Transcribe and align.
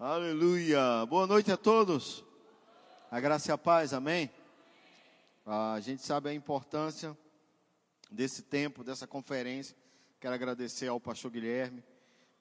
Aleluia. 0.00 1.04
Boa 1.06 1.26
noite 1.26 1.50
a 1.50 1.56
todos. 1.56 2.24
A 3.10 3.18
graça 3.18 3.50
e 3.50 3.52
a 3.52 3.58
paz, 3.58 3.92
amém? 3.92 4.30
A 5.44 5.80
gente 5.80 6.02
sabe 6.02 6.28
a 6.28 6.32
importância 6.32 7.18
desse 8.08 8.42
tempo, 8.42 8.84
dessa 8.84 9.08
conferência. 9.08 9.76
Quero 10.20 10.36
agradecer 10.36 10.86
ao 10.86 11.00
pastor 11.00 11.32
Guilherme 11.32 11.82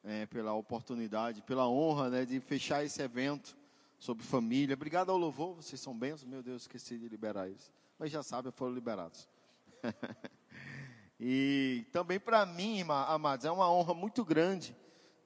é, 0.04 0.28
pela 0.28 0.54
oportunidade, 0.54 1.42
pela 1.42 1.68
honra 1.68 2.12
né, 2.12 2.26
de 2.26 2.40
fechar 2.40 2.86
esse 2.86 3.02
evento 3.02 3.58
sobre 3.98 4.24
família. 4.24 4.76
Obrigado 4.76 5.12
ao 5.12 5.18
louvor, 5.18 5.56
vocês 5.56 5.82
são 5.82 5.98
bênçãos. 5.98 6.30
Meu 6.30 6.44
Deus, 6.44 6.62
esqueci 6.62 6.96
de 7.00 7.10
liberar 7.10 7.48
eles. 7.48 7.74
Mas 7.98 8.12
já 8.12 8.22
sabem, 8.22 8.52
foram 8.52 8.76
liberados. 8.76 9.28
e 11.20 11.88
também 11.92 12.20
para 12.20 12.46
mim, 12.46 12.86
amados, 13.08 13.48
é 13.48 13.52
uma 13.52 13.68
honra 13.68 13.96
muito 13.96 14.24
grande 14.24 14.76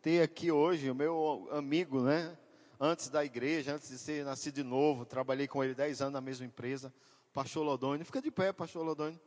ter 0.01 0.23
aqui 0.23 0.51
hoje 0.51 0.89
o 0.89 0.95
meu 0.95 1.47
amigo, 1.51 2.01
né? 2.01 2.35
Antes 2.79 3.09
da 3.09 3.23
igreja, 3.23 3.75
antes 3.75 3.89
de 3.89 3.99
ser 3.99 4.25
nascido 4.25 4.55
de 4.55 4.63
novo, 4.63 5.05
trabalhei 5.05 5.47
com 5.47 5.63
ele 5.63 5.75
10 5.75 6.01
anos 6.01 6.13
na 6.13 6.21
mesma 6.21 6.43
empresa, 6.43 6.91
pastor 7.31 7.63
Lodônio. 7.63 8.03
Fica 8.03 8.19
de 8.19 8.31
pé, 8.31 8.51
pastor 8.51 8.83
Lodônio. 8.83 9.19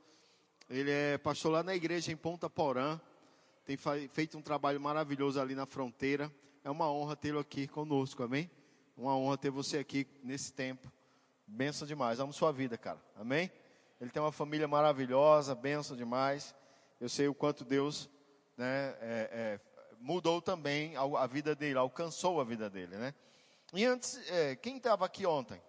Ele 0.69 0.91
é 0.91 1.17
pastor 1.17 1.53
lá 1.53 1.63
na 1.63 1.77
igreja 1.77 2.11
em 2.11 2.17
Ponta 2.17 2.51
Porã. 2.51 3.01
Tem 3.65 3.77
feito 4.09 4.37
um 4.37 4.43
trabalho 4.43 4.81
maravilhoso 4.81 5.41
ali 5.41 5.55
na 5.55 5.65
fronteira. 5.65 6.31
É 6.65 6.71
uma 6.71 6.91
honra 6.91 7.15
tê-lo 7.15 7.39
aqui 7.39 7.69
conosco, 7.69 8.25
amém? 8.25 8.51
Uma 8.97 9.17
honra 9.17 9.39
ter 9.39 9.51
você 9.51 9.79
aqui 9.79 10.09
nesse 10.25 10.53
tempo. 10.53 10.91
Benção 11.47 11.87
demais. 11.87 12.19
Amo 12.19 12.33
sua 12.33 12.51
vida, 12.51 12.77
cara. 12.77 13.01
Amém? 13.15 13.49
Ele 14.01 14.11
tem 14.11 14.21
uma 14.21 14.33
família 14.33 14.67
maravilhosa, 14.67 15.55
benção 15.55 15.97
demais. 15.97 16.53
Eu 17.01 17.09
sei 17.09 17.29
o 17.29 17.35
quanto 17.35 17.65
Deus 17.65 18.11
né, 18.57 18.97
é, 19.01 19.31
é, 19.33 19.61
mudou 20.05 20.43
também 20.43 20.95
a, 20.97 21.27
vida 21.27 21.55
dele, 21.55 21.79
alcançou 21.79 22.39
a 22.39 22.45
vida 22.45 22.69
dele, 22.69 22.95
né? 22.97 23.15
E 23.73 23.87
antes, 23.87 24.21
é, 24.31 24.55
quem 24.55 24.77
estava 24.77 25.07
aqui 25.07 25.25
ontem? 25.25 25.61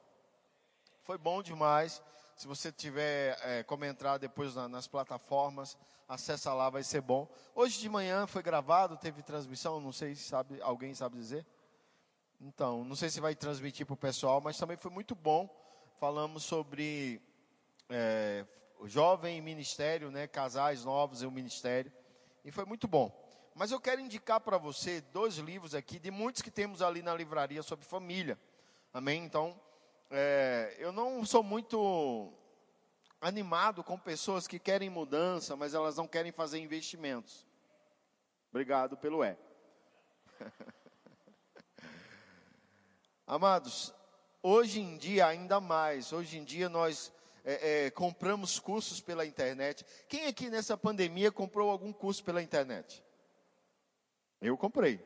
Foi 1.04 1.18
bom 1.18 1.42
demais. 1.42 2.04
Se 2.36 2.46
você 2.46 2.70
tiver 2.70 3.40
é, 3.42 3.64
como 3.64 3.86
entrar 3.86 4.18
depois 4.18 4.54
na, 4.54 4.68
nas 4.68 4.88
plataformas, 4.88 5.78
acessa 6.06 6.54
lá, 6.54 6.70
vai 6.70 6.84
ser 6.84 7.00
bom. 7.00 7.30
Hoje 7.56 7.80
de 7.80 7.88
manhã 7.88 8.28
foi 8.28 8.44
gravado, 8.44 8.98
teve 8.98 9.24
transmissão, 9.24 9.80
não 9.80 9.94
sei 9.94 10.14
se 10.16 10.24
sabe, 10.24 10.62
alguém 10.62 10.94
sabe 10.94 11.16
dizer. 11.16 11.46
Então, 12.42 12.84
não 12.84 12.96
sei 12.96 13.10
se 13.10 13.22
vai 13.22 13.36
transmitir 13.36 13.86
para 13.86 13.94
o 13.94 13.98
pessoal, 13.98 14.42
mas 14.42 14.58
também 14.58 14.76
foi 14.76 14.92
muito 14.92 15.16
bom. 15.16 15.50
Falamos 15.98 16.44
sobre 16.44 17.22
é, 17.90 18.46
jovem 18.84 19.42
ministério, 19.42 20.12
né, 20.12 20.28
casais 20.28 20.84
novos 20.84 21.22
e 21.22 21.26
o 21.26 21.32
ministério, 21.32 21.90
e 22.44 22.52
foi 22.52 22.66
muito 22.66 22.86
bom. 22.86 23.25
Mas 23.58 23.72
eu 23.72 23.80
quero 23.80 24.02
indicar 24.02 24.42
para 24.42 24.58
você 24.58 25.00
dois 25.00 25.38
livros 25.38 25.74
aqui, 25.74 25.98
de 25.98 26.12
muitos 26.12 26.42
que 26.42 26.52
temos 26.52 26.82
ali 26.82 27.02
na 27.02 27.16
livraria 27.16 27.64
sobre 27.64 27.86
família. 27.86 28.38
Amém? 28.94 29.24
Então, 29.24 29.58
é, 30.12 30.76
eu 30.78 30.92
não 30.92 31.26
sou 31.26 31.42
muito 31.42 32.34
animado 33.22 33.82
com 33.82 33.98
pessoas 33.98 34.46
que 34.46 34.60
querem 34.60 34.90
mudança, 34.90 35.56
mas 35.56 35.74
elas 35.74 35.96
não 35.96 36.06
querem 36.06 36.34
fazer 36.34 36.60
investimentos. 36.60 37.48
Obrigado 38.50 38.98
pelo 38.98 39.24
é. 39.24 39.38
Amados, 43.26 43.94
hoje 44.44 44.82
em 44.82 44.98
dia 44.98 45.28
ainda 45.28 45.62
mais, 45.62 46.12
hoje 46.12 46.38
em 46.38 46.44
dia 46.44 46.68
nós 46.68 47.10
é, 47.46 47.86
é, 47.86 47.92
compramos 47.92 48.60
cursos 48.60 49.00
pela 49.00 49.26
internet. 49.26 49.86
Quem 50.10 50.26
aqui 50.26 50.50
nessa 50.50 50.78
pandemia 50.78 51.32
comprou 51.32 51.70
algum 51.70 51.94
curso 51.94 52.22
pela 52.22 52.44
internet? 52.44 53.05
Eu 54.48 54.58
comprei. 54.58 55.00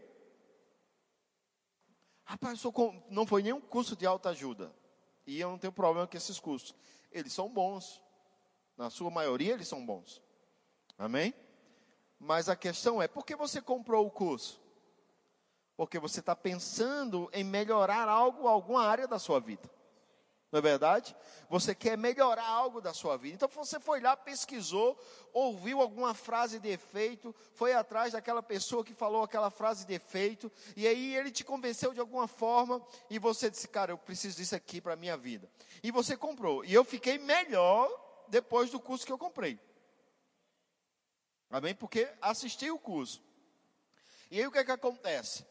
Rapaz, 2.26 2.62
não 3.09 3.26
foi 3.26 3.42
nenhum 3.42 3.62
curso 3.62 3.96
de 3.96 4.06
alta 4.06 4.30
ajuda. 4.30 4.73
E 5.26 5.40
eu 5.40 5.50
não 5.50 5.58
tenho 5.58 5.72
problema 5.72 6.08
com 6.08 6.18
esses 6.18 6.40
cursos. 6.40 6.76
Eles 7.12 7.34
são 7.34 7.50
bons. 7.50 8.02
Na 8.76 8.90
sua 8.90 9.09
maioria, 9.09 9.54
eles 9.54 9.68
são 9.68 9.86
bons. 9.86 10.22
Amém? 10.97 11.34
Mas 12.19 12.50
a 12.50 12.56
questão 12.56 13.02
é: 13.02 13.08
por 13.08 13.25
que 13.25 13.36
você 13.36 13.62
comprou 13.62 14.06
o 14.06 14.12
curso? 14.12 14.62
Porque 15.78 15.97
você 15.97 16.19
está 16.19 16.36
pensando 16.36 17.30
em 17.31 17.44
melhorar 17.44 18.09
algo, 18.09 18.47
alguma 18.47 18.84
área 18.84 19.08
da 19.08 19.18
sua 19.18 19.40
vida. 19.40 19.69
Não 20.52 20.58
é 20.58 20.62
verdade? 20.62 21.16
Você 21.48 21.76
quer 21.76 21.96
melhorar 21.96 22.48
algo 22.48 22.82
da 22.82 22.92
sua 22.92 23.18
vida. 23.18 23.36
Então 23.36 23.48
você 23.50 23.80
foi 23.80 24.00
lá, 24.00 24.18
pesquisou, 24.18 25.00
ouviu 25.32 25.80
alguma 25.80 26.16
frase 26.16 26.60
de 26.60 26.70
efeito, 26.70 27.36
foi 27.54 27.74
atrás 27.74 28.14
daquela 28.14 28.42
pessoa 28.42 28.84
que 28.84 28.94
falou 28.94 29.22
aquela 29.22 29.52
frase 29.52 29.86
de 29.86 29.94
efeito, 29.94 30.52
e 30.76 30.88
aí 30.88 31.16
ele 31.16 31.30
te 31.30 31.44
convenceu 31.44 31.94
de 31.94 32.00
alguma 32.00 32.28
forma, 32.28 32.82
e 33.12 33.20
você 33.20 33.50
disse, 33.50 33.68
cara, 33.68 33.92
eu 33.92 33.98
preciso 33.98 34.38
disso 34.38 34.56
aqui 34.56 34.82
para 34.82 34.94
a 34.94 34.96
minha 34.96 35.16
vida. 35.16 35.48
E 35.84 35.92
você 35.92 36.18
comprou. 36.18 36.66
E 36.66 36.74
eu 36.74 36.84
fiquei 36.84 37.20
melhor 37.20 37.88
depois 38.28 38.72
do 38.72 38.80
curso 38.80 39.06
que 39.06 39.12
eu 39.12 39.20
comprei. 39.20 39.60
Amém? 41.52 41.76
Porque 41.76 42.12
assisti 42.22 42.72
o 42.72 42.80
curso. 42.80 43.24
E 44.31 44.40
aí 44.40 44.48
o 44.48 44.52
que 44.52 44.60
é 44.60 44.64
que 44.64 44.72
acontece? 44.72 45.46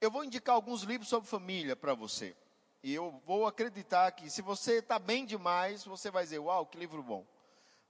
Eu 0.00 0.10
vou 0.10 0.24
indicar 0.24 0.54
alguns 0.54 0.82
livros 0.82 1.10
sobre 1.10 1.28
família 1.28 1.76
para 1.76 1.92
você. 1.92 2.34
E 2.82 2.94
eu 2.94 3.20
vou 3.26 3.46
acreditar 3.46 4.10
que 4.12 4.30
se 4.30 4.40
você 4.40 4.78
está 4.78 4.98
bem 4.98 5.26
demais, 5.26 5.84
você 5.84 6.10
vai 6.10 6.24
dizer, 6.24 6.38
uau, 6.38 6.66
que 6.66 6.78
livro 6.78 7.02
bom. 7.02 7.26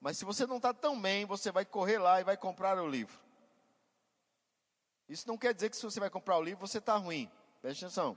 Mas 0.01 0.19
se 0.19 0.25
você 0.25 0.47
não 0.47 0.57
está 0.57 0.75
tão 0.75 1.01
bem, 1.01 1.25
você 1.25 1.53
vai 1.53 1.65
correr 1.65 1.99
lá 1.99 2.21
e 2.21 2.25
vai 2.25 2.37
comprar 2.37 2.79
o 2.79 2.89
livro. 2.89 3.19
Isso 5.09 5.29
não 5.29 5.37
quer 5.39 5.55
dizer 5.55 5.71
que 5.71 5.77
se 5.77 5.83
você 5.83 6.01
vai 6.01 6.11
comprar 6.11 6.39
o 6.39 6.43
livro, 6.43 6.67
você 6.67 6.79
está 6.79 6.97
ruim. 6.97 7.31
Preste 7.61 7.85
atenção. 7.85 8.17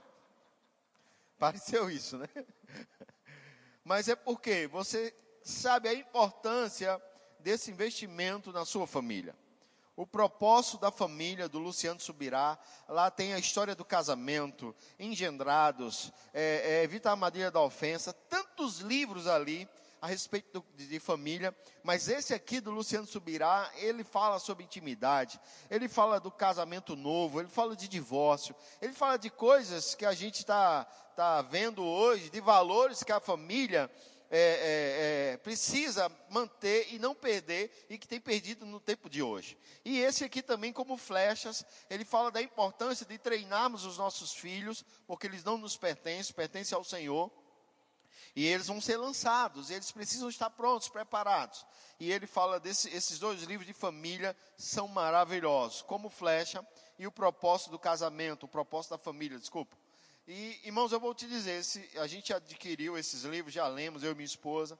Pareceu 1.38 1.90
isso, 1.90 2.18
né? 2.18 2.28
Mas 3.84 4.08
é 4.08 4.16
porque 4.16 4.66
você 4.66 5.14
sabe 5.42 5.88
a 5.88 5.94
importância 5.94 7.00
desse 7.38 7.70
investimento 7.70 8.52
na 8.52 8.64
sua 8.64 8.86
família 8.86 9.36
o 9.96 10.06
propósito 10.06 10.78
da 10.78 10.90
família 10.90 11.48
do 11.48 11.58
Luciano 11.58 12.00
Subirá. 12.00 12.58
Lá 12.88 13.10
tem 13.10 13.32
a 13.32 13.38
história 13.38 13.74
do 13.74 13.84
casamento, 13.84 14.74
engendrados, 14.98 16.12
é, 16.32 16.80
é, 16.80 16.82
Evita 16.82 17.10
a 17.10 17.12
Armadilha 17.12 17.50
da 17.50 17.60
Ofensa, 17.60 18.12
tantos 18.12 18.80
livros 18.80 19.26
ali 19.26 19.68
a 20.04 20.06
respeito 20.06 20.60
do, 20.60 20.66
de, 20.76 20.86
de, 20.86 21.00
família, 21.00 21.56
mas 21.82 22.08
esse 22.08 22.34
aqui 22.34 22.60
do 22.60 22.70
Luciano 22.70 23.06
Subirá, 23.06 23.70
ele 23.76 24.04
fala 24.04 24.38
sobre 24.38 24.62
intimidade, 24.62 25.40
ele 25.70 25.88
fala 25.88 26.20
do 26.20 26.30
casamento 26.30 26.94
novo, 26.94 27.40
ele 27.40 27.48
fala 27.48 27.74
de 27.74 27.88
divórcio, 27.88 28.54
ele 28.82 28.92
fala 28.92 29.16
de 29.16 29.30
coisas 29.30 29.94
que 29.94 30.04
a 30.04 30.12
gente 30.12 30.40
está 30.40 30.84
tá 31.16 31.40
vendo 31.40 31.82
hoje, 31.82 32.28
de 32.28 32.38
valores 32.38 33.02
que 33.02 33.12
a 33.12 33.18
família 33.18 33.90
é, 34.30 34.38
é, 34.38 35.32
é, 35.32 35.36
precisa 35.36 36.10
manter 36.30 36.92
e 36.92 36.98
não 36.98 37.14
perder 37.14 37.86
e 37.88 37.98
que 37.98 38.08
tem 38.08 38.20
perdido 38.20 38.64
no 38.66 38.80
tempo 38.80 39.08
de 39.08 39.22
hoje. 39.22 39.56
E 39.84 39.98
esse 39.98 40.24
aqui 40.24 40.42
também, 40.42 40.72
como 40.72 40.96
flechas, 40.96 41.64
ele 41.90 42.04
fala 42.04 42.30
da 42.30 42.42
importância 42.42 43.06
de 43.06 43.18
treinarmos 43.18 43.84
os 43.84 43.98
nossos 43.98 44.32
filhos, 44.32 44.84
porque 45.06 45.26
eles 45.26 45.44
não 45.44 45.58
nos 45.58 45.76
pertencem, 45.76 46.34
pertencem 46.34 46.76
ao 46.76 46.84
Senhor. 46.84 47.30
E 48.36 48.44
eles 48.46 48.66
vão 48.66 48.80
ser 48.80 48.96
lançados, 48.96 49.70
eles 49.70 49.92
precisam 49.92 50.28
estar 50.28 50.50
prontos, 50.50 50.88
preparados. 50.88 51.64
E 52.00 52.10
ele 52.10 52.26
fala 52.26 52.58
desses 52.58 53.18
dois 53.20 53.42
livros 53.44 53.66
de 53.66 53.72
família 53.72 54.36
são 54.56 54.88
maravilhosos, 54.88 55.82
como 55.82 56.10
flecha 56.10 56.66
e 56.98 57.06
o 57.06 57.12
propósito 57.12 57.70
do 57.70 57.78
casamento, 57.78 58.46
o 58.46 58.48
propósito 58.48 58.92
da 58.92 58.98
família, 58.98 59.38
desculpa. 59.38 59.76
E, 60.26 60.60
irmãos, 60.64 60.90
eu 60.90 60.98
vou 60.98 61.14
te 61.14 61.26
dizer, 61.26 61.62
se 61.62 61.86
a 61.98 62.06
gente 62.06 62.32
adquiriu 62.32 62.96
esses 62.96 63.24
livros, 63.24 63.52
já 63.52 63.66
lemos, 63.66 64.02
eu 64.02 64.12
e 64.12 64.14
minha 64.14 64.24
esposa, 64.24 64.78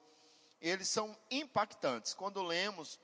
eles 0.58 0.88
são 0.88 1.14
impactantes. 1.30 2.14
Quando 2.14 2.42
lemos, 2.42 2.98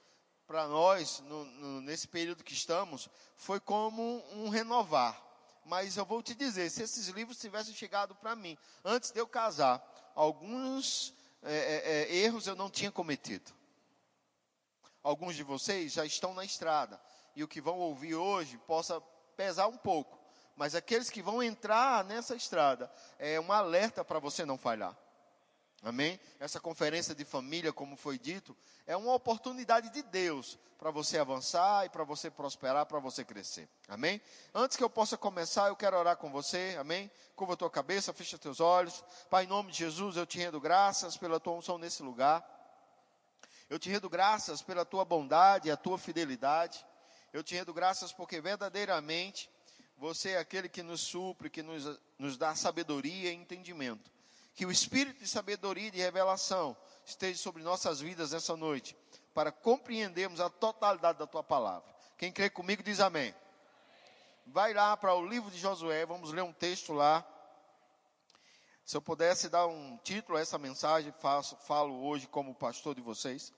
para 0.47 0.67
nós, 0.67 1.21
no, 1.21 1.45
no, 1.45 1.81
nesse 1.83 2.09
período 2.09 2.43
que 2.43 2.55
estamos, 2.55 3.11
foi 3.37 3.61
como 3.61 4.25
um 4.33 4.49
renovar. 4.49 5.23
Mas 5.67 5.99
eu 5.99 6.06
vou 6.06 6.23
te 6.23 6.34
dizer, 6.34 6.71
se 6.71 6.83
esses 6.83 7.09
livros 7.09 7.39
tivessem 7.39 7.75
chegado 7.75 8.15
para 8.15 8.34
mim, 8.34 8.57
antes 8.83 9.10
de 9.10 9.21
eu 9.21 9.27
casar, 9.27 9.84
alguns 10.15 11.13
é, 11.42 11.54
é, 11.54 11.92
é, 11.92 12.16
erros 12.16 12.47
eu 12.47 12.57
não 12.57 12.71
tinha 12.71 12.91
cometido. 12.91 13.53
Alguns 15.03 15.37
de 15.37 15.42
vocês 15.42 15.92
já 15.92 16.07
estão 16.07 16.33
na 16.33 16.45
estrada, 16.45 16.98
e 17.37 17.45
o 17.45 17.48
que 17.48 17.60
vão 17.60 17.78
ouvir 17.78 18.15
hoje 18.15 18.57
possa 18.66 18.98
pesar 19.37 19.66
um 19.66 19.77
pouco 19.77 20.20
mas 20.60 20.74
aqueles 20.74 21.09
que 21.09 21.22
vão 21.22 21.42
entrar 21.42 22.04
nessa 22.04 22.36
estrada, 22.36 22.92
é 23.18 23.41
um 23.41 23.51
alerta 23.51 24.04
para 24.04 24.18
você 24.18 24.45
não 24.45 24.59
falhar. 24.59 24.95
Amém? 25.83 26.21
Essa 26.39 26.60
conferência 26.60 27.15
de 27.15 27.24
família, 27.24 27.72
como 27.72 27.97
foi 27.97 28.18
dito, 28.18 28.54
é 28.86 28.95
uma 28.95 29.15
oportunidade 29.15 29.89
de 29.89 30.03
Deus 30.03 30.59
para 30.77 30.91
você 30.91 31.16
avançar 31.16 31.86
e 31.86 31.89
para 31.89 32.04
você 32.04 32.30
prosperar, 32.30 32.84
para 32.84 32.98
você 32.98 33.24
crescer. 33.24 33.71
Amém? 33.89 34.21
Antes 34.54 34.77
que 34.77 34.84
eu 34.84 34.91
possa 34.91 35.16
começar, 35.16 35.68
eu 35.68 35.77
quero 35.77 35.97
orar 35.97 36.18
com 36.18 36.30
você. 36.30 36.77
Amém? 36.78 37.10
Curva 37.34 37.54
a 37.54 37.56
tua 37.56 37.71
cabeça, 37.71 38.13
fecha 38.13 38.36
teus 38.36 38.60
olhos. 38.60 39.03
Pai, 39.30 39.45
em 39.45 39.48
nome 39.48 39.72
de 39.72 39.78
Jesus, 39.78 40.18
eu 40.18 40.27
te 40.27 40.36
rendo 40.36 40.60
graças 40.60 41.16
pela 41.16 41.41
tua 41.41 41.54
unção 41.54 41.78
nesse 41.78 42.03
lugar. 42.03 42.45
Eu 43.71 43.78
te 43.78 43.89
rendo 43.89 44.10
graças 44.10 44.60
pela 44.60 44.84
tua 44.84 45.06
bondade 45.06 45.68
e 45.68 45.71
a 45.71 45.77
tua 45.78 45.97
fidelidade. 45.97 46.84
Eu 47.33 47.42
te 47.42 47.54
rendo 47.54 47.72
graças 47.72 48.13
porque 48.13 48.42
verdadeiramente 48.42 49.48
você 50.01 50.31
é 50.31 50.39
aquele 50.39 50.67
que 50.67 50.83
nos 50.83 51.03
supre, 51.03 51.51
que 51.51 51.63
nos, 51.63 52.01
nos 52.19 52.39
dá 52.39 52.55
sabedoria 52.55 53.31
e 53.31 53.35
entendimento. 53.35 54.11
Que 54.55 54.65
o 54.65 54.71
espírito 54.71 55.19
de 55.19 55.29
sabedoria 55.29 55.89
e 55.89 55.91
de 55.91 55.99
revelação 55.99 56.75
esteja 57.05 57.39
sobre 57.39 57.63
nossas 57.63 58.01
vidas 58.01 58.33
essa 58.33 58.57
noite, 58.57 58.97
para 59.35 59.53
compreendermos 59.53 60.41
a 60.41 60.49
totalidade 60.49 61.19
da 61.19 61.27
tua 61.27 61.43
palavra. 61.43 61.87
Quem 62.17 62.33
crê 62.33 62.49
comigo 62.49 62.83
diz 62.83 62.99
amém. 62.99 63.35
Vai 64.47 64.73
lá 64.73 64.97
para 64.97 65.15
o 65.15 65.27
livro 65.27 65.51
de 65.51 65.59
Josué, 65.59 66.07
vamos 66.07 66.33
ler 66.33 66.43
um 66.43 66.53
texto 66.53 66.95
lá. 66.95 67.23
Se 68.83 68.97
eu 68.97 69.03
pudesse 69.03 69.51
dar 69.51 69.67
um 69.67 69.99
título 69.99 70.39
a 70.39 70.41
essa 70.41 70.57
mensagem, 70.57 71.13
faço, 71.13 71.57
falo 71.57 72.07
hoje 72.07 72.27
como 72.27 72.55
pastor 72.55 72.95
de 72.95 73.03
vocês. 73.03 73.53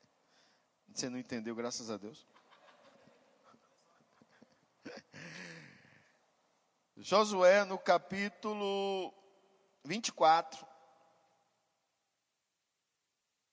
Você 0.94 1.08
não 1.08 1.18
entendeu, 1.18 1.54
graças 1.54 1.90
a 1.90 1.96
Deus. 1.96 2.26
Josué 6.98 7.62
no 7.66 7.78
capítulo 7.78 9.12
24, 9.84 10.66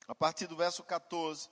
a 0.07 0.15
partir 0.15 0.47
do 0.47 0.55
verso 0.55 0.81
14. 0.81 1.49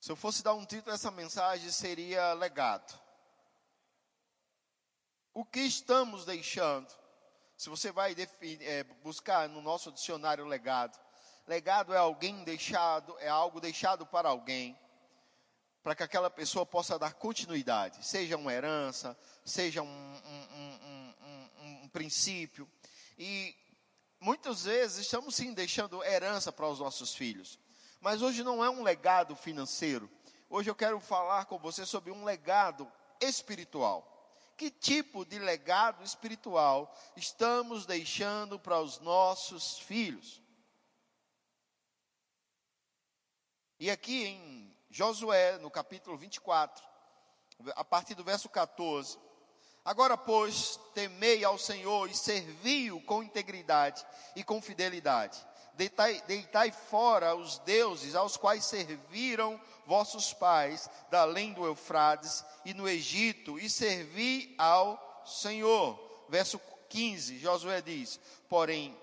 Se 0.00 0.10
eu 0.10 0.16
fosse 0.16 0.42
dar 0.42 0.54
um 0.54 0.66
título 0.66 0.90
a 0.90 0.94
essa 0.96 1.12
mensagem, 1.12 1.70
seria 1.70 2.32
legado. 2.32 3.00
O 5.32 5.44
que 5.44 5.60
estamos 5.60 6.24
deixando? 6.24 6.92
Se 7.56 7.68
você 7.68 7.92
vai 7.92 8.16
é, 8.60 8.82
buscar 9.04 9.48
no 9.48 9.62
nosso 9.62 9.92
dicionário 9.92 10.46
legado, 10.46 10.98
legado 11.46 11.94
é 11.94 11.96
alguém 11.96 12.42
deixado, 12.42 13.16
é 13.20 13.28
algo 13.28 13.60
deixado 13.60 14.04
para 14.04 14.28
alguém 14.28 14.76
para 15.82 15.94
que 15.94 16.02
aquela 16.02 16.28
pessoa 16.28 16.66
possa 16.66 16.98
dar 16.98 17.14
continuidade, 17.14 18.04
seja 18.06 18.36
uma 18.36 18.52
herança, 18.52 19.16
seja 19.44 19.82
um, 19.82 19.86
um, 19.86 21.14
um, 21.24 21.84
um, 21.84 21.88
princípio. 21.88 22.68
E 23.18 23.54
muitas 24.20 24.64
vezes 24.64 24.98
estamos 24.98 25.34
sim 25.34 25.52
deixando 25.52 26.04
herança 26.04 26.52
para 26.52 26.68
os 26.68 26.80
nossos 26.80 27.14
filhos, 27.14 27.58
mas 28.00 28.22
hoje 28.22 28.42
não 28.42 28.64
é 28.64 28.70
um 28.70 28.82
legado 28.82 29.34
financeiro. 29.34 30.10
Hoje 30.50 30.70
eu 30.70 30.74
quero 30.74 30.98
falar 31.00 31.44
com 31.46 31.58
você 31.58 31.84
sobre 31.84 32.10
um 32.10 32.24
legado 32.24 32.90
espiritual. 33.20 34.14
Que 34.56 34.70
tipo 34.70 35.24
de 35.24 35.38
legado 35.38 36.02
espiritual 36.02 36.92
estamos 37.16 37.86
deixando 37.86 38.58
para 38.58 38.80
os 38.80 38.98
nossos 38.98 39.78
filhos? 39.78 40.42
E 43.78 43.88
aqui 43.88 44.24
em 44.24 44.67
Josué, 44.90 45.58
no 45.58 45.70
capítulo 45.70 46.16
24, 46.16 46.82
a 47.76 47.84
partir 47.84 48.14
do 48.14 48.24
verso 48.24 48.48
14. 48.48 49.18
Agora, 49.84 50.16
pois, 50.16 50.78
temei 50.94 51.44
ao 51.44 51.58
Senhor 51.58 52.10
e 52.10 52.14
servi-o 52.14 53.00
com 53.02 53.22
integridade 53.22 54.04
e 54.36 54.42
com 54.42 54.60
fidelidade. 54.60 55.38
Deitai, 55.74 56.20
deitai, 56.26 56.72
fora 56.72 57.36
os 57.36 57.58
deuses 57.60 58.14
aos 58.14 58.36
quais 58.36 58.64
serviram 58.64 59.60
vossos 59.86 60.34
pais, 60.34 60.90
da 61.10 61.20
além 61.22 61.52
do 61.52 61.64
Eufrades 61.64 62.44
e 62.64 62.74
no 62.74 62.88
Egito, 62.88 63.58
e 63.58 63.70
servi 63.70 64.54
ao 64.58 65.22
Senhor. 65.24 65.98
Verso 66.28 66.60
15, 66.88 67.38
Josué 67.38 67.80
diz: 67.80 68.18
Porém, 68.48 68.98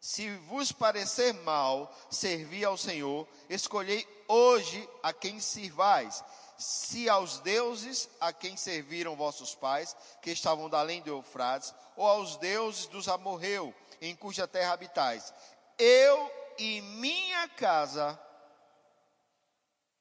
se 0.00 0.30
vos 0.48 0.72
parecer 0.72 1.34
mal 1.34 1.94
servir 2.10 2.64
ao 2.64 2.76
Senhor, 2.78 3.28
escolhei 3.50 4.08
hoje 4.26 4.88
a 5.02 5.12
quem 5.12 5.38
sirvais. 5.38 6.24
Se 6.56 7.08
aos 7.08 7.38
deuses 7.40 8.08
a 8.18 8.32
quem 8.32 8.56
serviram 8.56 9.14
vossos 9.14 9.54
pais, 9.54 9.94
que 10.22 10.30
estavam 10.30 10.70
da 10.70 10.80
além 10.80 11.02
do 11.02 11.10
Eufrates, 11.10 11.74
ou 11.96 12.06
aos 12.06 12.36
deuses 12.36 12.86
dos 12.86 13.08
amorreu, 13.08 13.74
em 14.00 14.16
cuja 14.16 14.48
terra 14.48 14.72
habitais. 14.72 15.34
Eu 15.78 16.32
e 16.58 16.80
minha 16.80 17.48
casa, 17.48 18.18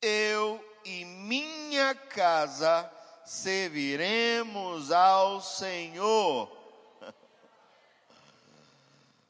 eu 0.01 0.63
e 0.86 1.04
minha 1.04 1.94
casa 1.94 2.90
serviremos 3.25 4.92
ao 4.92 5.42
Senhor. 5.42 6.58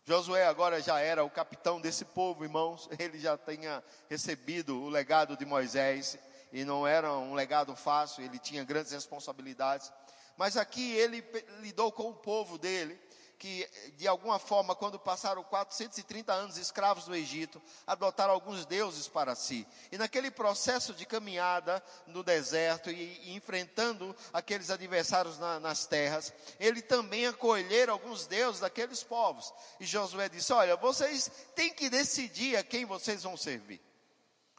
Josué 0.09 0.43
agora 0.47 0.81
já 0.81 0.99
era 0.99 1.23
o 1.23 1.29
capitão 1.29 1.79
desse 1.79 2.03
povo, 2.03 2.43
irmãos. 2.43 2.89
Ele 2.97 3.19
já 3.19 3.37
tinha 3.37 3.83
recebido 4.09 4.81
o 4.81 4.89
legado 4.89 5.37
de 5.37 5.45
Moisés 5.45 6.17
e 6.51 6.65
não 6.65 6.87
era 6.87 7.13
um 7.13 7.35
legado 7.35 7.75
fácil, 7.75 8.23
ele 8.23 8.39
tinha 8.39 8.63
grandes 8.63 8.91
responsabilidades. 8.91 9.93
Mas 10.35 10.57
aqui 10.57 10.93
ele 10.93 11.23
lidou 11.59 11.91
com 11.91 12.09
o 12.09 12.15
povo 12.15 12.57
dele 12.57 12.99
que, 13.39 13.67
de 13.95 14.05
alguma 14.05 14.37
forma, 14.37 14.75
quando 14.75 14.99
passaram 14.99 15.41
430 15.45 16.33
anos 16.33 16.57
escravos 16.57 17.07
no 17.07 17.15
Egito, 17.15 17.61
adotaram 17.87 18.33
alguns 18.33 18.65
deuses 18.65 19.07
para 19.07 19.33
si. 19.33 19.65
E 19.91 19.97
naquele 19.97 20.29
processo 20.29 20.93
de 20.93 21.05
caminhada 21.05 21.81
no 22.05 22.21
deserto 22.21 22.91
e, 22.91 23.17
e 23.23 23.33
enfrentando 23.35 24.13
aqueles 24.33 24.69
adversários 24.69 25.39
na, 25.39 25.57
nas 25.57 25.85
terras, 25.85 26.33
ele 26.59 26.81
também 26.81 27.25
acolheram 27.27 27.93
alguns 27.93 28.27
deuses 28.27 28.59
daqueles 28.59 29.01
povos. 29.01 29.53
E 29.79 29.85
Josué 29.85 30.27
disse: 30.27 30.51
Olha, 30.51 30.75
vocês 30.75 31.31
têm 31.55 31.73
que 31.73 31.89
decidir 31.89 32.57
a 32.57 32.63
quem 32.63 32.83
vocês 32.85 33.23
vão 33.23 33.37
servir. 33.37 33.88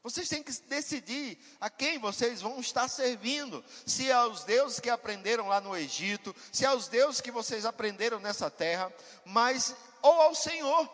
Vocês 0.03 0.29
têm 0.29 0.43
que 0.43 0.53
decidir 0.63 1.39
a 1.61 1.69
quem 1.69 1.99
vocês 1.99 2.41
vão 2.41 2.59
estar 2.59 2.89
servindo. 2.89 3.63
Se 3.85 4.11
aos 4.11 4.45
deuses 4.45 4.81
que 4.81 4.89
aprenderam 4.89 5.47
lá 5.47 5.61
no 5.61 5.77
Egito, 5.77 6.35
se 6.51 6.65
aos 6.65 6.89
deuses 6.89 7.21
que 7.21 7.31
vocês 7.31 7.67
aprenderam 7.67 8.19
nessa 8.19 8.51
terra, 8.51 8.93
mas 9.27 9.77
ou 10.01 10.23
ao 10.23 10.35
Senhor. 10.35 10.89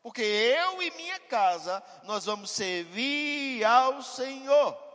Porque 0.00 0.22
eu 0.22 0.80
e 0.80 0.90
minha 0.92 1.18
casa 1.20 1.82
nós 2.04 2.24
vamos 2.24 2.52
servir 2.52 3.64
ao 3.64 4.00
Senhor. 4.00 4.88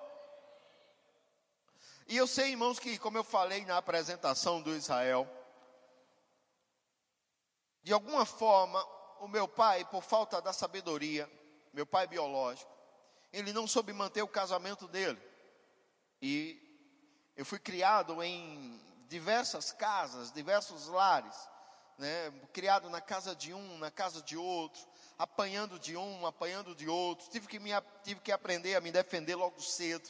E 2.07 2.15
eu 2.15 2.27
sei, 2.27 2.51
irmãos, 2.51 2.79
que 2.79 2.97
como 2.97 3.17
eu 3.17 3.23
falei 3.23 3.65
na 3.65 3.77
apresentação 3.77 4.61
do 4.61 4.75
Israel, 4.75 5.27
de 7.81 7.91
alguma 7.91 8.25
forma, 8.25 8.81
o 9.19 9.27
meu 9.27 9.47
pai, 9.47 9.83
por 9.85 10.03
falta 10.03 10.41
da 10.41 10.53
sabedoria, 10.53 11.29
meu 11.73 11.85
pai 11.85 12.07
biológico, 12.07 12.71
ele 13.33 13.51
não 13.51 13.67
soube 13.67 13.91
manter 13.91 14.21
o 14.21 14.27
casamento 14.27 14.87
dele. 14.87 15.19
E 16.21 16.61
eu 17.35 17.43
fui 17.43 17.57
criado 17.57 18.21
em 18.21 18.79
diversas 19.09 19.71
casas, 19.71 20.31
diversos 20.31 20.87
lares, 20.87 21.35
né? 21.97 22.31
criado 22.53 22.89
na 22.89 23.01
casa 23.01 23.35
de 23.35 23.53
um, 23.53 23.77
na 23.79 23.89
casa 23.89 24.21
de 24.21 24.37
outro, 24.37 24.81
apanhando 25.17 25.79
de 25.79 25.97
um, 25.97 26.25
apanhando 26.27 26.75
de 26.75 26.87
outro. 26.87 27.27
Tive 27.29 27.47
que, 27.47 27.59
me, 27.59 27.71
tive 28.03 28.21
que 28.21 28.31
aprender 28.31 28.75
a 28.75 28.81
me 28.81 28.91
defender 28.91 29.35
logo 29.35 29.59
cedo, 29.59 30.07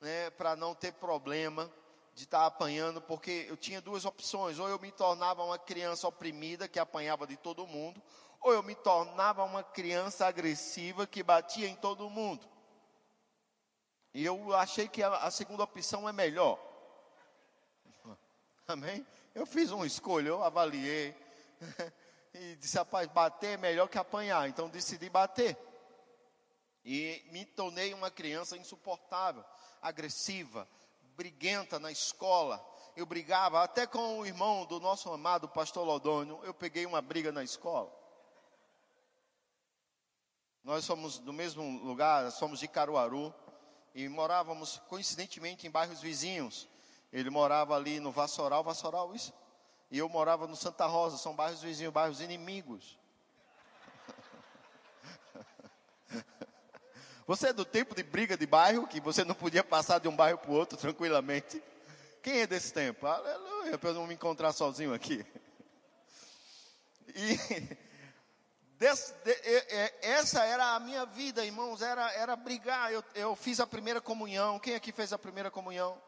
né? 0.00 0.30
para 0.30 0.56
não 0.56 0.74
ter 0.74 0.92
problema 0.92 1.72
de 2.14 2.24
estar 2.24 2.40
tá 2.40 2.46
apanhando, 2.46 3.00
porque 3.00 3.46
eu 3.48 3.56
tinha 3.56 3.80
duas 3.80 4.04
opções: 4.04 4.58
ou 4.58 4.68
eu 4.68 4.78
me 4.80 4.90
tornava 4.90 5.44
uma 5.44 5.58
criança 5.58 6.08
oprimida 6.08 6.66
que 6.66 6.80
apanhava 6.80 7.26
de 7.26 7.36
todo 7.36 7.66
mundo, 7.66 8.02
ou 8.40 8.52
eu 8.52 8.62
me 8.62 8.74
tornava 8.74 9.44
uma 9.44 9.62
criança 9.62 10.26
agressiva 10.26 11.06
que 11.06 11.22
batia 11.22 11.68
em 11.68 11.76
todo 11.76 12.10
mundo. 12.10 12.55
E 14.16 14.24
eu 14.24 14.54
achei 14.54 14.88
que 14.88 15.02
a, 15.02 15.14
a 15.14 15.30
segunda 15.30 15.62
opção 15.62 16.08
é 16.08 16.12
melhor. 16.12 16.58
Amém? 18.66 19.06
Eu 19.34 19.44
fiz 19.44 19.70
uma 19.70 19.86
escolha, 19.86 20.28
eu 20.28 20.42
avaliei. 20.42 21.14
e 22.32 22.56
disse, 22.56 22.78
rapaz, 22.78 23.06
bater 23.08 23.50
é 23.50 23.56
melhor 23.58 23.90
que 23.90 23.98
apanhar. 23.98 24.48
Então 24.48 24.70
decidi 24.70 25.10
bater. 25.10 25.54
E 26.82 27.26
me 27.30 27.44
tornei 27.44 27.92
uma 27.92 28.10
criança 28.10 28.56
insuportável, 28.56 29.44
agressiva, 29.82 30.66
briguenta 31.14 31.78
na 31.78 31.92
escola. 31.92 32.66
Eu 32.96 33.04
brigava 33.04 33.62
até 33.62 33.86
com 33.86 34.20
o 34.20 34.24
irmão 34.24 34.64
do 34.64 34.80
nosso 34.80 35.12
amado 35.12 35.46
pastor 35.46 35.84
Lodônio. 35.84 36.40
Eu 36.42 36.54
peguei 36.54 36.86
uma 36.86 37.02
briga 37.02 37.30
na 37.30 37.44
escola. 37.44 37.94
Nós 40.64 40.86
somos 40.86 41.18
do 41.18 41.34
mesmo 41.34 41.62
lugar, 41.84 42.32
somos 42.32 42.60
de 42.60 42.66
Caruaru 42.66 43.34
e 43.96 44.08
morávamos 44.10 44.80
coincidentemente 44.88 45.66
em 45.66 45.70
bairros 45.70 46.02
vizinhos. 46.02 46.68
Ele 47.10 47.30
morava 47.30 47.74
ali 47.74 47.98
no 47.98 48.12
Vassoural, 48.12 48.62
Vassoural 48.62 49.14
isso? 49.14 49.32
E 49.90 49.96
eu 49.96 50.06
morava 50.06 50.46
no 50.46 50.54
Santa 50.54 50.84
Rosa, 50.84 51.16
são 51.16 51.34
bairros 51.34 51.62
vizinhos, 51.62 51.94
bairros 51.94 52.20
inimigos. 52.20 52.98
Você 57.26 57.48
é 57.48 57.52
do 57.54 57.64
tempo 57.64 57.94
de 57.94 58.02
briga 58.02 58.36
de 58.36 58.44
bairro, 58.46 58.86
que 58.86 59.00
você 59.00 59.24
não 59.24 59.34
podia 59.34 59.64
passar 59.64 59.98
de 59.98 60.06
um 60.06 60.14
bairro 60.14 60.38
para 60.38 60.50
o 60.50 60.54
outro 60.54 60.76
tranquilamente? 60.76 61.62
Quem 62.22 62.40
é 62.40 62.46
desse 62.46 62.72
tempo? 62.72 63.06
Aleluia, 63.06 63.78
para 63.78 63.90
eu 63.90 63.94
não 63.94 64.06
me 64.06 64.14
encontrar 64.14 64.52
sozinho 64.52 64.92
aqui. 64.92 65.24
E 67.18 67.38
Des, 68.78 69.14
de, 69.24 69.32
essa 70.02 70.44
era 70.44 70.74
a 70.74 70.80
minha 70.80 71.06
vida, 71.06 71.44
irmãos, 71.44 71.80
era, 71.80 72.12
era 72.12 72.36
brigar. 72.36 72.92
Eu, 72.92 73.02
eu 73.14 73.34
fiz 73.34 73.58
a 73.58 73.66
primeira 73.66 74.00
comunhão. 74.00 74.58
Quem 74.58 74.74
aqui 74.74 74.92
fez 74.92 75.12
a 75.12 75.18
primeira 75.18 75.50
comunhão? 75.50 76.00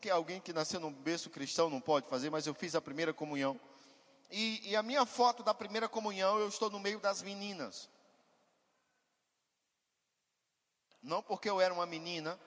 que 0.00 0.10
alguém 0.10 0.40
que 0.40 0.52
nasceu 0.52 0.80
num 0.80 0.92
berço 0.92 1.30
cristão 1.30 1.70
não 1.70 1.80
pode 1.80 2.08
fazer, 2.08 2.30
mas 2.30 2.46
eu 2.46 2.54
fiz 2.54 2.74
a 2.74 2.80
primeira 2.80 3.12
comunhão. 3.12 3.60
E, 4.30 4.70
e 4.70 4.74
a 4.74 4.82
minha 4.82 5.06
foto 5.06 5.42
da 5.42 5.54
primeira 5.54 5.88
comunhão, 5.88 6.38
eu 6.38 6.48
estou 6.48 6.70
no 6.70 6.80
meio 6.80 6.98
das 6.98 7.22
meninas. 7.22 7.88
Não 11.02 11.22
porque 11.22 11.48
eu 11.48 11.60
era 11.60 11.72
uma 11.72 11.86
menina, 11.86 12.40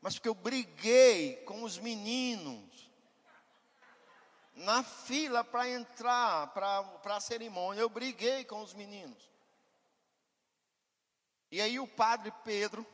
mas 0.00 0.14
porque 0.14 0.28
eu 0.28 0.34
briguei 0.34 1.36
com 1.38 1.64
os 1.64 1.78
meninos 1.78 2.89
na 4.54 4.82
fila 4.82 5.42
para 5.44 5.68
entrar 5.68 6.48
para 6.48 7.16
a 7.16 7.20
cerimônia. 7.20 7.80
Eu 7.80 7.88
briguei 7.88 8.44
com 8.44 8.60
os 8.62 8.74
meninos. 8.74 9.30
E 11.50 11.60
aí 11.60 11.80
o 11.80 11.86
padre 11.86 12.32
Pedro, 12.44 12.86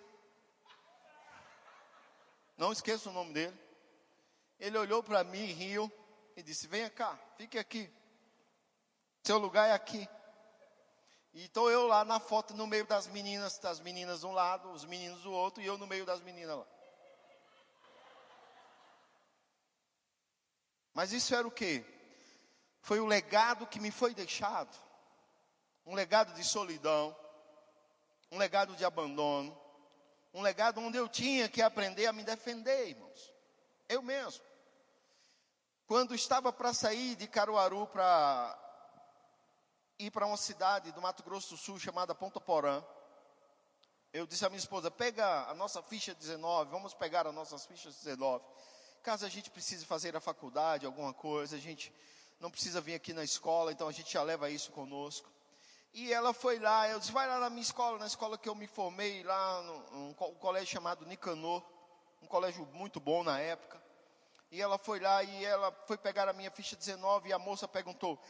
não 2.56 2.72
esqueça 2.72 3.10
o 3.10 3.12
nome 3.12 3.34
dele, 3.34 3.58
ele 4.58 4.78
olhou 4.78 5.02
para 5.02 5.22
mim 5.22 5.44
e 5.44 5.52
riu 5.52 5.92
e 6.34 6.42
disse: 6.42 6.66
Venha 6.66 6.88
cá, 6.88 7.18
fique 7.36 7.58
aqui. 7.58 7.90
Seu 9.22 9.38
lugar 9.38 9.68
é 9.68 9.72
aqui. 9.72 10.08
E 11.34 11.44
estou 11.44 11.70
eu 11.70 11.86
lá 11.86 12.02
na 12.02 12.18
foto 12.18 12.54
no 12.54 12.66
meio 12.66 12.86
das 12.86 13.06
meninas, 13.08 13.58
das 13.58 13.78
meninas 13.80 14.20
de 14.20 14.26
um 14.26 14.32
lado, 14.32 14.70
os 14.70 14.86
meninos 14.86 15.22
do 15.22 15.30
outro, 15.30 15.62
e 15.62 15.66
eu 15.66 15.76
no 15.76 15.86
meio 15.86 16.06
das 16.06 16.22
meninas 16.22 16.56
lá. 16.56 16.66
Mas 20.96 21.12
isso 21.12 21.34
era 21.34 21.46
o 21.46 21.50
que? 21.50 21.84
Foi 22.80 23.00
o 23.00 23.04
legado 23.04 23.66
que 23.66 23.78
me 23.78 23.90
foi 23.90 24.14
deixado. 24.14 24.74
Um 25.84 25.94
legado 25.94 26.32
de 26.32 26.42
solidão, 26.42 27.14
um 28.32 28.38
legado 28.38 28.74
de 28.74 28.82
abandono, 28.82 29.54
um 30.32 30.40
legado 30.40 30.80
onde 30.80 30.96
eu 30.96 31.06
tinha 31.06 31.50
que 31.50 31.60
aprender 31.60 32.06
a 32.06 32.14
me 32.14 32.24
defender, 32.24 32.88
irmãos. 32.88 33.30
Eu 33.86 34.00
mesmo. 34.00 34.42
Quando 35.86 36.14
estava 36.14 36.50
para 36.50 36.72
sair 36.72 37.14
de 37.14 37.28
Caruaru 37.28 37.86
para 37.88 38.58
ir 39.98 40.10
para 40.10 40.24
uma 40.24 40.38
cidade 40.38 40.92
do 40.92 41.02
Mato 41.02 41.22
Grosso 41.22 41.50
do 41.50 41.56
Sul 41.58 41.78
chamada 41.78 42.14
Ponta 42.14 42.40
Porã, 42.40 42.82
eu 44.14 44.26
disse 44.26 44.46
à 44.46 44.48
minha 44.48 44.58
esposa: 44.58 44.90
pega 44.90 45.44
a 45.46 45.52
nossa 45.52 45.82
ficha 45.82 46.14
19, 46.14 46.70
vamos 46.70 46.94
pegar 46.94 47.26
as 47.26 47.34
nossas 47.34 47.66
fichas 47.66 47.96
19. 47.96 48.42
Caso 49.06 49.24
a 49.24 49.28
gente 49.28 49.52
precise 49.52 49.86
fazer 49.86 50.16
a 50.16 50.20
faculdade, 50.20 50.84
alguma 50.84 51.14
coisa, 51.14 51.54
a 51.54 51.60
gente 51.60 51.92
não 52.40 52.50
precisa 52.50 52.80
vir 52.80 52.94
aqui 52.94 53.12
na 53.12 53.22
escola, 53.22 53.70
então 53.70 53.86
a 53.86 53.92
gente 53.92 54.12
já 54.12 54.20
leva 54.20 54.50
isso 54.50 54.72
conosco. 54.72 55.30
E 55.94 56.12
ela 56.12 56.34
foi 56.34 56.58
lá, 56.58 56.88
eu 56.88 56.98
disse, 56.98 57.12
vai 57.12 57.28
lá 57.28 57.38
na 57.38 57.48
minha 57.48 57.62
escola, 57.62 58.00
na 58.00 58.08
escola 58.08 58.36
que 58.36 58.48
eu 58.48 58.54
me 58.56 58.66
formei, 58.66 59.22
lá 59.22 59.60
um 59.92 60.12
colégio 60.12 60.72
chamado 60.72 61.06
Nicanor, 61.06 61.62
um 62.20 62.26
colégio 62.26 62.66
muito 62.72 62.98
bom 62.98 63.22
na 63.22 63.38
época. 63.38 63.80
E 64.50 64.60
ela 64.60 64.76
foi 64.76 64.98
lá 64.98 65.22
e 65.22 65.44
ela 65.44 65.70
foi 65.86 65.96
pegar 65.96 66.28
a 66.28 66.32
minha 66.32 66.50
ficha 66.50 66.74
19 66.74 67.28
e 67.28 67.32
a 67.32 67.38
moça 67.38 67.68
perguntou: 67.68 68.20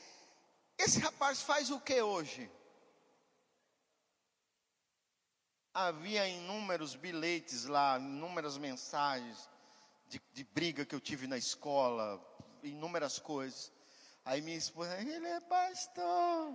Esse 0.76 0.98
rapaz 1.00 1.40
faz 1.40 1.70
o 1.70 1.80
que 1.80 2.02
hoje? 2.02 2.50
Havia 5.72 6.28
inúmeros 6.28 6.94
bilhetes 6.94 7.64
lá, 7.64 7.98
inúmeras 7.98 8.58
mensagens 8.58 9.55
de, 10.08 10.20
de 10.32 10.44
briga 10.44 10.84
que 10.84 10.94
eu 10.94 11.00
tive 11.00 11.26
na 11.26 11.36
escola, 11.36 12.20
inúmeras 12.62 13.18
coisas. 13.18 13.72
Aí 14.24 14.40
minha 14.40 14.56
esposa, 14.56 14.98
ele 15.00 15.26
é 15.26 15.40
pastor. 15.40 16.52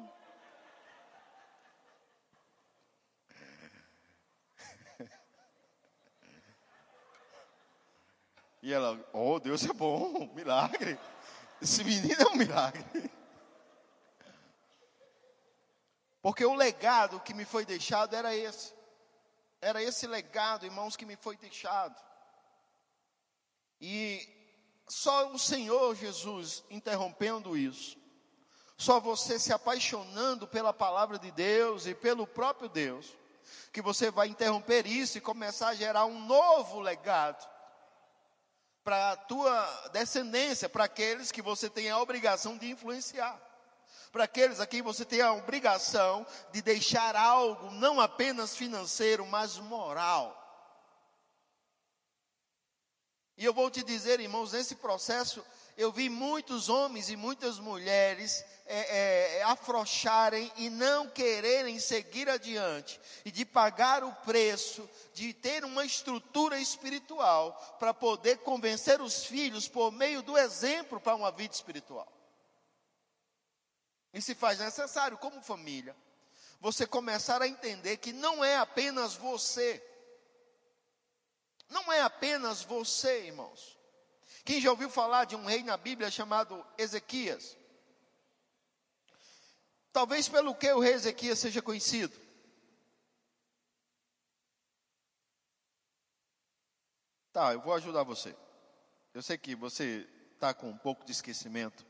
E 8.64 8.72
ela, 8.72 9.04
oh, 9.12 9.40
Deus 9.40 9.66
é 9.66 9.74
bom, 9.74 10.32
milagre. 10.36 11.00
Esse 11.60 11.84
menino 11.84 12.22
é 12.22 12.28
um 12.28 12.36
milagre. 12.36 13.12
Porque 16.22 16.46
o 16.46 16.54
legado 16.54 17.20
que 17.22 17.34
me 17.34 17.44
foi 17.44 17.66
deixado 17.66 18.16
era 18.16 18.36
esse. 18.36 18.74
Era 19.60 19.82
esse 19.82 20.06
legado, 20.06 20.66
irmãos, 20.66 20.96
que 20.96 21.06
me 21.06 21.16
foi 21.16 21.36
deixado. 21.38 22.00
E 23.82 24.30
só 24.88 25.32
o 25.32 25.40
Senhor 25.40 25.96
Jesus 25.96 26.64
interrompendo 26.70 27.58
isso, 27.58 27.98
só 28.78 29.00
você 29.00 29.40
se 29.40 29.52
apaixonando 29.52 30.48
pela 30.48 30.72
palavra 30.72 31.18
de 31.18 31.32
Deus 31.32 31.88
e 31.88 31.96
pelo 31.96 32.28
próprio 32.28 32.70
Deus, 32.70 33.08
que 33.74 33.82
você 33.82 34.12
vai 34.12 34.28
interromper 34.28 34.86
isso 34.86 35.18
e 35.18 35.22
começar 35.22 35.70
a 35.70 35.76
gerar 35.76 36.06
um 36.06 36.20
novo 36.26 36.80
legado 36.80 37.50
para 38.84 39.12
a 39.12 39.16
tua 39.16 39.90
descendência, 39.94 40.68
para 40.68 40.86
aqueles 40.86 41.32
que 41.32 41.42
você 41.42 41.70
tem 41.70 41.90
a 41.90 42.00
obrigação 42.00 42.58
de 42.58 42.70
influenciar. 42.70 43.40
Para 44.12 44.26
aqueles 44.26 44.60
a 44.60 44.68
quem 44.68 44.82
você 44.82 45.06
tem 45.06 45.22
a 45.22 45.32
obrigação 45.32 46.26
de 46.52 46.62
deixar 46.62 47.16
algo 47.16 47.72
não 47.72 48.00
apenas 48.00 48.56
financeiro, 48.56 49.26
mas 49.26 49.58
moral. 49.58 50.41
E 53.42 53.44
eu 53.44 53.56
vou 53.56 53.72
te 53.72 53.82
dizer, 53.82 54.20
irmãos, 54.20 54.52
nesse 54.52 54.76
processo 54.76 55.44
eu 55.76 55.92
vi 55.92 56.10
muitos 56.10 56.70
homens 56.70 57.10
e 57.10 57.16
muitas 57.16 57.58
mulheres 57.58 58.46
é, 58.68 59.40
é, 59.40 59.44
afrouxarem 59.46 60.52
e 60.58 60.70
não 60.70 61.10
quererem 61.10 61.80
seguir 61.80 62.30
adiante 62.30 63.02
e 63.26 63.32
de 63.32 63.44
pagar 63.44 64.04
o 64.04 64.14
preço 64.14 64.88
de 65.16 65.34
ter 65.34 65.66
uma 65.66 65.84
estrutura 65.84 66.60
espiritual 66.60 67.54
para 67.80 67.96
poder 67.96 68.38
convencer 68.42 69.02
os 69.02 69.26
filhos 69.26 69.68
por 69.68 69.92
meio 69.92 70.22
do 70.22 70.38
exemplo 70.38 71.00
para 71.00 71.16
uma 71.16 71.32
vida 71.32 71.56
espiritual. 71.56 72.14
E 74.14 74.22
se 74.22 74.36
faz 74.36 74.60
necessário, 74.60 75.18
como 75.18 75.42
família, 75.42 75.96
você 76.60 76.86
começar 76.86 77.42
a 77.42 77.48
entender 77.48 77.98
que 77.98 78.14
não 78.14 78.44
é 78.44 78.58
apenas 78.58 79.16
você 79.16 79.84
não 81.72 81.92
é 81.92 82.02
apenas 82.02 82.62
você, 82.62 83.28
irmãos. 83.28 83.80
Quem 84.44 84.60
já 84.60 84.70
ouviu 84.70 84.90
falar 84.90 85.26
de 85.26 85.36
um 85.36 85.46
rei 85.46 85.64
na 85.64 85.78
Bíblia 85.78 86.12
chamado 86.12 86.66
Ezequias? 86.78 87.58
Talvez 89.94 90.28
pelo 90.28 90.54
que 90.54 90.72
o 90.72 90.80
rei 90.80 90.94
Ezequias 90.94 91.40
seja 91.40 91.62
conhecido. 91.62 92.14
Tá, 97.32 97.54
eu 97.54 97.62
vou 97.62 97.74
ajudar 97.74 98.04
você. 98.04 98.36
Eu 99.14 99.22
sei 99.22 99.38
que 99.38 99.56
você 99.56 100.08
está 100.34 100.54
com 100.54 100.70
um 100.70 100.78
pouco 100.78 101.06
de 101.06 101.14
esquecimento. 101.14 101.86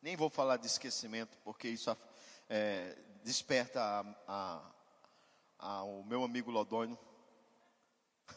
Nem 0.00 0.16
vou 0.16 0.30
falar 0.30 0.56
de 0.56 0.66
esquecimento, 0.66 1.36
porque 1.44 1.68
isso 1.68 1.94
é, 2.48 2.96
desperta 3.22 3.82
a, 3.82 4.00
a, 4.26 4.72
a, 5.58 5.82
o 5.82 6.02
meu 6.04 6.24
amigo 6.24 6.50
Lodônio 6.50 6.98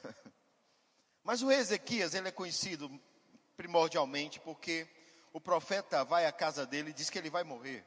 Mas 1.23 1.41
o 1.41 1.47
rei 1.47 1.59
Ezequias, 1.59 2.13
ele 2.13 2.27
é 2.27 2.31
conhecido 2.31 2.89
primordialmente 3.55 4.39
porque 4.39 4.87
o 5.31 5.39
profeta 5.39 6.03
vai 6.03 6.25
à 6.25 6.31
casa 6.31 6.65
dele 6.65 6.91
e 6.91 6.93
diz 6.93 7.09
que 7.09 7.17
ele 7.17 7.29
vai 7.29 7.43
morrer. 7.43 7.85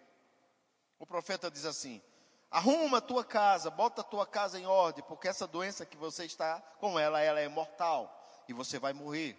O 0.99 1.07
profeta 1.07 1.51
diz 1.51 1.65
assim: 1.65 2.03
arruma 2.51 2.99
a 2.99 3.03
tua 3.03 3.25
casa, 3.25 3.71
bota 3.71 4.01
a 4.01 4.05
tua 4.05 4.27
casa 4.27 4.59
em 4.59 4.67
ordem, 4.67 5.05
porque 5.07 5.29
essa 5.29 5.47
doença 5.47 5.85
que 5.85 5.97
você 5.97 6.25
está 6.25 6.61
com 6.79 6.99
ela, 6.99 7.21
ela 7.21 7.41
é 7.41 7.49
mortal 7.49 8.13
e 8.49 8.53
você 8.53 8.79
vai 8.79 8.93
morrer. 8.93 9.37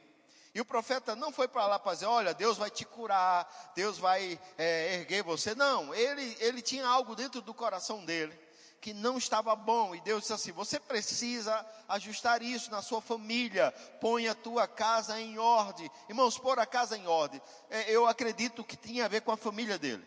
E 0.53 0.61
o 0.61 0.65
profeta 0.65 1.15
não 1.15 1.31
foi 1.31 1.47
para 1.47 1.67
lá 1.67 1.77
para 1.77 1.93
dizer, 1.93 2.05
olha, 2.05 2.33
Deus 2.33 2.57
vai 2.57 2.71
te 2.71 2.83
curar, 2.83 3.71
Deus 3.75 3.97
vai 3.97 4.39
é, 4.57 4.95
erguer 4.95 5.23
você. 5.23 5.53
Não, 5.53 5.93
ele, 5.93 6.35
ele 6.39 6.61
tinha 6.61 6.87
algo 6.87 7.15
dentro 7.15 7.41
do 7.41 7.53
coração 7.53 8.03
dele 8.05 8.46
que 8.81 8.93
não 8.93 9.17
estava 9.17 9.55
bom. 9.55 9.95
E 9.95 10.01
Deus 10.01 10.21
disse 10.21 10.33
assim: 10.33 10.51
você 10.51 10.79
precisa 10.79 11.65
ajustar 11.87 12.41
isso 12.41 12.71
na 12.71 12.81
sua 12.81 13.01
família. 13.01 13.71
Põe 13.99 14.27
a 14.27 14.35
tua 14.35 14.67
casa 14.67 15.19
em 15.19 15.37
ordem. 15.37 15.89
Irmãos, 16.07 16.37
pôr 16.37 16.59
a 16.59 16.65
casa 16.65 16.97
em 16.97 17.07
ordem. 17.07 17.41
É, 17.69 17.91
eu 17.91 18.07
acredito 18.07 18.63
que 18.63 18.75
tinha 18.75 19.05
a 19.05 19.07
ver 19.07 19.21
com 19.21 19.31
a 19.31 19.37
família 19.37 19.77
dele. 19.77 20.05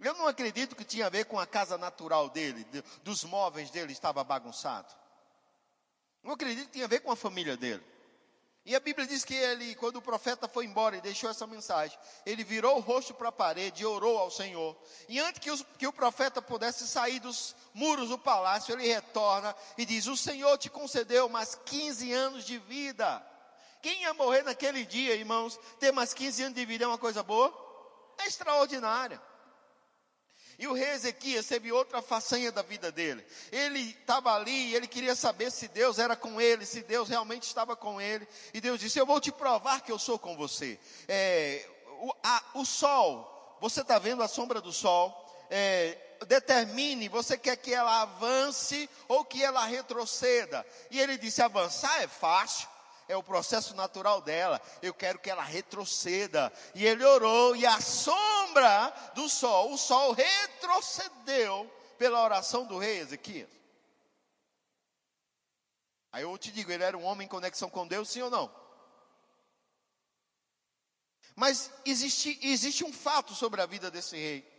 Eu 0.00 0.14
não 0.14 0.26
acredito 0.26 0.74
que 0.74 0.84
tinha 0.84 1.06
a 1.06 1.10
ver 1.10 1.26
com 1.26 1.38
a 1.38 1.46
casa 1.46 1.78
natural 1.78 2.28
dele, 2.28 2.66
dos 3.04 3.22
móveis 3.22 3.70
dele 3.70 3.92
estava 3.92 4.24
bagunçado. 4.24 4.92
Eu 6.24 6.32
acredito 6.32 6.66
que 6.66 6.72
tinha 6.72 6.86
a 6.86 6.88
ver 6.88 7.00
com 7.00 7.12
a 7.12 7.16
família 7.16 7.56
dele. 7.56 7.82
E 8.64 8.76
a 8.76 8.80
Bíblia 8.80 9.08
diz 9.08 9.24
que 9.24 9.34
ele, 9.34 9.74
quando 9.74 9.96
o 9.96 10.02
profeta 10.02 10.46
foi 10.46 10.66
embora 10.66 10.96
e 10.96 11.00
deixou 11.00 11.28
essa 11.28 11.48
mensagem, 11.48 11.98
ele 12.24 12.44
virou 12.44 12.76
o 12.76 12.80
rosto 12.80 13.12
para 13.12 13.28
a 13.28 13.32
parede 13.32 13.82
e 13.82 13.86
orou 13.86 14.16
ao 14.18 14.30
Senhor. 14.30 14.76
E 15.08 15.18
antes 15.18 15.40
que, 15.40 15.50
os, 15.50 15.64
que 15.76 15.86
o 15.86 15.92
profeta 15.92 16.40
pudesse 16.40 16.86
sair 16.86 17.18
dos 17.18 17.56
muros 17.74 18.10
do 18.10 18.18
palácio, 18.18 18.72
ele 18.72 18.86
retorna 18.86 19.54
e 19.76 19.84
diz: 19.84 20.06
O 20.06 20.16
Senhor 20.16 20.56
te 20.58 20.70
concedeu 20.70 21.28
mais 21.28 21.56
15 21.64 22.12
anos 22.12 22.44
de 22.44 22.58
vida. 22.58 23.20
Quem 23.80 24.02
ia 24.02 24.14
morrer 24.14 24.42
naquele 24.42 24.84
dia, 24.84 25.16
irmãos, 25.16 25.58
ter 25.80 25.90
mais 25.90 26.14
15 26.14 26.44
anos 26.44 26.54
de 26.54 26.64
vida 26.64 26.84
é 26.84 26.86
uma 26.86 26.98
coisa 26.98 27.20
boa? 27.20 27.52
É 28.16 28.28
extraordinária. 28.28 29.20
E 30.62 30.66
o 30.68 30.74
rei 30.74 30.90
Ezequias 30.90 31.44
teve 31.46 31.72
outra 31.72 32.00
façanha 32.00 32.52
da 32.52 32.62
vida 32.62 32.92
dele. 32.92 33.26
Ele 33.50 33.80
estava 33.80 34.32
ali 34.32 34.68
e 34.68 34.76
ele 34.76 34.86
queria 34.86 35.16
saber 35.16 35.50
se 35.50 35.66
Deus 35.66 35.98
era 35.98 36.14
com 36.14 36.40
ele, 36.40 36.64
se 36.64 36.82
Deus 36.84 37.08
realmente 37.08 37.42
estava 37.42 37.74
com 37.74 38.00
ele. 38.00 38.28
E 38.54 38.60
Deus 38.60 38.78
disse: 38.78 38.96
Eu 38.96 39.04
vou 39.04 39.20
te 39.20 39.32
provar 39.32 39.80
que 39.80 39.90
eu 39.90 39.98
sou 39.98 40.20
com 40.20 40.36
você. 40.36 40.78
É, 41.08 41.68
o, 42.00 42.14
a, 42.22 42.44
o 42.54 42.64
sol, 42.64 43.58
você 43.60 43.80
está 43.80 43.98
vendo 43.98 44.22
a 44.22 44.28
sombra 44.28 44.60
do 44.60 44.72
sol? 44.72 45.12
É, 45.50 45.98
determine, 46.28 47.08
você 47.08 47.36
quer 47.36 47.56
que 47.56 47.74
ela 47.74 48.02
avance 48.02 48.88
ou 49.08 49.24
que 49.24 49.42
ela 49.42 49.64
retroceda. 49.64 50.64
E 50.92 51.00
ele 51.00 51.18
disse: 51.18 51.42
avançar 51.42 52.04
é 52.04 52.06
fácil 52.06 52.68
é 53.12 53.16
o 53.16 53.22
processo 53.22 53.74
natural 53.74 54.20
dela. 54.20 54.60
Eu 54.80 54.94
quero 54.94 55.18
que 55.18 55.30
ela 55.30 55.42
retroceda. 55.42 56.52
E 56.74 56.84
ele 56.86 57.04
orou, 57.04 57.54
e 57.54 57.66
a 57.66 57.80
sombra 57.80 58.90
do 59.14 59.28
sol, 59.28 59.72
o 59.72 59.78
sol 59.78 60.12
retrocedeu 60.12 61.70
pela 61.98 62.22
oração 62.22 62.66
do 62.66 62.78
rei 62.78 62.98
Ezequias. 62.98 63.50
Aí 66.10 66.24
eu 66.24 66.36
te 66.36 66.50
digo, 66.50 66.70
ele 66.70 66.84
era 66.84 66.96
um 66.96 67.04
homem 67.04 67.26
em 67.26 67.28
conexão 67.28 67.70
com 67.70 67.86
Deus, 67.86 68.10
sim 68.10 68.20
ou 68.20 68.30
não? 68.30 68.54
Mas 71.34 71.70
existe, 71.86 72.38
existe 72.42 72.84
um 72.84 72.92
fato 72.92 73.34
sobre 73.34 73.62
a 73.62 73.66
vida 73.66 73.90
desse 73.90 74.16
rei. 74.16 74.52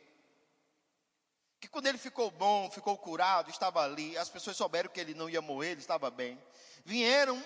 Que 1.59 1.67
quando 1.67 1.87
ele 1.87 1.97
ficou 1.97 2.31
bom, 2.31 2.69
ficou 2.71 2.97
curado, 2.97 3.49
estava 3.49 3.83
ali, 3.83 4.17
as 4.17 4.29
pessoas 4.29 4.57
souberam 4.57 4.89
que 4.89 4.99
ele 4.99 5.13
não 5.13 5.29
ia 5.29 5.41
morrer, 5.41 5.71
ele 5.71 5.81
estava 5.81 6.09
bem. 6.09 6.41
Vieram 6.83 7.41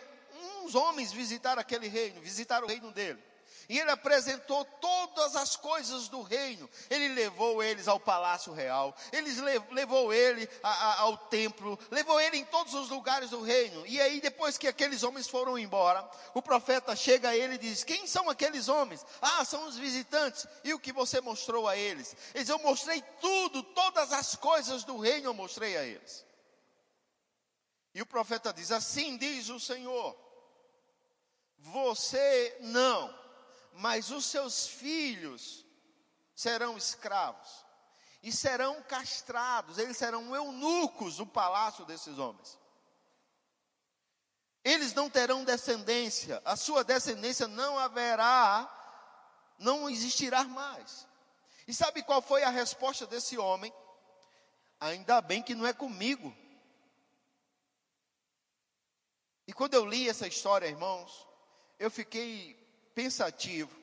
uns 0.63 0.75
homens 0.75 1.12
visitaram 1.12 1.62
aquele 1.62 1.88
reino, 1.88 2.22
visitaram 2.22 2.65
o 2.65 2.70
reino 2.70 2.91
dele. 2.91 3.22
E 3.70 3.77
ele 3.77 3.91
apresentou 3.91 4.63
todas 4.63 5.36
as 5.36 5.58
coisas 5.58 6.08
do 6.08 6.22
reino. 6.22 6.70
Ele 6.89 7.10
levou 7.10 7.62
eles 7.62 7.88
ao 7.88 8.00
palácio 8.00 8.53
real, 8.53 8.96
ele 9.12 9.29
levou 9.72 10.13
ele 10.13 10.48
a, 10.63 10.70
a, 10.70 11.01
ao 11.01 11.17
templo, 11.17 11.77
levou 11.91 12.20
ele 12.22 12.38
em 12.38 12.46
todos 12.46 12.74
os 12.74 12.89
lugares 12.89 13.29
do 13.29 13.41
reino. 13.41 13.86
E 13.86 14.00
aí, 14.00 14.22
depois 14.22 14.58
que 14.58 14.70
aqueles 14.70 15.03
homens 15.03 15.27
foram 15.27 15.60
embora, 15.60 16.10
o 16.34 16.41
profeta 16.41 16.96
chega 16.96 17.29
a 17.29 17.36
ele 17.36 17.56
e 17.56 17.58
diz: 17.58 17.84
Quem 17.84 18.08
são 18.08 18.29
aqueles 18.29 18.70
homens? 18.70 19.06
Ah, 19.22 19.44
são 19.44 19.67
os 19.67 19.77
visitantes. 19.77 20.48
E 20.63 20.74
o 20.74 20.79
que 20.79 20.94
você 20.94 21.20
mostrou 21.20 21.67
a 21.67 21.75
eles? 21.75 22.15
Eles, 22.34 22.48
eu 22.48 22.60
mostrei 22.60 23.01
tudo, 23.20 23.63
todas 23.63 24.13
as 24.13 24.34
coisas 24.36 24.86
do 24.86 24.98
reino 24.98 25.27
eu 25.27 25.34
mostrei 25.34 25.75
a 25.75 25.84
eles. 25.84 26.25
E 27.94 28.01
o 28.01 28.06
profeta 28.06 28.53
diz: 28.53 28.72
Assim 28.72 29.17
diz 29.17 29.50
o 29.50 29.60
Senhor 29.60 30.26
você 31.67 32.57
não, 32.62 33.13
mas 33.74 34.09
os 34.12 34.25
seus 34.25 34.67
filhos 34.67 35.65
serão 36.36 36.77
escravos 36.77 37.65
e 38.24 38.31
serão 38.31 38.81
castrados, 38.83 39.77
eles 39.77 39.97
serão 39.97 40.36
eunucos 40.36 41.19
no 41.19 41.25
palácio 41.25 41.86
desses 41.86 42.17
homens. 42.17 42.57
Eles 44.63 44.93
não 44.93 45.09
terão 45.09 45.43
descendência, 45.43 46.41
a 46.43 46.55
sua 46.55 46.83
descendência 46.83 47.47
não 47.47 47.77
haverá, 47.77 48.69
não 49.57 49.89
existirá 49.89 50.43
mais. 50.43 51.07
E 51.67 51.74
sabe 51.74 52.03
qual 52.03 52.21
foi 52.21 52.43
a 52.43 52.50
resposta 52.50 53.05
desse 53.05 53.38
homem? 53.38 53.74
Ainda 54.79 55.21
bem 55.21 55.41
que 55.41 55.55
não 55.55 55.65
é 55.65 55.74
comigo. 55.74 56.36
E 59.45 59.53
quando 59.53 59.74
eu 59.74 59.86
li 59.86 60.09
essa 60.09 60.27
história, 60.27 60.67
irmãos, 60.67 61.27
eu 61.79 61.91
fiquei 61.91 62.55
pensativo 62.93 63.75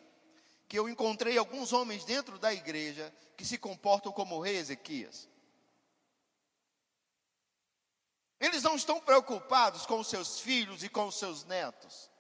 que 0.69 0.79
eu 0.79 0.89
encontrei 0.89 1.39
alguns 1.39 1.73
homens 1.73 2.05
dentro 2.05 2.39
da 2.39 2.53
igreja 2.53 3.13
que 3.37 3.45
se 3.45 3.59
comportam 3.59 4.13
como 4.13 4.37
o 4.37 4.41
rei 4.41 4.57
Ezequias. 4.57 5.29
Eles 8.41 8.63
não 8.63 8.75
estão 8.77 9.01
preocupados 9.01 9.87
com 9.87 10.03
seus 10.03 10.41
filhos 10.41 10.83
e 10.83 10.89
com 10.89 11.11
seus 11.11 11.45
netos. 11.45 12.11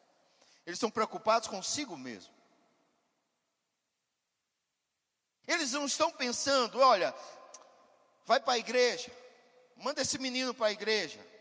Eles 0.64 0.76
estão 0.76 0.90
preocupados 0.90 1.49
consigo 1.49 1.97
mesmo. 1.97 2.33
Eles 5.47 5.73
não 5.73 5.84
estão 5.84 6.10
pensando, 6.10 6.78
olha, 6.78 7.15
vai 8.25 8.41
para 8.41 8.54
a 8.54 8.58
igreja, 8.58 9.10
manda 9.76 10.00
esse 10.00 10.19
menino 10.19 10.54
para 10.54 10.69
a 10.69 10.73
igreja. 10.73 11.33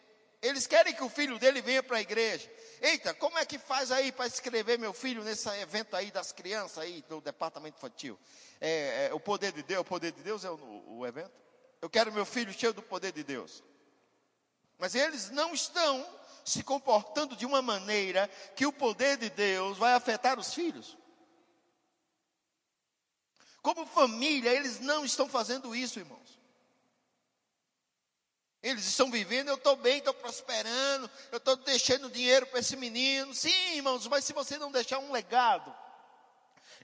Eles 0.43 0.67
querem 0.67 0.93
que 0.93 1.01
o 1.01 1.07
filho 1.07 1.39
dele 1.39 1.61
venha 1.61 1.81
para 1.81 1.97
a 1.97 2.01
igreja. 2.01 2.51
Eita, 2.81 3.13
como 3.13 3.39
é 3.39 3.45
que 3.45 3.57
faz 3.57 3.93
aí 3.93 4.11
para 4.11 4.27
escrever 4.27 4.77
meu 4.77 4.91
filho 4.93 5.23
nesse 5.23 5.47
evento 5.61 5.95
aí 5.95 6.11
das 6.11 6.33
crianças 6.33 6.79
aí 6.79 7.01
do 7.07 7.21
departamento 7.21 7.77
infantil? 7.77 8.19
É, 8.59 9.07
é, 9.07 9.13
o 9.13 9.21
poder 9.21 9.53
de 9.53 9.63
Deus, 9.63 9.79
o 9.79 9.85
poder 9.85 10.11
de 10.11 10.21
Deus 10.21 10.43
é 10.43 10.49
o, 10.49 10.97
o 10.97 11.07
evento? 11.07 11.31
Eu 11.81 11.89
quero 11.89 12.11
meu 12.11 12.25
filho 12.25 12.51
cheio 12.51 12.73
do 12.73 12.81
poder 12.81 13.13
de 13.13 13.23
Deus. 13.23 13.63
Mas 14.77 14.95
eles 14.95 15.29
não 15.29 15.53
estão 15.53 16.05
se 16.43 16.61
comportando 16.61 17.37
de 17.37 17.45
uma 17.45 17.61
maneira 17.61 18.29
que 18.53 18.65
o 18.65 18.73
poder 18.73 19.15
de 19.15 19.29
Deus 19.29 19.77
vai 19.77 19.93
afetar 19.93 20.37
os 20.37 20.53
filhos. 20.53 20.97
Como 23.61 23.85
família, 23.85 24.49
eles 24.49 24.81
não 24.81 25.05
estão 25.05 25.29
fazendo 25.29 25.73
isso, 25.73 25.99
irmãos. 25.99 26.37
Eles 28.63 28.85
estão 28.85 29.11
vivendo, 29.11 29.49
eu 29.49 29.55
estou 29.55 29.75
bem, 29.75 29.97
estou 29.97 30.13
prosperando, 30.13 31.11
eu 31.33 31.37
estou 31.37 31.57
deixando 31.57 32.09
dinheiro 32.09 32.47
para 32.47 32.61
esse 32.61 32.77
menino. 32.77 33.33
Sim, 33.33 33.75
irmãos, 33.75 34.07
mas 34.07 34.23
se 34.23 34.31
você 34.31 34.57
não 34.57 34.71
deixar 34.71 34.99
um 34.99 35.11
legado 35.11 35.75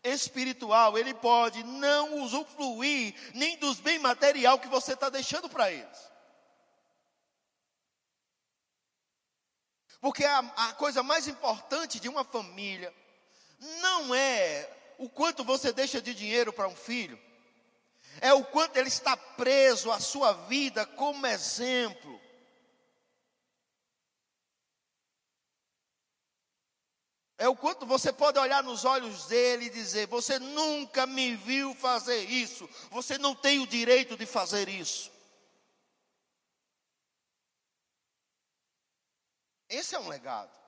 espiritual, 0.04 0.98
ele 0.98 1.14
pode 1.14 1.64
não 1.64 2.22
usufruir 2.22 3.16
nem 3.34 3.58
dos 3.58 3.80
bens 3.80 4.00
material 4.00 4.60
que 4.60 4.68
você 4.68 4.92
está 4.92 5.10
deixando 5.10 5.48
para 5.48 5.72
eles. 5.72 6.10
Porque 10.02 10.26
a, 10.26 10.40
a 10.40 10.74
coisa 10.74 11.02
mais 11.02 11.30
importante 11.30 11.98
de 11.98 12.10
uma 12.10 12.26
família 12.26 12.94
não 13.82 14.14
é 14.14 14.70
o 14.98 15.10
quanto 15.10 15.46
você 15.46 15.72
deixa 15.72 16.02
de 16.02 16.14
dinheiro 16.14 16.52
para 16.52 16.68
um 16.68 16.76
filho, 16.76 17.18
é 18.22 18.34
o 18.34 18.44
quanto 18.44 18.78
ele 18.78 18.88
está 18.88 19.16
preso 19.16 19.92
à 19.92 20.00
sua 20.00 20.34
vida 20.34 20.86
como 20.86 21.26
exemplo. 21.26 22.20
É 27.38 27.48
o 27.48 27.56
quanto 27.56 27.86
você 27.86 28.12
pode 28.12 28.38
olhar 28.38 28.62
nos 28.62 28.84
olhos 28.84 29.28
dele 29.28 29.66
e 29.66 29.70
dizer: 29.70 30.08
Você 30.08 30.38
nunca 30.38 31.06
me 31.06 31.38
viu 31.38 31.74
fazer 31.74 32.24
isso, 32.26 32.70
você 32.92 33.18
não 33.18 33.34
tem 33.34 33.60
o 33.60 33.68
direito 33.68 34.18
de 34.18 34.26
fazer 34.26 34.68
isso. 34.68 35.10
Esse 39.70 39.96
é 39.96 40.00
um 40.00 40.10
legado. 40.10 40.59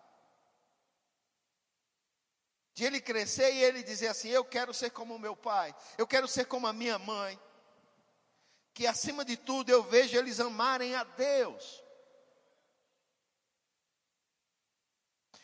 De 2.82 2.88
ele 2.88 3.00
crescer 3.00 3.54
e 3.54 3.64
ele 3.64 3.84
dizer 3.84 4.08
assim: 4.08 4.30
Eu 4.30 4.44
quero 4.44 4.74
ser 4.74 4.90
como 4.90 5.20
meu 5.20 5.36
pai, 5.36 5.76
eu 6.00 6.08
quero 6.08 6.28
ser 6.28 6.46
como 6.46 6.66
a 6.66 6.74
minha 6.74 6.98
mãe. 6.98 7.40
Que 8.74 8.88
acima 8.88 9.24
de 9.24 9.38
tudo 9.38 9.70
eu 9.70 9.84
vejo 9.84 10.18
eles 10.18 10.40
amarem 10.40 10.96
a 10.96 11.04
Deus. 11.04 11.84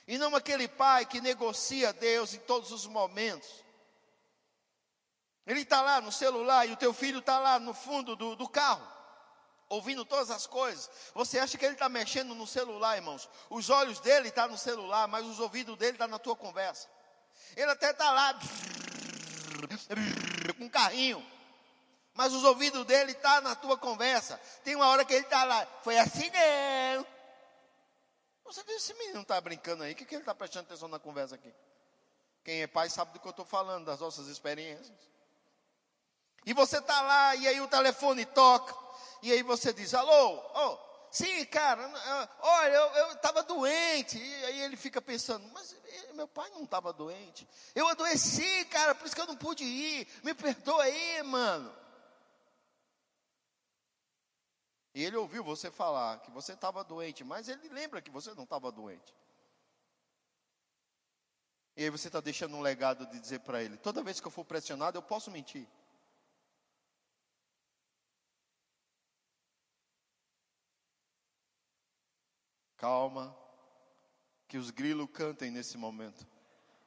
E 0.07 0.17
não 0.17 0.35
aquele 0.35 0.67
pai 0.67 1.05
que 1.05 1.21
negocia 1.21 1.93
Deus 1.93 2.33
em 2.33 2.39
todos 2.39 2.71
os 2.71 2.87
momentos. 2.87 3.63
Ele 5.45 5.61
está 5.61 5.79
lá 5.83 6.01
no 6.01 6.11
celular 6.11 6.67
e 6.67 6.71
o 6.71 6.77
teu 6.77 6.91
filho 6.91 7.19
está 7.19 7.37
lá 7.37 7.59
no 7.59 7.71
fundo 7.71 8.15
do, 8.15 8.35
do 8.35 8.49
carro, 8.49 8.91
ouvindo 9.69 10.03
todas 10.03 10.31
as 10.31 10.47
coisas. 10.47 10.89
Você 11.13 11.37
acha 11.37 11.55
que 11.55 11.63
ele 11.63 11.75
está 11.75 11.87
mexendo 11.87 12.33
no 12.33 12.47
celular, 12.47 12.95
irmãos? 12.95 13.29
Os 13.47 13.69
olhos 13.69 13.99
dele 13.99 14.29
estão 14.29 14.45
tá 14.45 14.51
no 14.51 14.57
celular, 14.57 15.07
mas 15.07 15.23
os 15.23 15.39
ouvidos 15.39 15.77
dele 15.77 15.91
estão 15.91 16.07
tá 16.07 16.11
na 16.11 16.17
tua 16.17 16.35
conversa. 16.35 16.96
Ele 17.55 17.71
até 17.71 17.91
está 17.91 18.11
lá 18.11 18.39
com 20.57 20.65
um 20.65 20.69
carrinho. 20.69 21.25
Mas 22.13 22.33
os 22.33 22.43
ouvidos 22.43 22.85
dele 22.85 23.11
estão 23.11 23.31
tá 23.31 23.41
na 23.41 23.55
tua 23.55 23.77
conversa. 23.77 24.39
Tem 24.63 24.75
uma 24.75 24.87
hora 24.87 25.05
que 25.05 25.13
ele 25.13 25.23
está 25.23 25.43
lá. 25.43 25.67
Foi 25.83 25.97
assim 25.97 26.29
não. 26.31 27.05
Você 28.45 28.63
diz, 28.63 28.77
esse 28.77 28.93
menino 28.95 29.21
está 29.21 29.39
brincando 29.39 29.83
aí. 29.83 29.93
O 29.93 29.95
que, 29.95 30.05
que 30.05 30.15
ele 30.15 30.21
está 30.21 30.33
prestando 30.33 30.65
atenção 30.65 30.87
na 30.87 30.97
conversa 30.97 31.35
aqui? 31.35 31.53
Quem 32.43 32.61
é 32.61 32.67
pai 32.67 32.89
sabe 32.89 33.11
do 33.11 33.19
que 33.19 33.27
eu 33.27 33.31
estou 33.31 33.45
falando, 33.45 33.85
das 33.85 33.99
nossas 33.99 34.27
experiências. 34.27 34.97
E 36.45 36.53
você 36.53 36.77
está 36.77 37.01
lá, 37.01 37.35
e 37.35 37.47
aí 37.47 37.59
o 37.59 37.67
telefone 37.67 38.25
toca. 38.25 38.73
E 39.21 39.31
aí 39.31 39.43
você 39.43 39.73
diz, 39.73 39.93
alô, 39.93 40.41
oh, 40.55 40.86
Sim, 41.09 41.45
cara, 41.45 41.89
olha, 42.39 42.75
eu 42.75 43.11
estava 43.13 43.43
doente. 43.43 44.17
E 44.17 44.45
aí 44.45 44.61
ele 44.61 44.75
fica 44.75 45.01
pensando, 45.01 45.47
mas 45.53 45.75
meu 46.13 46.27
pai 46.27 46.49
não 46.51 46.63
estava 46.63 46.91
doente. 46.91 47.47
Eu 47.73 47.87
adoeci, 47.87 48.65
cara, 48.65 48.93
por 48.93 49.05
isso 49.05 49.15
que 49.15 49.21
eu 49.21 49.27
não 49.27 49.37
pude 49.37 49.63
ir. 49.63 50.07
Me 50.23 50.33
perdoa 50.33 50.83
aí, 50.83 51.23
mano. 51.23 51.73
E 54.93 55.03
ele 55.03 55.15
ouviu 55.15 55.43
você 55.43 55.69
falar 55.69 56.19
que 56.21 56.31
você 56.31 56.53
estava 56.53 56.83
doente, 56.83 57.23
mas 57.23 57.47
ele 57.47 57.69
lembra 57.69 58.01
que 58.01 58.09
você 58.09 58.33
não 58.33 58.43
estava 58.43 58.71
doente. 58.71 59.13
E 61.75 61.83
aí 61.83 61.89
você 61.91 62.07
está 62.07 62.19
deixando 62.19 62.57
um 62.57 62.61
legado 62.61 63.05
de 63.05 63.19
dizer 63.19 63.41
para 63.41 63.61
ele: 63.61 63.77
toda 63.77 64.01
vez 64.01 64.19
que 64.19 64.25
eu 64.25 64.31
for 64.31 64.43
pressionado, 64.43 64.97
eu 64.97 65.03
posso 65.03 65.29
mentir. 65.29 65.67
Calma, 72.77 73.35
que 74.47 74.57
os 74.57 74.69
grilos 74.69 75.09
cantem 75.11 75.51
nesse 75.51 75.77
momento. 75.77 76.25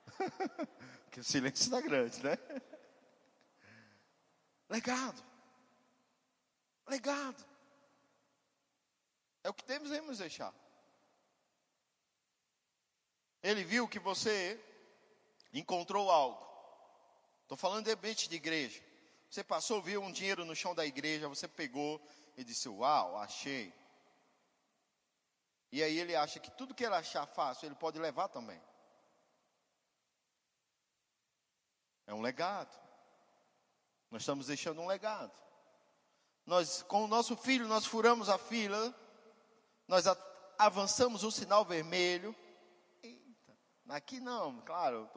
que 1.11 1.21
o 1.21 1.25
silêncio 1.25 1.65
está 1.65 1.81
grande, 1.81 2.23
né? 2.23 2.39
Legado. 4.69 5.23
Legado. 6.87 7.45
É 9.43 9.51
o 9.51 9.55
que 9.55 9.65
devemos 9.65 10.19
deixar. 10.19 10.55
Ele 13.43 13.65
viu 13.65 13.89
que 13.89 13.99
você 13.99 14.61
encontrou 15.53 16.11
algo. 16.11 16.47
Estou 17.43 17.57
falando 17.57 17.87
de 17.87 17.91
ambiente 17.91 18.29
de 18.29 18.37
igreja. 18.37 18.81
Você 19.29 19.43
passou, 19.43 19.83
viu 19.83 20.03
um 20.03 20.13
dinheiro 20.13 20.45
no 20.45 20.55
chão 20.55 20.75
da 20.75 20.85
igreja, 20.85 21.29
você 21.29 21.49
pegou 21.49 22.01
e 22.37 22.45
disse: 22.45 22.69
Uau, 22.69 23.17
achei. 23.17 23.73
E 25.73 25.83
aí 25.83 25.99
ele 25.99 26.17
acha 26.17 26.41
que 26.41 26.51
tudo 26.51 26.75
que 26.75 26.85
ele 26.85 26.95
achar 26.95 27.27
fácil, 27.27 27.67
ele 27.67 27.75
pode 27.75 27.99
levar 27.99 28.29
também. 28.29 28.61
É 32.07 32.15
um 32.15 32.21
legado. 32.21 32.77
Nós 34.11 34.23
estamos 34.23 34.49
deixando 34.49 34.81
um 34.81 34.87
legado. 34.87 35.33
Nós, 36.45 36.83
com 36.83 37.05
o 37.05 37.07
nosso 37.07 37.37
filho, 37.37 37.69
nós 37.69 37.87
furamos 37.87 38.29
a 38.29 38.37
fila, 38.37 38.93
nós 39.87 40.05
avançamos 40.59 41.23
o 41.23 41.31
sinal 41.31 41.65
vermelho. 41.65 42.35
Eita, 43.03 43.57
aqui 43.89 44.19
não, 44.19 44.61
claro, 44.63 45.09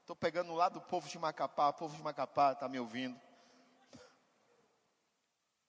estou 0.00 0.16
pegando 0.16 0.54
lado 0.54 0.80
do 0.80 0.86
povo 0.86 1.06
de 1.06 1.18
Macapá, 1.18 1.68
o 1.68 1.74
povo 1.74 1.94
de 1.94 2.02
Macapá 2.02 2.52
está 2.52 2.66
me 2.66 2.80
ouvindo. 2.80 3.20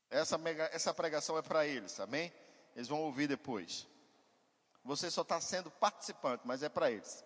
Essa, 0.10 0.38
mega, 0.38 0.70
essa 0.72 0.94
pregação 0.94 1.38
é 1.38 1.42
para 1.42 1.68
eles, 1.68 2.00
amém? 2.00 2.32
Eles 2.74 2.88
vão 2.88 3.02
ouvir 3.02 3.28
depois. 3.28 3.86
Você 4.88 5.12
só 5.12 5.22
está 5.22 5.42
sendo 5.42 5.70
participante, 5.70 6.48
mas 6.48 6.64
é 6.64 6.70
para 6.70 6.90
eles. 6.90 7.22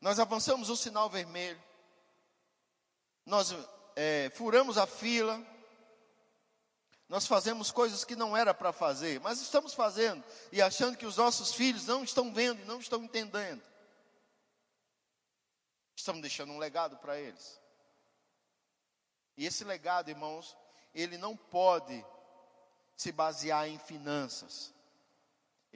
Nós 0.00 0.20
avançamos 0.20 0.70
o 0.70 0.76
sinal 0.76 1.10
vermelho. 1.10 1.60
Nós 3.24 3.52
é, 3.96 4.30
furamos 4.36 4.78
a 4.78 4.86
fila. 4.86 5.44
Nós 7.08 7.26
fazemos 7.26 7.72
coisas 7.72 8.04
que 8.04 8.14
não 8.14 8.36
era 8.36 8.54
para 8.54 8.72
fazer, 8.72 9.20
mas 9.20 9.40
estamos 9.40 9.74
fazendo 9.74 10.22
e 10.52 10.62
achando 10.62 10.96
que 10.96 11.06
os 11.06 11.16
nossos 11.16 11.52
filhos 11.52 11.86
não 11.86 12.04
estão 12.04 12.32
vendo, 12.32 12.64
não 12.66 12.78
estão 12.78 13.02
entendendo. 13.02 13.62
Estamos 15.96 16.22
deixando 16.22 16.52
um 16.52 16.58
legado 16.58 16.98
para 16.98 17.18
eles. 17.18 17.60
E 19.36 19.44
esse 19.44 19.64
legado, 19.64 20.08
irmãos, 20.08 20.56
ele 20.94 21.18
não 21.18 21.36
pode 21.36 22.04
se 22.96 23.10
basear 23.10 23.66
em 23.68 23.78
finanças. 23.78 24.75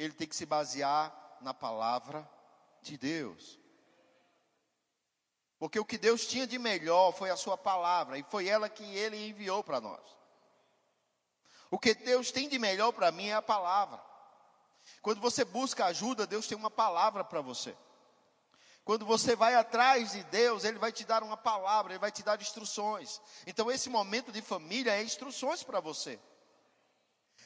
Ele 0.00 0.14
tem 0.14 0.26
que 0.26 0.34
se 0.34 0.46
basear 0.46 1.14
na 1.42 1.52
palavra 1.52 2.26
de 2.80 2.96
Deus. 2.96 3.60
Porque 5.58 5.78
o 5.78 5.84
que 5.84 5.98
Deus 5.98 6.24
tinha 6.24 6.46
de 6.46 6.58
melhor 6.58 7.12
foi 7.12 7.28
a 7.28 7.36
sua 7.36 7.58
palavra 7.58 8.16
e 8.16 8.22
foi 8.22 8.48
ela 8.48 8.66
que 8.66 8.82
ele 8.82 9.28
enviou 9.28 9.62
para 9.62 9.78
nós. 9.78 10.00
O 11.70 11.78
que 11.78 11.92
Deus 11.92 12.32
tem 12.32 12.48
de 12.48 12.58
melhor 12.58 12.92
para 12.92 13.12
mim 13.12 13.26
é 13.26 13.34
a 13.34 13.42
palavra. 13.42 14.02
Quando 15.02 15.20
você 15.20 15.44
busca 15.44 15.84
ajuda, 15.84 16.26
Deus 16.26 16.46
tem 16.46 16.56
uma 16.56 16.70
palavra 16.70 17.22
para 17.22 17.42
você. 17.42 17.76
Quando 18.82 19.04
você 19.04 19.36
vai 19.36 19.54
atrás 19.54 20.12
de 20.12 20.24
Deus, 20.24 20.64
Ele 20.64 20.78
vai 20.78 20.92
te 20.92 21.04
dar 21.04 21.22
uma 21.22 21.36
palavra, 21.36 21.92
Ele 21.92 21.98
vai 21.98 22.10
te 22.10 22.22
dar 22.22 22.40
instruções. 22.40 23.20
Então, 23.46 23.70
esse 23.70 23.90
momento 23.90 24.32
de 24.32 24.40
família 24.40 24.96
é 24.96 25.02
instruções 25.02 25.62
para 25.62 25.78
você. 25.78 26.18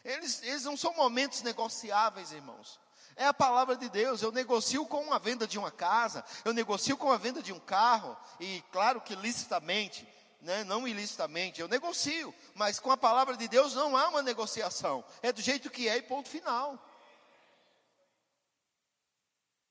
Eles, 0.04 0.42
eles 0.42 0.64
não 0.64 0.76
são 0.76 0.94
momentos 0.94 1.42
negociáveis, 1.42 2.30
irmãos. 2.30 2.78
É 3.16 3.26
a 3.26 3.34
palavra 3.34 3.76
de 3.76 3.88
Deus. 3.88 4.22
Eu 4.22 4.32
negocio 4.32 4.84
com 4.86 5.12
a 5.12 5.18
venda 5.18 5.46
de 5.46 5.58
uma 5.58 5.70
casa, 5.70 6.24
eu 6.44 6.52
negocio 6.52 6.96
com 6.96 7.10
a 7.10 7.16
venda 7.16 7.42
de 7.42 7.52
um 7.52 7.60
carro, 7.60 8.16
e 8.38 8.62
claro 8.70 9.00
que 9.00 9.14
licitamente, 9.14 10.06
né, 10.40 10.62
não 10.64 10.86
ilicitamente, 10.86 11.60
eu 11.60 11.68
negocio, 11.68 12.34
mas 12.54 12.78
com 12.78 12.90
a 12.90 12.96
palavra 12.96 13.36
de 13.36 13.48
Deus 13.48 13.74
não 13.74 13.96
há 13.96 14.08
uma 14.08 14.22
negociação. 14.22 15.04
É 15.22 15.32
do 15.32 15.40
jeito 15.40 15.70
que 15.70 15.88
é 15.88 15.96
e 15.96 16.02
ponto 16.02 16.28
final. 16.28 16.78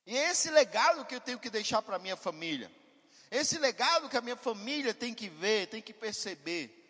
E 0.06 0.18
é 0.18 0.32
esse 0.32 0.50
legado 0.50 1.06
que 1.06 1.16
eu 1.16 1.22
tenho 1.22 1.40
que 1.40 1.50
deixar 1.50 1.82
para 1.82 1.98
a 1.98 2.00
minha 2.00 2.18
família. 2.18 2.72
Esse 3.30 3.58
legado 3.58 4.10
que 4.10 4.18
a 4.18 4.22
minha 4.22 4.36
família 4.36 4.94
tem 4.94 5.14
que 5.14 5.30
ver, 5.30 5.68
tem 5.68 5.82
que 5.82 5.94
perceber. 5.94 6.83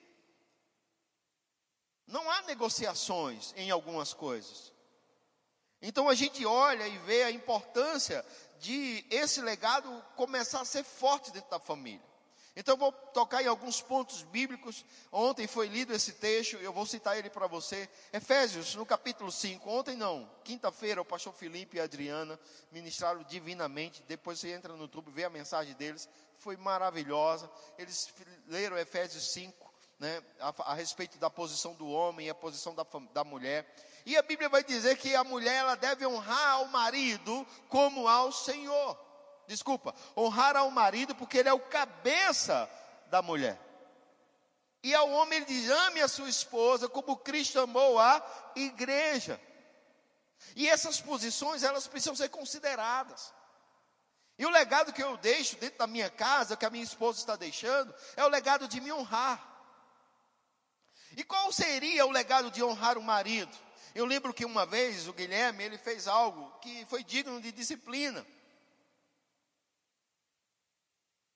Não 2.08 2.30
há 2.30 2.42
negociações 2.44 3.54
em 3.56 3.72
algumas 3.72 4.14
coisas. 4.14 4.74
Então 5.82 6.08
a 6.08 6.16
gente 6.16 6.46
olha 6.46 6.88
e 6.88 6.98
vê 7.00 7.24
a 7.24 7.32
importância 7.32 8.26
de 8.60 9.06
esse 9.10 9.42
legado 9.42 10.04
começar 10.16 10.62
a 10.62 10.66
ser 10.66 10.84
forte 10.84 11.32
dentro 11.32 11.50
da 11.50 11.60
família. 11.60 12.14
Então 12.56 12.78
vou 12.78 12.92
tocar 12.92 13.42
em 13.42 13.48
alguns 13.48 13.82
pontos 13.82 14.22
bíblicos. 14.24 14.86
Ontem 15.12 15.48
foi 15.48 15.68
lido 15.68 15.94
esse 15.94 16.14
texto, 16.14 16.56
eu 16.58 16.72
vou 16.72 16.86
citar 16.86 17.18
ele 17.18 17.30
para 17.30 17.48
você. 17.48 17.90
Efésios, 18.12 18.76
no 18.76 18.86
capítulo 18.86 19.32
5. 19.32 19.68
Ontem 19.68 19.98
não, 19.98 20.30
quinta-feira, 20.44 21.02
o 21.02 21.06
pastor 21.06 21.34
Felipe 21.34 21.78
e 21.78 21.80
a 21.80 21.86
Adriana 21.86 22.40
ministraram 22.72 23.24
divinamente. 23.24 24.04
Depois 24.08 24.40
você 24.40 24.52
entra 24.52 24.74
no 24.74 24.84
YouTube, 24.84 25.12
vê 25.12 25.24
a 25.24 25.30
mensagem 25.32 25.74
deles. 25.74 26.08
Foi 26.38 26.56
maravilhosa. 26.56 27.50
Eles 27.78 28.14
leram 28.48 28.78
Efésios 28.78 29.34
5, 29.34 29.63
né, 30.04 30.22
a, 30.40 30.72
a 30.72 30.74
respeito 30.74 31.18
da 31.18 31.30
posição 31.30 31.74
do 31.74 31.88
homem 31.88 32.28
e 32.28 32.30
a 32.30 32.36
posição 32.36 32.76
da, 32.76 32.86
da 33.14 33.24
mulher. 33.24 33.66
E 34.06 34.18
a 34.18 34.22
Bíblia 34.22 34.50
vai 34.50 34.64
dizer 34.64 34.98
que 34.98 35.16
a 35.16 35.24
mulher 35.24 35.56
ela 35.56 35.76
deve 35.76 36.06
honrar 36.06 36.56
ao 36.56 36.68
marido 36.68 37.48
como 37.70 38.08
ao 38.08 38.32
Senhor 38.32 39.04
desculpa, 39.48 39.94
honrar 40.16 40.56
ao 40.56 40.70
marido 40.72 41.16
porque 41.16 41.38
ele 41.38 41.50
é 41.50 41.54
o 41.54 41.60
cabeça 41.60 42.70
da 43.08 43.22
mulher. 43.22 43.60
E 44.82 44.94
ao 44.94 45.10
homem 45.10 45.38
ele 45.38 45.46
diz: 45.46 45.70
ame 45.70 46.02
a 46.02 46.08
sua 46.08 46.30
esposa 46.30 46.90
como 46.90 47.18
Cristo 47.18 47.60
amou 47.60 48.00
a 48.00 48.22
igreja. 48.56 49.40
E 50.56 50.68
essas 50.68 51.00
posições 51.00 51.64
elas 51.64 51.88
precisam 51.88 52.16
ser 52.16 52.30
consideradas. 52.30 53.34
E 54.38 54.46
o 54.46 54.50
legado 54.50 54.92
que 54.92 55.02
eu 55.02 55.16
deixo 55.18 55.56
dentro 55.58 55.78
da 55.78 55.88
minha 55.88 56.10
casa, 56.10 56.58
que 56.58 56.66
a 56.66 56.70
minha 56.70 56.84
esposa 56.84 57.20
está 57.20 57.36
deixando, 57.36 57.94
é 58.16 58.26
o 58.26 58.30
legado 58.30 58.68
de 58.68 58.82
me 58.82 58.92
honrar. 58.92 59.53
E 61.16 61.24
qual 61.24 61.52
seria 61.52 62.06
o 62.06 62.12
legado 62.12 62.50
de 62.50 62.64
honrar 62.64 62.98
o 62.98 63.04
marido? 63.04 63.56
Eu 63.94 64.06
lembro 64.06 64.34
que 64.34 64.46
uma 64.46 64.66
vez 64.66 65.08
o 65.08 65.14
Guilherme, 65.14 65.64
ele 65.64 65.78
fez 65.78 66.08
algo 66.08 66.52
que 66.60 66.86
foi 66.86 67.04
digno 67.04 67.40
de 67.40 67.52
disciplina. 67.52 68.26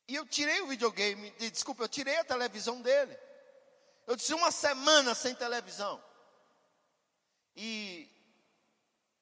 E 0.07 0.15
eu 0.15 0.25
tirei 0.25 0.61
o 0.61 0.67
videogame, 0.67 1.31
desculpa, 1.37 1.83
eu 1.83 1.89
tirei 1.89 2.17
a 2.17 2.23
televisão 2.23 2.81
dele. 2.81 3.17
Eu 4.07 4.15
disse 4.15 4.33
uma 4.33 4.51
semana 4.51 5.13
sem 5.13 5.35
televisão. 5.35 6.01
E 7.55 8.09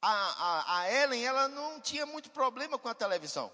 a, 0.02 0.12
a, 0.12 0.80
a, 0.80 0.91
Ellen, 0.94 1.26
ela 1.26 1.48
não 1.48 1.82
tinha 1.82 2.06
muito 2.06 2.30
problema 2.30 2.78
com 2.78 2.88
a 2.88 2.94
televisão. 2.94 3.52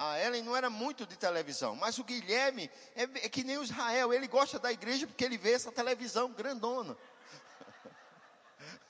A 0.00 0.16
Ellen 0.20 0.44
não 0.44 0.56
era 0.56 0.70
muito 0.70 1.04
de 1.04 1.16
televisão. 1.16 1.74
Mas 1.74 1.98
o 1.98 2.04
Guilherme 2.04 2.70
é, 2.94 3.02
é 3.02 3.28
que 3.28 3.42
nem 3.42 3.58
o 3.58 3.64
Israel. 3.64 4.12
Ele 4.12 4.28
gosta 4.28 4.56
da 4.56 4.70
igreja 4.70 5.08
porque 5.08 5.24
ele 5.24 5.36
vê 5.36 5.52
essa 5.52 5.72
televisão 5.72 6.32
grandona. 6.32 6.96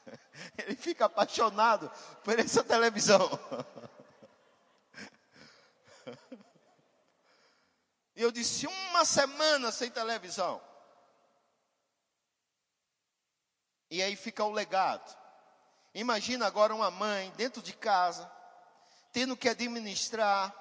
Ele 0.59 0.77
fica 0.77 1.07
apaixonado 1.07 1.91
por 2.23 2.39
essa 2.39 2.63
televisão. 2.63 3.29
E 8.15 8.23
eu 8.23 8.33
disse: 8.33 8.67
uma 8.67 9.05
semana 9.05 9.71
sem 9.71 9.89
televisão. 9.93 10.61
E 13.89 14.03
aí 14.03 14.17
fica 14.17 14.43
o 14.43 14.51
legado. 14.51 15.17
Imagina 15.95 16.45
agora 16.45 16.75
uma 16.75 16.91
mãe 16.91 17.33
dentro 17.37 17.63
de 17.63 17.73
casa, 17.73 18.29
tendo 19.13 19.37
que 19.37 19.49
administrar 19.49 20.53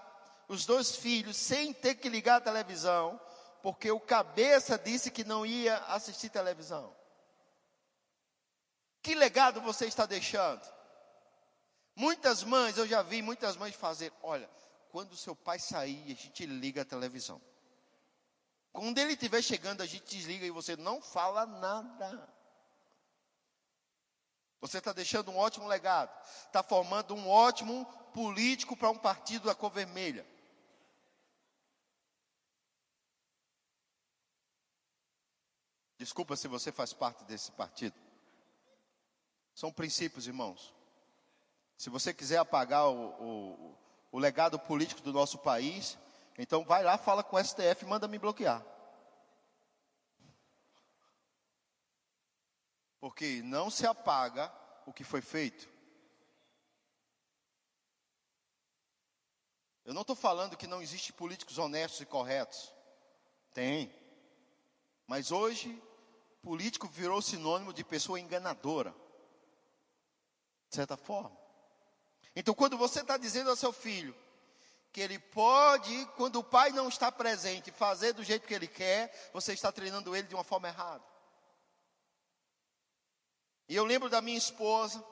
os 0.48 0.66
dois 0.66 0.96
filhos 0.96 1.36
sem 1.36 1.74
ter 1.74 1.96
que 1.96 2.10
ligar 2.10 2.38
a 2.38 2.42
televisão, 2.42 3.20
porque 3.62 3.92
o 3.92 4.00
cabeça 4.00 4.78
disse 4.78 5.12
que 5.12 5.24
não 5.24 5.46
ia 5.46 5.78
assistir 5.88 6.30
televisão. 6.30 6.96
Que 9.02 9.16
legado 9.16 9.62
você 9.62 9.86
está 9.86 10.06
deixando? 10.06 10.62
Muitas 11.96 12.44
mães, 12.44 12.78
eu 12.78 12.88
já 12.88 13.02
vi 13.02 13.22
muitas 13.22 13.58
mães 13.58 13.76
fazer, 13.76 14.14
olha, 14.22 14.50
quando 14.92 15.18
seu 15.18 15.36
pai 15.36 15.60
sair, 15.60 16.04
a 16.06 16.16
gente 16.16 16.46
liga 16.46 16.82
a 16.82 16.86
televisão. 16.86 17.42
Quando 18.72 18.98
ele 19.00 19.14
estiver 19.14 19.42
chegando, 19.42 19.82
a 19.82 19.86
gente 19.86 20.06
desliga 20.06 20.46
e 20.46 20.52
você 20.52 20.76
não 20.76 21.02
fala 21.02 21.46
nada. 21.46 22.30
Você 24.62 24.78
está 24.78 24.94
deixando 24.94 25.32
um 25.32 25.38
ótimo 25.38 25.68
legado. 25.68 26.12
Está 26.46 26.62
formando 26.62 27.16
um 27.16 27.28
ótimo 27.30 27.86
político 28.14 28.76
para 28.76 28.90
um 28.90 28.98
partido 28.98 29.48
da 29.48 29.56
cor 29.56 29.72
vermelha. 29.72 30.26
Desculpa 36.08 36.38
se 36.38 36.48
você 36.48 36.72
faz 36.72 36.94
parte 36.94 37.26
desse 37.26 37.52
partido. 37.52 37.94
São 39.54 39.74
princípios, 39.74 40.26
irmãos. 40.26 40.74
Se 41.78 41.90
você 41.90 42.14
quiser 42.14 42.38
apagar 42.38 42.88
o, 42.88 43.10
o, 43.22 43.78
o 44.14 44.18
legado 44.18 44.58
político 44.58 45.02
do 45.02 45.12
nosso 45.12 45.38
país, 45.38 45.98
então 46.38 46.64
vai 46.64 46.82
lá, 46.82 46.98
fala 46.98 47.26
com 47.26 47.36
o 47.36 47.44
STF 47.44 47.84
e 47.84 47.86
manda 47.86 48.08
me 48.08 48.18
bloquear. 48.18 48.66
Porque 53.02 53.42
não 53.42 53.70
se 53.70 53.86
apaga 53.86 54.50
o 54.86 54.94
que 54.94 55.04
foi 55.04 55.20
feito. 55.20 55.68
Eu 59.84 59.94
não 59.94 60.04
estou 60.04 60.16
falando 60.16 60.56
que 60.56 60.68
não 60.68 60.82
existe 60.82 61.12
políticos 61.12 61.58
honestos 61.58 62.00
e 62.00 62.06
corretos. 62.06 62.74
Tem. 63.54 63.94
Mas 65.06 65.34
hoje, 65.34 65.82
político 66.42 66.88
virou 66.88 67.22
sinônimo 67.22 67.74
de 67.74 67.84
pessoa 67.84 68.20
enganadora. 68.20 68.94
De 70.70 70.76
certa 70.76 70.98
forma. 70.98 71.36
Então, 72.36 72.54
quando 72.54 72.78
você 72.78 73.02
está 73.02 73.18
dizendo 73.18 73.50
ao 73.50 73.56
seu 73.56 73.72
filho 73.74 74.16
que 74.92 75.02
ele 75.02 75.20
pode, 75.20 76.06
quando 76.16 76.38
o 76.40 76.44
pai 76.44 76.72
não 76.72 76.90
está 76.90 77.12
presente, 77.12 77.72
fazer 77.72 78.14
do 78.14 78.24
jeito 78.24 78.48
que 78.48 78.54
ele 78.54 78.68
quer, 78.68 79.32
você 79.34 79.54
está 79.54 79.72
treinando 79.72 80.16
ele 80.16 80.28
de 80.28 80.36
uma 80.36 80.44
forma 80.44 80.68
errada. 80.68 81.04
E 83.70 83.76
eu 83.76 83.86
lembro 83.86 84.10
da 84.10 84.22
minha 84.22 84.38
esposa, 84.38 85.04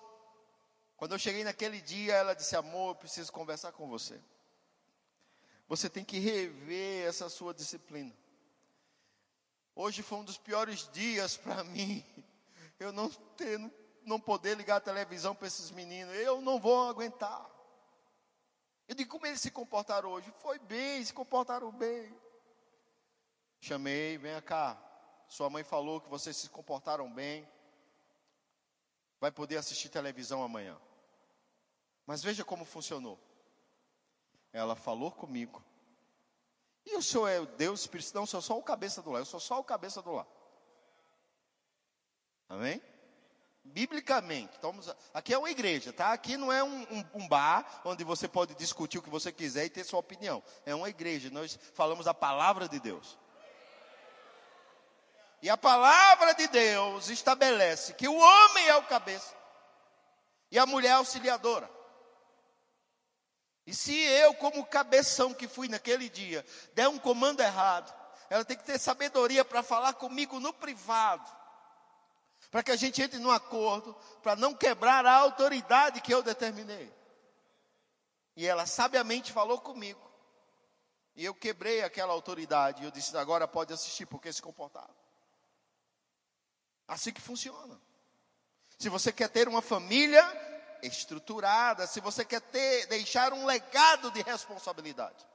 quando 0.96 1.12
eu 1.12 1.20
cheguei 1.20 1.44
naquele 1.44 1.82
dia, 1.82 2.14
ela 2.14 2.34
disse: 2.34 2.56
Amor, 2.56 2.92
eu 2.92 2.96
preciso 2.96 3.32
conversar 3.32 3.74
com 3.74 3.88
você. 3.88 4.20
Você 5.68 5.90
tem 5.90 6.06
que 6.06 6.20
rever 6.20 7.08
essa 7.08 7.28
sua 7.28 7.54
disciplina. 7.54 8.16
Hoje 9.76 10.02
foi 10.02 10.20
um 10.20 10.24
dos 10.24 10.38
piores 10.38 10.90
dias 10.92 11.36
para 11.38 11.64
mim. 11.66 12.04
Eu 12.80 12.92
não 12.92 13.10
ter, 13.10 13.60
não 14.04 14.20
poder 14.20 14.56
ligar 14.58 14.78
a 14.78 14.82
televisão 14.82 15.36
para 15.36 15.48
esses 15.48 15.70
meninos. 15.72 16.16
Eu 16.16 16.42
não 16.42 16.60
vou 16.60 16.88
aguentar. 16.90 17.50
Eu 18.88 18.96
digo 18.96 19.12
como 19.12 19.26
eles 19.26 19.42
se 19.42 19.52
comportaram 19.52 20.10
hoje. 20.10 20.34
Foi 20.40 20.58
bem, 20.60 21.04
se 21.04 21.14
comportaram 21.14 21.72
bem. 21.72 22.16
Chamei, 23.60 24.18
venha 24.18 24.42
cá. 24.42 24.82
Sua 25.28 25.50
mãe 25.50 25.64
falou 25.64 26.00
que 26.00 26.10
vocês 26.10 26.38
se 26.38 26.50
comportaram 26.50 27.12
bem 27.12 27.48
vai 29.20 29.32
poder 29.32 29.58
assistir 29.58 29.90
televisão 29.90 30.44
amanhã. 30.44 30.80
Mas 32.06 32.22
veja 32.22 32.46
como 32.46 32.64
funcionou. 32.64 33.20
Ela 34.54 34.76
falou 34.76 35.12
comigo. 35.12 35.64
E 36.86 36.96
o 36.96 37.02
senhor 37.02 37.28
é 37.28 37.40
o 37.40 37.46
Deus 37.46 37.82
Espírito 37.82 38.14
Não, 38.14 38.24
eu 38.24 38.28
sou 38.28 38.42
só 38.42 38.58
o 38.58 38.64
cabeça 38.64 39.02
do 39.02 39.12
lar. 39.12 39.22
Eu 39.22 39.26
sou 39.26 39.40
só 39.40 39.60
o 39.60 39.64
cabeça 39.64 40.02
do 40.02 40.12
lar. 40.12 40.28
Amém? 42.48 42.82
Biblicamente. 43.64 44.54
Então, 44.58 44.80
aqui 45.14 45.34
é 45.34 45.38
uma 45.38 45.50
igreja, 45.50 45.92
tá? 45.92 46.14
Aqui 46.14 46.38
não 46.38 46.52
é 46.52 46.64
um, 46.64 46.84
um, 46.84 47.06
um, 47.16 47.28
bar 47.28 47.82
onde 47.84 48.04
você 48.04 48.28
pode 48.28 48.54
discutir 48.54 49.00
o 49.00 49.02
que 49.02 49.10
você 49.10 49.32
quiser 49.32 49.66
e 49.66 49.70
ter 49.70 49.84
sua 49.84 50.00
opinião. 50.00 50.44
É 50.66 50.76
uma 50.76 50.88
igreja. 50.88 51.32
Nós 51.32 51.58
falamos 51.74 52.06
a 52.08 52.14
palavra 52.14 52.70
de 52.70 52.80
Deus. 52.80 53.18
E 55.42 55.50
a 55.50 55.58
palavra 55.58 56.34
de 56.34 56.48
Deus 56.48 57.10
estabelece 57.10 57.94
que 57.94 58.08
o 58.08 58.16
homem 58.16 58.68
é 58.68 58.76
o 58.76 58.84
cabeça 58.84 59.36
e 60.52 60.60
a 60.60 60.66
mulher 60.66 60.90
é 60.90 60.94
auxiliadora. 60.94 61.70
E 63.66 63.74
se 63.74 63.96
eu, 63.96 64.34
como 64.36 64.66
cabeção 64.66 65.34
que 65.34 65.48
fui 65.48 65.68
naquele 65.68 66.10
dia, 66.10 66.46
der 66.74 66.88
um 66.88 67.00
comando 67.00 67.42
errado, 67.42 67.94
ela 68.30 68.46
tem 68.46 68.58
que 68.58 68.64
ter 68.64 68.80
sabedoria 68.80 69.44
para 69.44 69.64
falar 69.64 69.94
comigo 69.94 70.40
no 70.40 70.54
privado, 70.54 71.30
para 72.52 72.62
que 72.62 72.72
a 72.72 72.76
gente 72.76 73.02
entre 73.02 73.20
num 73.20 73.32
acordo, 73.32 73.96
para 74.22 74.36
não 74.36 74.54
quebrar 74.54 75.06
a 75.06 75.16
autoridade 75.18 76.02
que 76.02 76.14
eu 76.14 76.22
determinei. 76.22 76.94
E 78.36 78.46
ela 78.46 78.66
sabiamente 78.66 79.32
falou 79.32 79.60
comigo. 79.60 80.02
E 81.16 81.24
eu 81.24 81.34
quebrei 81.34 81.82
aquela 81.82 82.14
autoridade. 82.14 82.84
Eu 82.84 82.92
disse: 82.92 83.16
agora 83.18 83.48
pode 83.48 83.74
assistir, 83.74 84.06
porque 84.06 84.32
se 84.32 84.42
comportaram. 84.42 84.94
Assim 86.88 87.12
que 87.12 87.22
funciona. 87.22 87.80
Se 88.78 88.90
você 88.90 89.12
quer 89.12 89.30
ter 89.30 89.48
uma 89.48 89.62
família 89.62 90.24
estruturada, 90.88 91.88
se 91.88 92.00
você 92.00 92.24
quer 92.24 92.42
ter, 92.42 92.88
deixar 92.88 93.34
um 93.34 93.46
legado 93.46 94.12
de 94.12 94.22
responsabilidade, 94.22 95.26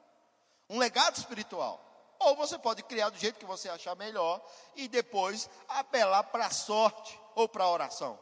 um 0.69 0.79
legado 0.79 1.17
espiritual, 1.17 1.87
ou 2.19 2.37
você 2.37 2.59
pode 2.59 2.83
criar 2.83 3.11
do 3.11 3.19
jeito 3.19 3.39
que 3.39 3.45
você 3.45 3.69
achar 3.69 3.97
melhor 3.97 4.45
e 4.77 4.89
depois 4.89 5.49
apelar 5.69 6.25
para 6.25 6.47
a 6.47 6.51
sorte 6.51 7.19
ou 7.35 7.49
para 7.49 7.65
a 7.65 7.71
oração. 7.71 8.19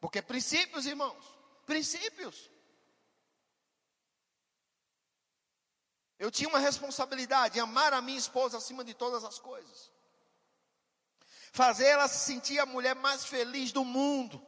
Porque 0.00 0.22
princípios, 0.22 0.86
irmãos, 0.86 1.24
princípios. 1.66 2.50
Eu 6.18 6.30
tinha 6.30 6.48
uma 6.48 6.58
responsabilidade, 6.58 7.60
amar 7.60 7.92
a 7.92 8.00
minha 8.00 8.18
esposa 8.18 8.56
acima 8.56 8.82
de 8.82 8.94
todas 8.94 9.22
as 9.24 9.38
coisas 9.38 9.90
fazer 11.56 11.86
ela 11.86 12.06
se 12.06 12.26
sentir 12.26 12.58
a 12.58 12.66
mulher 12.66 12.94
mais 12.94 13.24
feliz 13.24 13.72
do 13.72 13.82
mundo. 13.82 14.44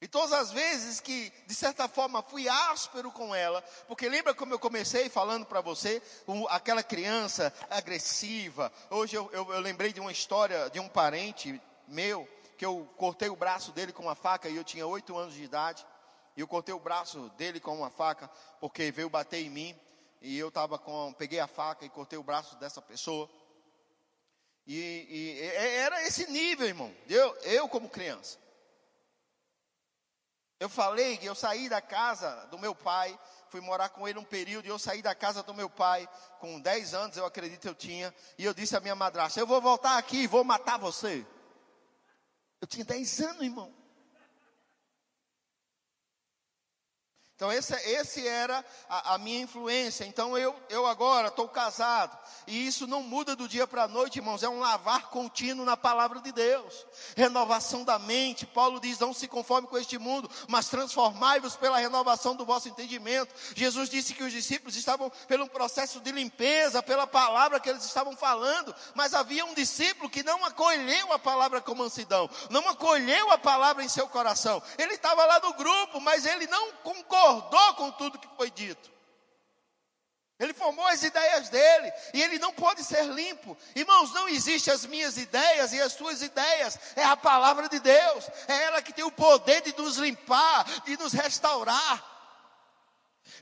E 0.00 0.06
todas 0.06 0.32
as 0.32 0.52
vezes 0.52 1.00
que, 1.00 1.32
de 1.46 1.54
certa 1.54 1.88
forma, 1.88 2.22
fui 2.22 2.48
áspero 2.48 3.10
com 3.10 3.34
ela, 3.34 3.62
porque 3.88 4.08
lembra 4.08 4.34
como 4.34 4.52
eu 4.52 4.58
comecei 4.58 5.08
falando 5.08 5.46
para 5.46 5.62
você, 5.62 6.02
um, 6.28 6.46
aquela 6.48 6.82
criança 6.82 7.52
agressiva. 7.70 8.70
Hoje 8.90 9.16
eu, 9.16 9.30
eu, 9.32 9.50
eu 9.54 9.60
lembrei 9.60 9.94
de 9.94 10.00
uma 10.00 10.12
história 10.12 10.68
de 10.68 10.78
um 10.78 10.88
parente 10.88 11.60
meu, 11.88 12.28
que 12.58 12.66
eu 12.66 12.86
cortei 12.96 13.30
o 13.30 13.36
braço 13.36 13.72
dele 13.72 13.92
com 13.92 14.02
uma 14.02 14.14
faca 14.14 14.48
e 14.50 14.56
eu 14.56 14.64
tinha 14.64 14.86
oito 14.86 15.16
anos 15.16 15.34
de 15.34 15.42
idade. 15.42 15.86
E 16.36 16.40
eu 16.40 16.46
cortei 16.46 16.74
o 16.74 16.80
braço 16.80 17.30
dele 17.38 17.58
com 17.58 17.74
uma 17.74 17.88
faca, 17.88 18.30
porque 18.60 18.90
veio 18.90 19.08
bater 19.08 19.42
em 19.42 19.48
mim. 19.48 19.80
E 20.20 20.38
eu 20.38 20.50
tava 20.50 20.78
com, 20.78 21.14
peguei 21.14 21.40
a 21.40 21.46
faca 21.46 21.86
e 21.86 21.88
cortei 21.88 22.18
o 22.18 22.22
braço 22.22 22.56
dessa 22.56 22.82
pessoa. 22.82 23.30
E, 24.66 25.06
e, 25.08 25.40
era 25.40 26.02
esse 26.06 26.30
nível, 26.30 26.66
irmão. 26.66 26.94
Eu, 27.08 27.34
eu 27.44 27.68
como 27.68 27.88
criança. 27.88 28.45
Eu 30.58 30.68
falei 30.68 31.18
que 31.18 31.26
eu 31.26 31.34
saí 31.34 31.68
da 31.68 31.82
casa 31.82 32.46
do 32.50 32.58
meu 32.58 32.74
pai, 32.74 33.18
fui 33.50 33.60
morar 33.60 33.90
com 33.90 34.08
ele 34.08 34.18
um 34.18 34.24
período, 34.24 34.66
e 34.66 34.68
eu 34.68 34.78
saí 34.78 35.02
da 35.02 35.14
casa 35.14 35.42
do 35.42 35.52
meu 35.52 35.68
pai, 35.68 36.08
com 36.40 36.58
10 36.60 36.94
anos, 36.94 37.16
eu 37.16 37.26
acredito 37.26 37.66
eu 37.66 37.74
tinha, 37.74 38.14
e 38.38 38.44
eu 38.44 38.54
disse 38.54 38.74
à 38.76 38.80
minha 38.80 38.94
madrasta, 38.94 39.38
eu 39.38 39.46
vou 39.46 39.60
voltar 39.60 39.98
aqui 39.98 40.22
e 40.22 40.26
vou 40.26 40.42
matar 40.42 40.78
você. 40.78 41.26
Eu 42.60 42.66
tinha 42.66 42.84
10 42.84 43.20
anos, 43.20 43.42
irmão. 43.42 43.85
Então, 47.36 47.52
esse, 47.52 47.74
esse 47.74 48.26
era 48.26 48.64
a, 48.88 49.12
a, 49.14 49.18
minha 49.18 49.42
influência. 49.42 50.06
Então, 50.06 50.38
eu, 50.38 50.56
eu 50.70 50.86
agora 50.86 51.28
estou 51.28 51.46
casado. 51.46 52.16
E 52.46 52.66
isso 52.66 52.86
não 52.86 53.02
muda 53.02 53.36
do 53.36 53.46
dia 53.46 53.66
para 53.66 53.82
a 53.82 53.88
noite, 53.88 54.16
irmãos. 54.16 54.42
É 54.42 54.48
um 54.48 54.58
lavar 54.58 55.10
contínuo 55.10 55.66
na 55.66 55.76
palavra 55.76 56.18
de 56.22 56.32
Deus. 56.32 56.86
Renovação 57.14 57.84
da 57.84 57.98
mente. 57.98 58.46
Paulo 58.46 58.80
diz: 58.80 58.98
não 58.98 59.12
se 59.12 59.28
conforme 59.28 59.68
com 59.68 59.76
este 59.76 59.98
mundo, 59.98 60.30
mas 60.48 60.70
transformai-vos 60.70 61.56
pela 61.56 61.76
renovação 61.76 62.34
do 62.34 62.46
vosso 62.46 62.70
entendimento. 62.70 63.34
Jesus 63.54 63.90
disse 63.90 64.14
que 64.14 64.24
os 64.24 64.32
discípulos 64.32 64.74
estavam 64.74 65.12
pelo 65.28 65.46
processo 65.46 66.00
de 66.00 66.12
limpeza, 66.12 66.82
pela 66.82 67.06
palavra 67.06 67.60
que 67.60 67.68
eles 67.68 67.84
estavam 67.84 68.16
falando. 68.16 68.74
Mas 68.94 69.12
havia 69.12 69.44
um 69.44 69.52
discípulo 69.52 70.08
que 70.08 70.22
não 70.22 70.42
acolheu 70.42 71.12
a 71.12 71.18
palavra 71.18 71.60
com 71.60 71.74
mansidão, 71.74 72.30
não 72.48 72.66
acolheu 72.66 73.30
a 73.30 73.36
palavra 73.36 73.84
em 73.84 73.88
seu 73.90 74.08
coração. 74.08 74.62
Ele 74.78 74.94
estava 74.94 75.22
lá 75.26 75.38
no 75.40 75.52
grupo, 75.52 76.00
mas 76.00 76.24
ele 76.24 76.46
não 76.46 76.72
concordou 76.82 77.25
concordou 77.26 77.74
com 77.74 77.90
tudo 77.92 78.18
que 78.18 78.28
foi 78.36 78.50
dito. 78.50 78.94
Ele 80.38 80.52
formou 80.52 80.86
as 80.86 81.02
ideias 81.02 81.48
dele 81.48 81.90
e 82.12 82.22
ele 82.22 82.38
não 82.38 82.52
pode 82.52 82.84
ser 82.84 83.04
limpo. 83.04 83.56
Irmãos, 83.74 84.12
não 84.12 84.28
existe 84.28 84.70
as 84.70 84.84
minhas 84.84 85.16
ideias 85.16 85.72
e 85.72 85.80
as 85.80 85.94
suas 85.94 86.20
ideias. 86.20 86.78
É 86.94 87.02
a 87.02 87.16
palavra 87.16 87.68
de 87.70 87.80
Deus. 87.80 88.28
É 88.46 88.64
ela 88.64 88.82
que 88.82 88.92
tem 88.92 89.04
o 89.04 89.10
poder 89.10 89.62
de 89.62 89.74
nos 89.78 89.96
limpar, 89.96 90.64
de 90.84 90.96
nos 90.98 91.14
restaurar. 91.14 92.15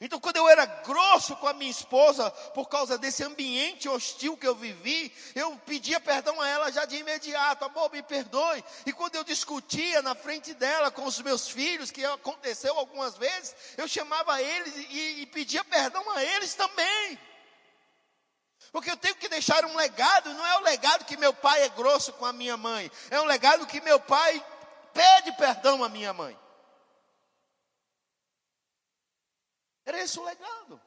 Então, 0.01 0.19
quando 0.19 0.37
eu 0.37 0.49
era 0.49 0.67
grosso 0.67 1.37
com 1.37 1.47
a 1.47 1.53
minha 1.53 1.71
esposa, 1.71 2.31
por 2.53 2.69
causa 2.69 2.99
desse 2.99 3.23
ambiente 3.23 3.89
hostil 3.89 4.37
que 4.37 4.47
eu 4.47 4.55
vivi, 4.55 5.13
eu 5.35 5.57
pedia 5.65 6.01
perdão 6.01 6.41
a 6.41 6.49
ela 6.49 6.73
já 6.73 6.85
de 6.85 6.97
imediato, 6.97 7.65
amor, 7.65 7.91
me 7.93 8.03
perdoe. 8.03 8.65
E 8.85 8.93
quando 8.93 9.15
eu 9.15 9.25
discutia 9.25 10.03
na 10.03 10.15
frente 10.15 10.53
dela 10.55 10.91
com 10.91 11.05
os 11.05 11.21
meus 11.21 11.49
filhos, 11.49 11.91
que 11.91 12.05
aconteceu 12.05 12.77
algumas 12.77 13.17
vezes, 13.17 13.55
eu 13.77 13.87
chamava 13.87 14.43
eles 14.43 14.75
e, 14.91 15.23
e 15.23 15.27
pedia 15.27 15.65
perdão 15.65 16.09
a 16.11 16.23
eles 16.23 16.55
também. 16.55 17.19
Porque 18.73 18.91
eu 18.91 18.97
tenho 18.97 19.15
que 19.15 19.29
deixar 19.29 19.65
um 19.65 19.77
legado, 19.77 20.35
não 20.35 20.45
é 20.45 20.59
o 20.59 20.63
legado 20.63 21.05
que 21.05 21.17
meu 21.17 21.33
pai 21.33 21.63
é 21.63 21.69
grosso 21.69 22.13
com 22.15 22.27
a 22.27 22.33
minha 22.33 22.57
mãe, 22.57 22.91
é 23.11 23.21
um 23.21 23.25
legado 23.25 23.67
que 23.67 23.81
meu 23.81 24.01
pai 24.01 24.45
pede 24.93 25.31
perdão 25.33 25.85
à 25.85 25.89
minha 25.89 26.13
mãe. 26.13 26.37
Era 29.85 30.01
esse 30.01 30.19
o 30.19 30.25
legado. 30.25 30.81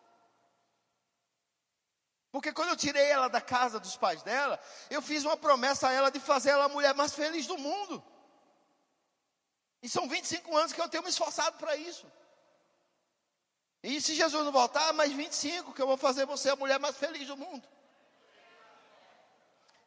Porque 2.32 2.52
quando 2.52 2.70
eu 2.70 2.78
tirei 2.78 3.06
ela 3.06 3.28
da 3.28 3.42
casa 3.42 3.80
dos 3.80 3.96
pais 3.96 4.22
dela, 4.22 4.60
eu 4.90 5.02
fiz 5.02 5.24
uma 5.24 5.38
promessa 5.38 5.88
a 5.88 5.92
ela 5.92 6.12
de 6.12 6.20
fazer 6.20 6.50
ela 6.50 6.66
a 6.66 6.70
mulher 6.70 6.94
mais 6.94 7.14
feliz 7.14 7.48
do 7.48 7.58
mundo. 7.58 8.04
E 9.82 9.90
são 9.90 10.08
25 10.08 10.56
anos 10.56 10.74
que 10.74 10.82
eu 10.82 10.90
tenho 10.90 11.04
me 11.04 11.10
esforçado 11.10 11.58
para 11.58 11.76
isso. 11.76 12.06
E 13.82 14.02
se 14.02 14.16
Jesus 14.16 14.44
não 14.44 14.52
voltar, 14.52 14.92
mais 14.94 15.12
25, 15.14 15.74
que 15.74 15.82
eu 15.82 15.88
vou 15.88 15.98
fazer 15.98 16.26
você 16.26 16.50
a 16.50 16.56
mulher 16.56 16.80
mais 16.80 16.98
feliz 16.98 17.28
do 17.28 17.38
mundo. 17.38 17.68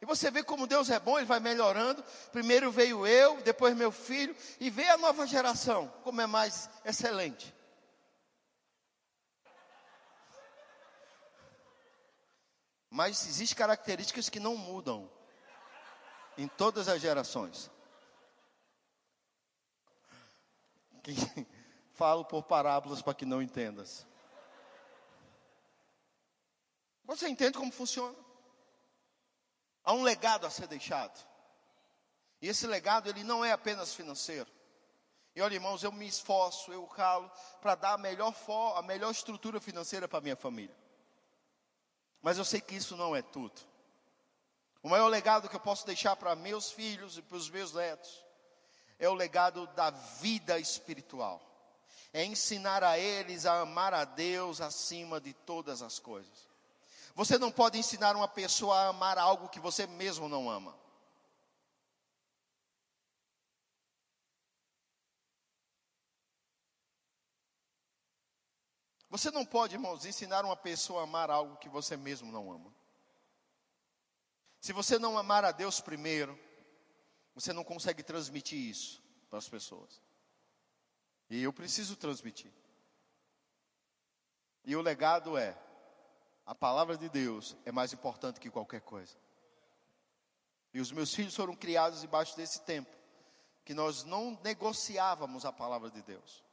E 0.01 0.07
você 0.07 0.31
vê 0.31 0.43
como 0.43 0.67
Deus 0.67 0.89
é 0.89 0.99
bom, 0.99 1.19
Ele 1.19 1.27
vai 1.27 1.41
melhorando. 1.41 2.03
Primeiro 2.33 2.73
veio 2.73 3.07
eu, 3.07 3.41
depois 3.43 3.77
meu 3.77 3.93
filho, 3.93 4.35
e 4.59 4.71
veio 4.71 4.95
a 4.95 4.97
nova 4.97 5.27
geração, 5.27 5.93
como 6.03 6.21
é 6.21 6.27
mais 6.27 6.71
excelente. 6.85 7.55
Mas 12.91 13.25
existem 13.27 13.57
características 13.57 14.29
que 14.29 14.41
não 14.41 14.57
mudam 14.57 15.09
em 16.37 16.49
todas 16.49 16.89
as 16.89 17.01
gerações. 17.01 17.71
Falo 21.95 22.25
por 22.25 22.43
parábolas 22.43 23.01
para 23.01 23.15
que 23.15 23.25
não 23.25 23.41
entendas. 23.41 24.07
Você 27.05 27.29
entende 27.29 27.57
como 27.57 27.71
funciona? 27.71 28.17
Há 29.85 29.93
um 29.93 30.03
legado 30.03 30.47
a 30.47 30.51
ser 30.51 30.67
deixado. 30.67 31.27
E 32.43 32.49
esse 32.49 32.67
legado 32.67 33.09
ele 33.09 33.23
não 33.23 33.45
é 33.45 33.53
apenas 33.53 33.95
financeiro. 33.95 34.51
E 35.35 35.41
olha, 35.41 35.55
irmãos, 35.55 35.83
eu 35.85 35.93
me 35.93 36.07
esforço, 36.07 36.73
eu 36.73 36.87
calo 36.89 37.31
para 37.61 37.75
dar 37.75 37.93
a 37.93 37.99
melhor, 37.99 38.35
a 38.77 38.83
melhor 38.83 39.11
estrutura 39.11 39.61
financeira 39.61 40.09
para 40.09 40.21
minha 40.21 40.37
família. 40.37 40.75
Mas 42.23 42.39
eu 42.39 42.45
sei 42.45 42.61
que 42.61 42.75
isso 42.75 42.97
não 42.97 43.15
é 43.15 43.23
tudo. 43.23 43.61
O 44.83 44.89
maior 44.89 45.09
legado 45.09 45.49
que 45.49 45.57
eu 45.57 45.61
posso 45.61 45.87
deixar 45.87 46.17
para 46.17 46.35
meus 46.35 46.71
filhos 46.71 47.19
e 47.19 47.23
para 47.23 47.37
os 47.37 47.51
meus 47.51 47.73
netos 47.73 48.25
é 48.99 49.09
o 49.09 49.15
legado 49.15 49.67
da 49.69 49.91
vida 49.91 50.59
espiritual. 50.59 51.41
É 52.13 52.25
ensinar 52.25 52.83
a 52.83 52.99
eles 52.99 53.47
a 53.47 53.61
amar 53.61 53.95
a 53.95 54.05
Deus 54.05 54.61
acima 54.61 55.21
de 55.21 55.33
todas 55.33 55.81
as 55.81 55.99
coisas. 55.99 56.49
Você 57.15 57.39
não 57.39 57.51
pode 57.51 57.79
ensinar 57.79 58.17
uma 58.17 58.29
pessoa 58.29 58.77
a 58.77 58.89
amar 58.89 59.19
algo 59.19 59.49
que 59.49 59.61
você 59.61 59.87
mesmo 59.87 60.29
não 60.29 60.51
ama. 60.51 60.75
Você 69.11 69.31
não 69.33 69.45
pode, 69.45 69.75
irmãos, 69.75 70.07
ensinar 70.07 70.45
uma 70.45 70.57
pessoa 70.57 71.01
a 71.01 71.05
amar 71.05 71.31
algo 71.31 71.57
que 71.57 71.69
você 71.69 71.97
mesmo 71.97 72.31
não 72.31 72.53
ama. 72.53 72.73
Se 74.61 74.73
você 74.73 74.99
não 74.99 75.19
amar 75.19 75.45
a 75.45 75.51
Deus 75.51 75.81
primeiro, 75.81 76.39
você 77.35 77.53
não 77.53 77.65
consegue 77.65 78.05
transmitir 78.05 78.59
isso 78.59 79.03
para 79.29 79.39
as 79.39 79.49
pessoas. 79.49 80.01
E 81.29 81.43
eu 81.43 81.53
preciso 81.53 81.97
transmitir. 81.97 82.53
E 84.65 84.77
o 84.77 84.83
legado 84.83 85.37
é: 85.37 85.59
a 86.47 86.55
palavra 86.55 86.97
de 86.97 87.09
Deus 87.09 87.57
é 87.65 87.73
mais 87.73 87.93
importante 87.93 88.39
que 88.39 88.51
qualquer 88.51 88.81
coisa. 88.81 89.17
E 90.73 90.81
os 90.81 90.93
meus 90.93 91.13
filhos 91.13 91.35
foram 91.35 91.57
criados 91.57 92.03
debaixo 92.03 92.37
desse 92.37 92.61
tempo, 92.61 92.95
que 93.65 93.75
nós 93.75 94.05
não 94.05 94.39
negociávamos 94.45 95.45
a 95.45 95.53
palavra 95.53 95.91
de 95.91 96.01
Deus. 96.03 96.45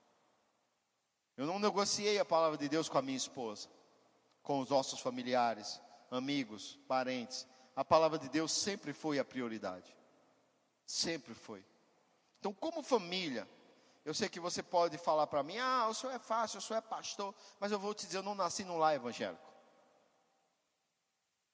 Eu 1.37 1.45
não 1.45 1.59
negociei 1.59 2.17
a 2.17 2.25
palavra 2.25 2.57
de 2.57 2.67
Deus 2.67 2.89
com 2.89 2.97
a 2.97 3.01
minha 3.01 3.15
esposa, 3.15 3.69
com 4.41 4.59
os 4.59 4.69
nossos 4.69 4.99
familiares, 4.99 5.79
amigos, 6.09 6.79
parentes. 6.87 7.45
A 7.75 7.85
palavra 7.85 8.17
de 8.17 8.27
Deus 8.27 8.51
sempre 8.51 8.91
foi 8.91 9.19
a 9.19 9.25
prioridade. 9.25 9.95
Sempre 10.83 11.35
foi. 11.35 11.63
Então, 12.39 12.51
como 12.51 12.81
família, 12.81 13.47
eu 14.03 14.13
sei 14.13 14.27
que 14.27 14.39
você 14.39 14.63
pode 14.63 14.97
falar 14.97 15.27
para 15.27 15.43
mim: 15.43 15.57
ah, 15.59 15.87
o 15.87 15.93
senhor 15.93 16.13
é 16.13 16.19
fácil, 16.19 16.57
o 16.57 16.61
senhor 16.61 16.79
é 16.79 16.81
pastor, 16.81 17.35
mas 17.59 17.71
eu 17.71 17.77
vou 17.77 17.93
te 17.93 18.07
dizer: 18.07 18.17
eu 18.17 18.23
não 18.23 18.33
nasci 18.33 18.63
num 18.63 18.77
lar 18.77 18.95
evangélico. 18.95 19.47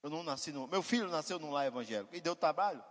Eu 0.02 0.10
não 0.10 0.22
nasci 0.22 0.52
no. 0.52 0.68
Meu 0.68 0.84
filho 0.84 1.10
nasceu 1.10 1.40
num 1.40 1.52
lar 1.52 1.66
evangélico 1.66 2.16
e 2.16 2.22
deu 2.22 2.36
trabalho. 2.36 2.84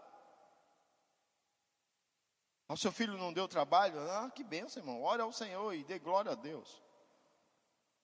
O 2.72 2.76
seu 2.76 2.90
filho 2.90 3.18
não 3.18 3.32
deu 3.32 3.46
trabalho? 3.46 3.98
Ah, 4.10 4.30
que 4.34 4.42
benção, 4.42 4.82
irmão. 4.82 5.02
Ore 5.02 5.20
ao 5.20 5.32
Senhor 5.32 5.74
e 5.74 5.84
dê 5.84 5.98
glória 5.98 6.32
a 6.32 6.34
Deus. 6.34 6.82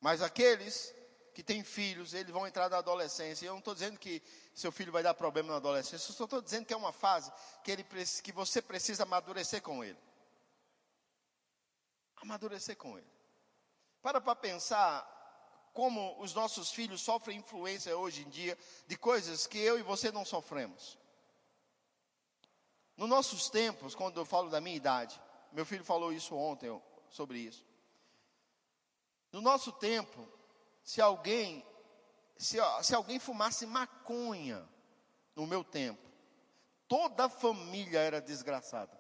Mas 0.01 0.21
aqueles 0.21 0.95
que 1.35 1.43
têm 1.43 1.65
filhos, 1.65 2.15
eles 2.15 2.33
vão 2.33 2.47
entrar 2.47 2.69
na 2.69 2.79
adolescência. 2.79 3.47
Eu 3.47 3.53
não 3.53 3.61
estou 3.61 3.73
dizendo 3.73 3.99
que 3.99 4.23
seu 4.55 4.71
filho 4.71 4.93
vai 4.93 5.03
dar 5.03 5.15
problema 5.15 5.51
na 5.51 5.57
adolescência. 5.57 6.11
Eu 6.11 6.25
estou 6.25 6.43
dizendo 6.43 6.67
que 6.67 6.75
é 6.75 6.77
uma 6.77 6.93
fase 6.93 7.33
que, 7.65 7.71
ele, 7.71 7.85
que 8.23 8.33
você 8.33 8.61
precisa 8.61 9.05
amadurecer 9.05 9.63
com 9.63 9.83
ele. 9.83 9.99
Amadurecer 12.17 12.77
com 12.77 12.99
ele. 12.99 13.11
Para 14.03 14.21
para 14.21 14.37
pensar 14.37 15.17
como 15.73 16.21
os 16.21 16.35
nossos 16.35 16.71
filhos 16.73 17.01
sofrem 17.01 17.39
influência 17.39 17.97
hoje 17.97 18.23
em 18.23 18.29
dia 18.29 18.59
de 18.87 18.99
coisas 18.99 19.47
que 19.47 19.59
eu 19.59 19.79
e 19.79 19.83
você 19.83 20.11
não 20.11 20.25
sofremos. 20.25 20.99
Nos 22.99 23.09
nossos 23.09 23.49
tempos, 23.49 23.95
quando 23.95 24.21
eu 24.21 24.27
falo 24.27 24.51
da 24.51 24.61
minha 24.61 24.77
idade, 24.77 25.19
meu 25.53 25.65
filho 25.65 25.85
falou 25.85 26.13
isso 26.13 26.35
ontem 26.35 26.69
sobre 27.09 27.39
isso. 27.39 27.65
No 29.33 29.41
nosso 29.41 29.73
tempo, 29.73 30.29
se 30.83 31.01
alguém 31.01 31.65
se, 32.37 32.59
se 32.83 32.95
alguém 32.95 33.21
fumasse 33.21 33.67
maconha 33.67 34.69
no 35.37 35.47
meu 35.47 35.63
tempo, 35.63 36.03
toda 36.89 37.27
a 37.27 37.29
família 37.29 38.01
era 38.01 38.21
desgraçada. 38.21 38.99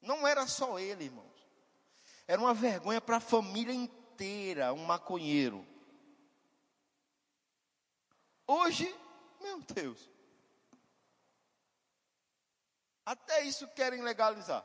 Não 0.00 0.26
era 0.26 0.46
só 0.46 0.78
ele, 0.78 1.04
irmãos. 1.04 1.46
Era 2.26 2.40
uma 2.40 2.54
vergonha 2.54 3.02
para 3.02 3.18
a 3.18 3.20
família 3.20 3.74
inteira, 3.74 4.72
um 4.72 4.84
maconheiro. 4.84 5.66
Hoje, 8.46 8.94
meu 9.42 9.60
Deus, 9.60 10.08
até 13.08 13.40
isso 13.40 13.66
querem 13.68 14.02
legalizar. 14.02 14.62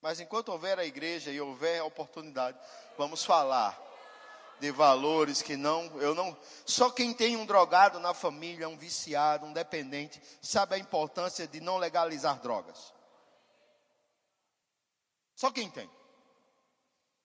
Mas 0.00 0.20
enquanto 0.20 0.50
houver 0.50 0.78
a 0.78 0.84
igreja 0.84 1.32
e 1.32 1.40
houver 1.40 1.80
a 1.80 1.84
oportunidade, 1.84 2.56
vamos 2.96 3.24
falar 3.24 3.76
de 4.60 4.70
valores 4.70 5.42
que 5.42 5.56
não, 5.56 5.86
eu 6.00 6.14
não, 6.14 6.38
só 6.64 6.88
quem 6.88 7.12
tem 7.12 7.36
um 7.36 7.44
drogado 7.44 7.98
na 7.98 8.14
família, 8.14 8.68
um 8.68 8.78
viciado, 8.78 9.44
um 9.44 9.52
dependente, 9.52 10.22
sabe 10.40 10.76
a 10.76 10.78
importância 10.78 11.48
de 11.48 11.58
não 11.58 11.78
legalizar 11.78 12.38
drogas. 12.40 12.94
Só 15.34 15.50
quem 15.50 15.68
tem. 15.68 15.90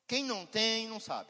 Quem 0.08 0.24
não 0.24 0.48
tem, 0.48 0.88
não 0.88 1.00
sabe. 1.00 1.30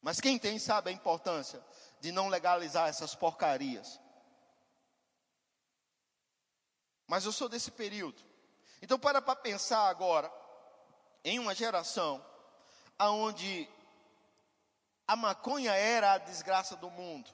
Mas 0.00 0.22
quem 0.22 0.38
tem 0.38 0.58
sabe 0.58 0.88
a 0.88 0.92
importância 0.92 1.62
de 2.00 2.10
não 2.10 2.28
legalizar 2.28 2.88
essas 2.88 3.14
porcarias. 3.14 4.00
Mas 7.06 7.24
eu 7.24 7.32
sou 7.32 7.48
desse 7.48 7.70
período. 7.70 8.22
Então 8.80 8.98
para 8.98 9.20
para 9.20 9.36
pensar 9.36 9.88
agora 9.88 10.32
em 11.24 11.38
uma 11.38 11.54
geração 11.54 12.24
aonde 12.98 13.68
a 15.06 15.16
maconha 15.16 15.72
era 15.72 16.12
a 16.12 16.18
desgraça 16.18 16.76
do 16.76 16.90
mundo. 16.90 17.30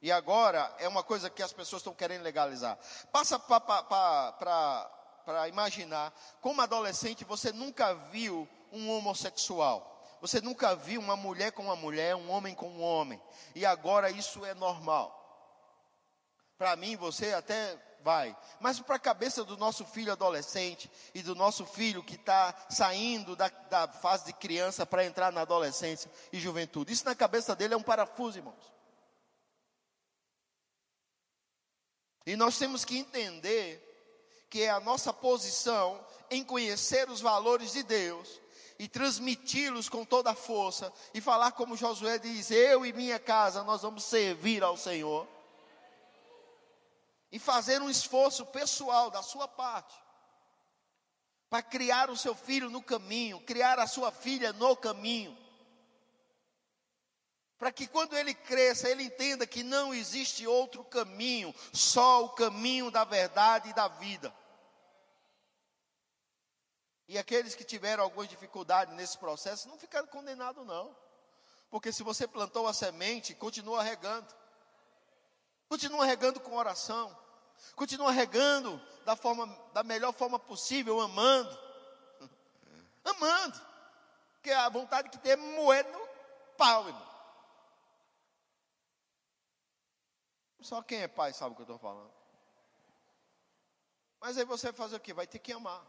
E 0.00 0.10
agora 0.10 0.74
é 0.78 0.88
uma 0.88 1.04
coisa 1.04 1.30
que 1.30 1.42
as 1.42 1.52
pessoas 1.52 1.80
estão 1.80 1.94
querendo 1.94 2.22
legalizar. 2.22 2.76
Passa 3.12 3.38
para 3.38 5.48
imaginar, 5.48 6.12
como 6.40 6.60
adolescente, 6.60 7.24
você 7.24 7.52
nunca 7.52 7.94
viu 7.94 8.48
um 8.72 8.90
homossexual. 8.90 9.88
Você 10.20 10.40
nunca 10.40 10.74
viu 10.74 11.00
uma 11.00 11.16
mulher 11.16 11.52
com 11.52 11.62
uma 11.62 11.76
mulher, 11.76 12.16
um 12.16 12.30
homem 12.30 12.54
com 12.54 12.68
um 12.68 12.82
homem. 12.82 13.20
E 13.54 13.64
agora 13.64 14.10
isso 14.10 14.44
é 14.44 14.54
normal. 14.54 15.18
Para 16.58 16.74
mim, 16.76 16.96
você 16.96 17.34
até 17.34 17.76
vai. 18.02 18.36
Mas 18.60 18.80
para 18.80 18.96
a 18.96 18.98
cabeça 18.98 19.44
do 19.44 19.56
nosso 19.56 19.84
filho 19.84 20.12
adolescente 20.12 20.90
e 21.14 21.22
do 21.22 21.34
nosso 21.34 21.64
filho 21.64 22.02
que 22.02 22.16
está 22.16 22.54
saindo 22.68 23.34
da, 23.34 23.48
da 23.48 23.88
fase 23.88 24.26
de 24.26 24.32
criança 24.34 24.84
para 24.84 25.04
entrar 25.04 25.32
na 25.32 25.42
adolescência 25.42 26.10
e 26.32 26.38
juventude. 26.38 26.92
Isso 26.92 27.04
na 27.04 27.14
cabeça 27.14 27.56
dele 27.56 27.74
é 27.74 27.76
um 27.76 27.82
parafuso, 27.82 28.38
irmãos. 28.38 28.72
E 32.26 32.36
nós 32.36 32.58
temos 32.58 32.84
que 32.84 32.98
entender 32.98 33.88
que 34.48 34.62
é 34.62 34.70
a 34.70 34.80
nossa 34.80 35.12
posição 35.12 36.04
em 36.30 36.44
conhecer 36.44 37.08
os 37.08 37.20
valores 37.20 37.72
de 37.72 37.82
Deus 37.82 38.40
e 38.78 38.86
transmiti-los 38.86 39.88
com 39.88 40.04
toda 40.04 40.30
a 40.30 40.34
força 40.34 40.92
e 41.14 41.20
falar 41.20 41.52
como 41.52 41.76
Josué 41.76 42.18
diz: 42.18 42.50
Eu 42.50 42.84
e 42.84 42.92
minha 42.92 43.18
casa 43.18 43.62
nós 43.62 43.82
vamos 43.82 44.04
servir 44.04 44.62
ao 44.62 44.76
Senhor 44.76 45.26
e 47.32 47.38
fazer 47.38 47.80
um 47.80 47.88
esforço 47.88 48.44
pessoal 48.46 49.10
da 49.10 49.22
sua 49.22 49.48
parte 49.48 50.00
para 51.48 51.62
criar 51.62 52.08
o 52.08 52.16
seu 52.16 52.34
filho 52.34 52.70
no 52.70 52.82
caminho, 52.82 53.40
criar 53.40 53.78
a 53.78 53.86
sua 53.86 54.10
filha 54.10 54.54
no 54.54 54.76
caminho. 54.76 55.36
Para 57.58 57.70
que 57.70 57.86
quando 57.86 58.16
ele 58.16 58.32
cresça, 58.32 58.88
ele 58.88 59.02
entenda 59.02 59.46
que 59.46 59.62
não 59.62 59.92
existe 59.92 60.46
outro 60.46 60.82
caminho, 60.82 61.54
só 61.72 62.24
o 62.24 62.30
caminho 62.30 62.90
da 62.90 63.04
verdade 63.04 63.68
e 63.68 63.74
da 63.74 63.86
vida. 63.86 64.34
E 67.06 67.18
aqueles 67.18 67.54
que 67.54 67.64
tiveram 67.64 68.02
algumas 68.04 68.28
dificuldades 68.28 68.94
nesse 68.94 69.18
processo 69.18 69.68
não 69.68 69.78
ficaram 69.78 70.06
condenados, 70.06 70.66
não. 70.66 70.96
Porque 71.68 71.92
se 71.92 72.02
você 72.02 72.26
plantou 72.26 72.66
a 72.66 72.72
semente, 72.72 73.34
continua 73.34 73.82
regando. 73.82 74.34
Continua 75.68 76.06
regando 76.06 76.40
com 76.40 76.56
oração. 76.56 77.14
Continua 77.74 78.10
regando 78.10 78.80
da, 79.04 79.16
forma, 79.16 79.46
da 79.72 79.82
melhor 79.82 80.12
forma 80.12 80.38
possível, 80.38 81.00
amando. 81.00 81.58
Amando. 83.04 83.60
Porque 84.34 84.50
a 84.50 84.68
vontade 84.68 85.08
que 85.08 85.18
tem 85.18 85.32
é 85.32 85.36
moer 85.36 85.86
no 85.90 86.08
pau, 86.56 86.88
irmão. 86.88 87.12
Só 90.60 90.82
quem 90.82 91.02
é 91.02 91.08
pai 91.08 91.32
sabe 91.32 91.52
o 91.52 91.56
que 91.56 91.62
eu 91.62 91.64
estou 91.64 91.78
falando. 91.78 92.12
Mas 94.20 94.38
aí 94.38 94.44
você 94.44 94.68
vai 94.68 94.74
fazer 94.74 94.96
o 94.96 95.00
quê? 95.00 95.12
Vai 95.12 95.26
ter 95.26 95.38
que 95.40 95.52
amar. 95.52 95.84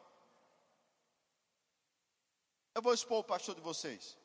Eu 2.73 2.81
vou 2.81 2.93
expor 2.93 3.19
o 3.19 3.23
pastor 3.23 3.53
de 3.53 3.61
vocês. 3.61 4.17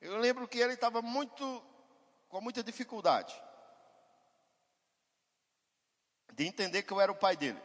Eu 0.00 0.18
lembro 0.18 0.46
que 0.46 0.58
ele 0.58 0.74
estava 0.74 1.00
muito, 1.00 1.64
com 2.28 2.42
muita 2.42 2.62
dificuldade 2.62 3.34
de 6.34 6.46
entender 6.46 6.82
que 6.82 6.92
eu 6.92 7.00
era 7.00 7.12
o 7.12 7.16
pai 7.16 7.36
dele. 7.36 7.60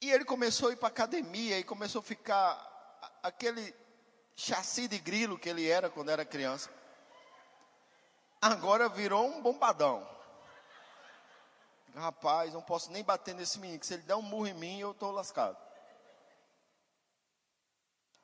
E 0.00 0.10
ele 0.10 0.24
começou 0.24 0.68
a 0.68 0.72
ir 0.72 0.76
para 0.76 0.88
academia 0.88 1.58
e 1.58 1.64
começou 1.64 2.00
a 2.00 2.04
ficar 2.04 2.98
aquele 3.22 3.74
chassi 4.36 4.86
de 4.86 4.98
grilo 4.98 5.38
que 5.38 5.48
ele 5.48 5.68
era 5.68 5.90
quando 5.90 6.10
era 6.10 6.24
criança. 6.24 6.70
Agora 8.40 8.88
virou 8.88 9.26
um 9.26 9.42
bombadão. 9.42 10.08
Rapaz, 11.94 12.52
não 12.52 12.62
posso 12.62 12.92
nem 12.92 13.02
bater 13.02 13.34
nesse 13.34 13.58
menino, 13.58 13.80
que 13.80 13.86
se 13.86 13.94
ele 13.94 14.02
der 14.02 14.14
um 14.14 14.22
murro 14.22 14.46
em 14.46 14.54
mim, 14.54 14.78
eu 14.78 14.90
estou 14.92 15.10
lascado. 15.10 15.56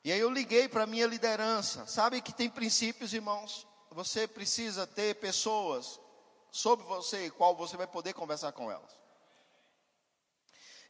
E 0.05 0.13
aí 0.13 0.21
eu 0.21 0.31
liguei 0.31 0.69
para 0.69 0.85
a 0.85 0.87
minha 0.87 1.07
liderança. 1.07 1.87
Sabe 1.87 2.21
que 2.21 2.33
tem 2.33 2.51
princípios, 2.51 3.15
irmãos. 3.15 3.67
Você 3.93 4.27
precisa 4.27 4.87
ter 4.87 5.17
pessoas 5.17 6.01
sobre 6.51 6.85
você, 6.87 7.31
qual 7.31 7.55
você 7.55 7.77
vai 7.77 7.87
poder 7.87 8.13
conversar 8.13 8.53
com 8.53 8.71
elas. 8.71 9.01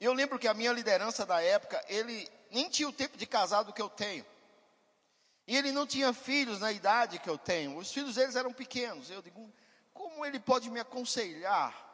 Eu 0.00 0.12
lembro 0.12 0.38
que 0.38 0.48
a 0.48 0.54
minha 0.54 0.72
liderança 0.72 1.24
da 1.24 1.40
época, 1.40 1.82
ele 1.88 2.28
nem 2.50 2.68
tinha 2.68 2.88
o 2.88 2.92
tempo 2.92 3.16
de 3.16 3.26
casado 3.26 3.72
que 3.72 3.80
eu 3.80 3.88
tenho. 3.88 4.26
E 5.46 5.56
ele 5.56 5.72
não 5.72 5.86
tinha 5.86 6.12
filhos 6.12 6.60
na 6.60 6.72
idade 6.72 7.18
que 7.18 7.30
eu 7.30 7.38
tenho. 7.38 7.76
Os 7.76 7.92
filhos 7.92 8.16
deles 8.16 8.36
eram 8.36 8.52
pequenos. 8.52 9.10
Eu 9.10 9.22
digo, 9.22 9.52
como 9.92 10.24
ele 10.24 10.40
pode 10.40 10.70
me 10.70 10.80
aconselhar 10.80 11.90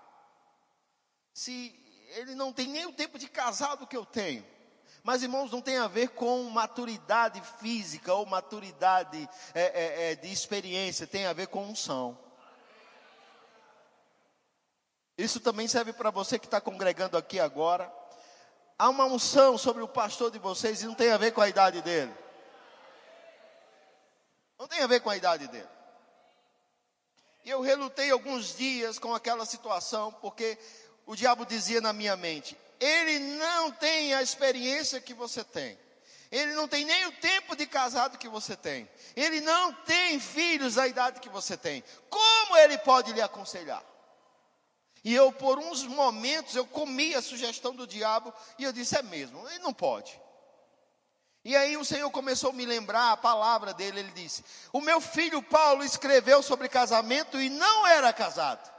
se 1.33 1.75
ele 2.17 2.35
não 2.35 2.53
tem 2.53 2.69
nem 2.69 2.87
o 2.87 2.93
tempo 2.93 3.19
de 3.19 3.29
casado 3.29 3.87
que 3.87 3.97
eu 3.97 4.05
tenho? 4.05 4.45
Mas, 5.09 5.23
irmãos, 5.23 5.51
não 5.51 5.63
tem 5.63 5.79
a 5.79 5.89
ver 5.89 6.11
com 6.11 6.43
maturidade 6.51 7.41
física 7.41 8.13
ou 8.13 8.27
maturidade 8.27 9.27
é, 9.55 9.63
é, 9.63 10.11
é, 10.11 10.15
de 10.15 10.31
experiência, 10.31 11.07
tem 11.07 11.25
a 11.25 11.33
ver 11.33 11.47
com 11.47 11.65
unção. 11.65 12.19
Isso 15.17 15.41
também 15.41 15.67
serve 15.67 15.95
para 15.95 16.11
você 16.11 16.39
que 16.39 16.45
está 16.45 16.61
congregando 16.61 17.17
aqui 17.17 17.41
agora. 17.41 17.91
Há 18.79 18.91
uma 18.91 19.07
unção 19.07 19.57
sobre 19.57 19.83
o 19.83 19.89
pastor 19.89 20.31
de 20.31 20.39
vocês 20.39 20.83
e 20.83 20.87
não 20.87 20.95
tem 20.95 21.11
a 21.11 21.17
ver 21.17 21.33
com 21.33 21.41
a 21.41 21.49
idade 21.49 21.81
dele. 21.81 22.15
Não 24.59 24.69
tem 24.69 24.83
a 24.83 24.87
ver 24.87 25.01
com 25.01 25.09
a 25.09 25.17
idade 25.17 25.49
dele. 25.49 25.71
E 27.47 27.49
eu 27.49 27.63
relutei 27.63 28.11
alguns 28.11 28.55
dias 28.55 28.99
com 28.99 29.15
aquela 29.15 29.47
situação, 29.47 30.13
porque 30.21 30.59
o 31.07 31.17
diabo 31.17 31.47
dizia 31.47 31.81
na 31.81 31.95
minha 31.95 32.15
mente: 32.15 32.59
ele 32.81 33.19
não 33.19 33.71
tem 33.71 34.15
a 34.15 34.23
experiência 34.23 35.01
que 35.01 35.15
você 35.15 35.43
tem. 35.43 35.79
Ele 36.31 36.53
não 36.53 36.69
tem 36.69 36.85
nem 36.85 37.07
o 37.07 37.13
tempo 37.13 37.57
de 37.57 37.67
casado 37.67 38.19
que 38.19 38.29
você 38.29 38.55
tem. 38.55 38.89
Ele 39.17 39.41
não 39.41 39.73
tem 39.73 40.21
filhos 40.21 40.75
da 40.75 40.87
idade 40.87 41.21
que 41.21 41.29
você 41.29 41.57
tem. 41.57 41.83
Como 42.11 42.57
ele 42.59 42.77
pode 42.79 43.13
lhe 43.13 43.23
aconselhar? 43.23 43.83
E 45.03 45.15
eu, 45.15 45.33
por 45.33 45.59
uns 45.59 45.85
momentos, 45.85 46.55
eu 46.55 46.67
comi 46.67 47.15
a 47.15 47.23
sugestão 47.23 47.75
do 47.75 47.87
diabo 47.87 48.33
e 48.59 48.65
eu 48.65 48.73
disse: 48.73 48.97
é 48.97 49.03
mesmo, 49.03 49.49
ele 49.49 49.61
não 49.61 49.73
pode. 49.73 50.21
E 51.45 51.57
aí 51.57 51.79
o 51.79 51.85
Senhor 51.85 52.11
começou 52.11 52.51
a 52.51 52.53
me 52.53 52.67
lembrar 52.67 53.13
a 53.13 53.17
palavra 53.17 53.73
dele. 53.73 54.01
Ele 54.01 54.13
disse: 54.13 54.45
O 54.71 54.83
meu 54.83 55.01
filho 55.01 55.43
Paulo 55.43 55.83
escreveu 55.83 56.43
sobre 56.43 56.69
casamento 56.69 57.41
e 57.41 57.49
não 57.49 57.87
era 57.87 58.13
casado. 58.13 58.78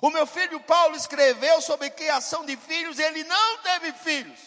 O 0.00 0.10
meu 0.10 0.26
filho 0.26 0.60
Paulo 0.60 0.96
escreveu 0.96 1.60
sobre 1.60 1.90
criação 1.90 2.44
de 2.44 2.56
filhos 2.56 2.98
ele 2.98 3.24
não 3.24 3.58
teve 3.58 3.92
filhos. 3.92 4.38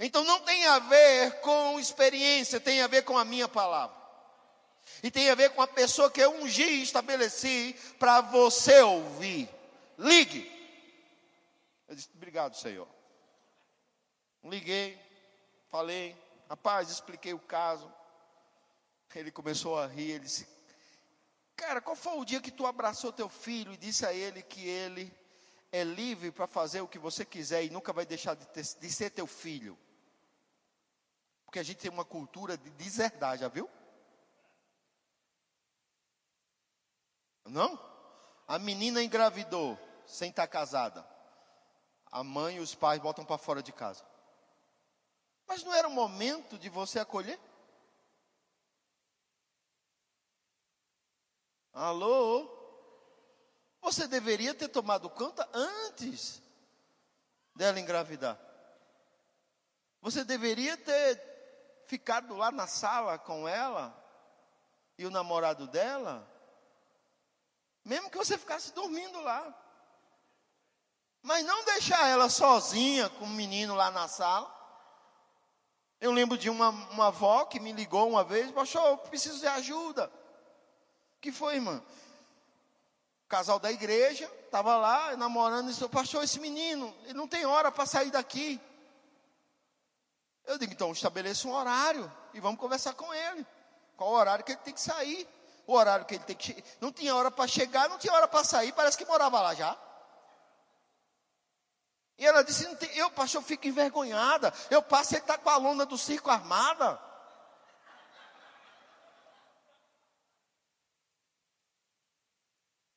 Então 0.00 0.22
não 0.24 0.40
tem 0.40 0.64
a 0.66 0.78
ver 0.78 1.40
com 1.40 1.78
experiência, 1.78 2.60
tem 2.60 2.80
a 2.82 2.86
ver 2.86 3.02
com 3.02 3.18
a 3.18 3.24
minha 3.24 3.48
palavra. 3.48 3.96
E 5.02 5.10
tem 5.10 5.28
a 5.28 5.34
ver 5.34 5.50
com 5.50 5.62
a 5.62 5.66
pessoa 5.66 6.10
que 6.10 6.20
eu 6.20 6.32
ungi 6.42 6.62
e 6.62 6.82
estabeleci 6.82 7.76
para 7.98 8.20
você 8.20 8.80
ouvir. 8.80 9.48
Ligue. 9.98 10.56
Eu 11.88 11.94
disse, 11.94 12.08
obrigado, 12.14 12.56
Senhor. 12.56 12.88
Liguei, 14.44 14.98
falei, 15.70 16.16
rapaz, 16.48 16.90
expliquei 16.90 17.32
o 17.32 17.38
caso. 17.38 17.92
Ele 19.14 19.30
começou 19.30 19.78
a 19.78 19.86
rir, 19.86 20.12
ele 20.12 20.24
disse, 20.24 20.46
cara, 21.58 21.80
qual 21.80 21.96
foi 21.96 22.16
o 22.16 22.24
dia 22.24 22.40
que 22.40 22.52
tu 22.52 22.64
abraçou 22.64 23.12
teu 23.12 23.28
filho 23.28 23.72
e 23.72 23.76
disse 23.76 24.06
a 24.06 24.12
ele 24.12 24.42
que 24.42 24.64
ele 24.64 25.12
é 25.72 25.82
livre 25.82 26.30
para 26.30 26.46
fazer 26.46 26.80
o 26.80 26.88
que 26.88 27.00
você 27.00 27.24
quiser 27.24 27.64
e 27.64 27.70
nunca 27.70 27.92
vai 27.92 28.06
deixar 28.06 28.34
de, 28.34 28.46
ter, 28.46 28.62
de 28.62 28.92
ser 28.92 29.10
teu 29.10 29.26
filho? 29.26 29.76
Porque 31.44 31.58
a 31.58 31.62
gente 31.64 31.78
tem 31.78 31.90
uma 31.90 32.04
cultura 32.04 32.56
de 32.56 32.70
deserdade, 32.70 33.40
já 33.40 33.48
viu? 33.48 33.68
Não? 37.44 37.76
A 38.46 38.58
menina 38.58 39.02
engravidou 39.02 39.76
sem 40.06 40.30
estar 40.30 40.46
casada. 40.46 41.04
A 42.12 42.22
mãe 42.22 42.56
e 42.56 42.60
os 42.60 42.74
pais 42.74 43.00
botam 43.00 43.24
para 43.24 43.36
fora 43.36 43.62
de 43.62 43.72
casa. 43.72 44.04
Mas 45.46 45.64
não 45.64 45.74
era 45.74 45.88
o 45.88 45.90
momento 45.90 46.56
de 46.56 46.68
você 46.68 47.00
acolher? 47.00 47.38
Alô? 51.78 52.48
Você 53.80 54.08
deveria 54.08 54.52
ter 54.54 54.68
tomado 54.68 55.08
conta 55.08 55.48
antes 55.52 56.42
dela 57.54 57.78
engravidar. 57.78 58.38
Você 60.00 60.24
deveria 60.24 60.76
ter 60.76 61.22
ficado 61.86 62.36
lá 62.36 62.50
na 62.50 62.66
sala 62.66 63.18
com 63.18 63.48
ela 63.48 63.96
e 64.98 65.06
o 65.06 65.10
namorado 65.10 65.66
dela 65.66 66.28
mesmo 67.88 68.10
que 68.10 68.18
você 68.18 68.36
ficasse 68.36 68.74
dormindo 68.74 69.18
lá. 69.22 69.54
Mas 71.22 71.42
não 71.46 71.64
deixar 71.64 72.06
ela 72.06 72.28
sozinha 72.28 73.08
com 73.08 73.24
o 73.24 73.28
menino 73.28 73.74
lá 73.74 73.90
na 73.90 74.06
sala. 74.06 74.54
Eu 75.98 76.12
lembro 76.12 76.36
de 76.36 76.50
uma, 76.50 76.68
uma 76.68 77.06
avó 77.06 77.46
que 77.46 77.58
me 77.58 77.72
ligou 77.72 78.06
uma 78.10 78.22
vez, 78.22 78.52
eu 78.54 78.98
preciso 78.98 79.40
de 79.40 79.46
ajuda. 79.46 80.12
Que 81.20 81.32
foi, 81.32 81.56
irmã? 81.56 81.82
O 83.24 83.28
casal 83.28 83.58
da 83.58 83.70
igreja, 83.70 84.30
estava 84.44 84.76
lá 84.76 85.16
namorando 85.16 85.68
e 85.68 85.72
disse, 85.72 85.86
pastor, 85.88 86.24
esse 86.24 86.40
menino, 86.40 86.94
ele 87.04 87.14
não 87.14 87.28
tem 87.28 87.44
hora 87.44 87.70
para 87.70 87.86
sair 87.86 88.10
daqui. 88.10 88.60
Eu 90.46 90.58
digo, 90.58 90.72
então 90.72 90.92
estabeleça 90.92 91.46
um 91.46 91.52
horário 91.52 92.10
e 92.32 92.40
vamos 92.40 92.58
conversar 92.58 92.94
com 92.94 93.12
ele. 93.12 93.46
Qual 93.96 94.10
o 94.10 94.14
horário 94.14 94.44
que 94.44 94.52
ele 94.52 94.60
tem 94.60 94.74
que 94.74 94.80
sair? 94.80 95.28
o 95.68 95.74
horário 95.74 96.06
que 96.06 96.14
ele 96.14 96.24
tem 96.24 96.34
que 96.34 96.64
Não 96.80 96.90
tinha 96.90 97.14
hora 97.14 97.30
para 97.30 97.46
chegar, 97.46 97.88
não 97.90 97.98
tinha 97.98 98.12
hora 98.12 98.26
para 98.26 98.42
sair, 98.42 98.72
parece 98.72 98.96
que 98.96 99.04
morava 99.04 99.40
lá 99.40 99.54
já. 99.54 99.76
E 102.16 102.26
ela 102.26 102.42
disse: 102.42 102.66
Eu, 102.96 103.10
pastor, 103.10 103.42
fico 103.42 103.68
envergonhada. 103.68 104.52
Eu 104.70 104.82
passo, 104.82 105.14
ele 105.14 105.20
está 105.20 105.38
com 105.38 105.50
a 105.50 105.56
lona 105.56 105.86
do 105.86 105.96
circo 105.96 106.30
armada. 106.30 106.98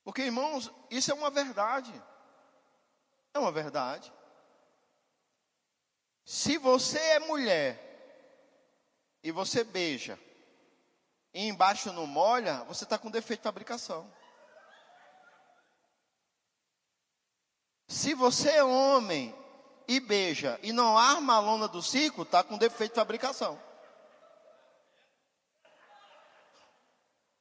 Porque, 0.04 0.24
irmãos, 0.24 0.72
isso 0.90 1.12
é 1.12 1.14
uma 1.14 1.30
verdade. 1.30 1.94
É 3.34 3.40
uma 3.40 3.52
verdade. 3.52 4.12
Se 6.26 6.58
você 6.58 7.00
é 7.00 7.20
mulher 7.20 7.88
e 9.24 9.32
você 9.32 9.64
beija 9.64 10.20
e 11.34 11.48
embaixo 11.48 11.92
não 11.94 12.06
molha, 12.06 12.64
você 12.64 12.84
está 12.84 12.98
com 12.98 13.10
defeito 13.10 13.42
de 13.42 13.46
fabricação. 13.46 14.12
Se 17.88 18.14
você 18.14 18.52
é 18.52 18.64
homem 18.64 19.36
e 19.88 20.00
beija 20.00 20.60
e 20.64 20.72
não 20.72 20.98
arma 20.98 21.36
a 21.36 21.40
lona 21.40 21.68
do 21.68 21.82
ciclo, 21.82 22.24
está 22.24 22.44
com 22.44 22.58
defeito 22.58 22.94
de 22.94 23.00
fabricação. 23.00 23.62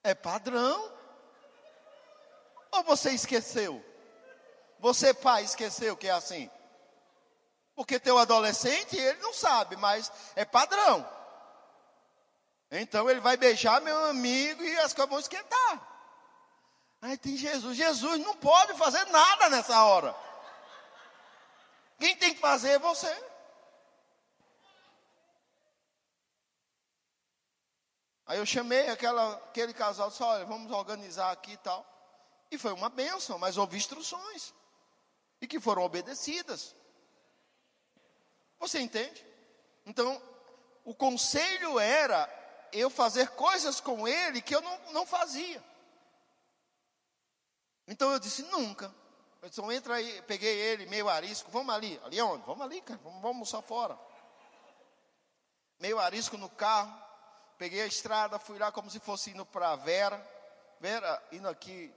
É 0.02 0.14
padrão. 0.14 0.99
Ou 2.72 2.82
você 2.84 3.10
esqueceu? 3.10 3.84
Você, 4.78 5.12
pai, 5.12 5.44
esqueceu 5.44 5.96
que 5.96 6.08
é 6.08 6.12
assim? 6.12 6.50
Porque 7.74 7.98
teu 7.98 8.18
adolescente, 8.18 8.96
ele 8.96 9.20
não 9.20 9.32
sabe, 9.32 9.76
mas 9.76 10.10
é 10.36 10.44
padrão. 10.44 11.06
Então 12.70 13.10
ele 13.10 13.20
vai 13.20 13.36
beijar 13.36 13.80
meu 13.80 14.06
amigo 14.06 14.62
e 14.62 14.78
as 14.78 14.92
coisas 14.92 15.10
vão 15.10 15.18
esquentar. 15.18 15.88
Aí 17.02 17.16
tem 17.16 17.36
Jesus. 17.36 17.76
Jesus 17.76 18.20
não 18.20 18.36
pode 18.36 18.74
fazer 18.74 19.04
nada 19.06 19.48
nessa 19.48 19.82
hora. 19.84 20.14
Quem 21.98 22.16
tem 22.16 22.34
que 22.34 22.40
fazer 22.40 22.70
é 22.72 22.78
você. 22.78 23.24
Aí 28.26 28.38
eu 28.38 28.46
chamei 28.46 28.88
aquela, 28.88 29.34
aquele 29.34 29.74
casal, 29.74 30.08
disse, 30.08 30.22
olha, 30.22 30.44
vamos 30.44 30.70
organizar 30.70 31.32
aqui 31.32 31.52
e 31.52 31.56
tal. 31.56 31.84
E 32.50 32.58
foi 32.58 32.72
uma 32.72 32.88
benção, 32.88 33.38
mas 33.38 33.56
houve 33.56 33.76
instruções. 33.76 34.52
E 35.40 35.46
que 35.46 35.60
foram 35.60 35.82
obedecidas. 35.82 36.74
Você 38.58 38.80
entende? 38.80 39.24
Então, 39.86 40.20
o 40.84 40.94
conselho 40.94 41.78
era 41.78 42.28
eu 42.72 42.90
fazer 42.90 43.30
coisas 43.30 43.80
com 43.80 44.06
ele 44.06 44.42
que 44.42 44.54
eu 44.54 44.60
não, 44.60 44.92
não 44.92 45.06
fazia. 45.06 45.62
Então 47.86 48.12
eu 48.12 48.18
disse, 48.18 48.42
nunca. 48.44 48.94
Eu 49.42 49.48
disse, 49.48 49.60
então 49.60 49.72
entra 49.72 49.94
aí, 49.94 50.22
peguei 50.22 50.56
ele, 50.56 50.86
meio 50.86 51.08
arisco, 51.08 51.50
vamos 51.50 51.74
ali. 51.74 52.00
Ali 52.04 52.20
onde? 52.20 52.44
Vamos 52.44 52.64
ali, 52.64 52.80
cara, 52.82 53.00
vamos, 53.02 53.20
vamos 53.20 53.36
almoçar 53.36 53.62
fora. 53.62 53.98
Meio 55.78 55.98
arisco 55.98 56.36
no 56.36 56.48
carro, 56.50 56.94
peguei 57.56 57.80
a 57.80 57.86
estrada, 57.86 58.38
fui 58.38 58.58
lá 58.58 58.70
como 58.70 58.90
se 58.90 59.00
fosse 59.00 59.30
indo 59.30 59.46
para 59.46 59.74
Vera. 59.76 60.24
Vera, 60.78 61.22
indo 61.32 61.48
aqui, 61.48 61.92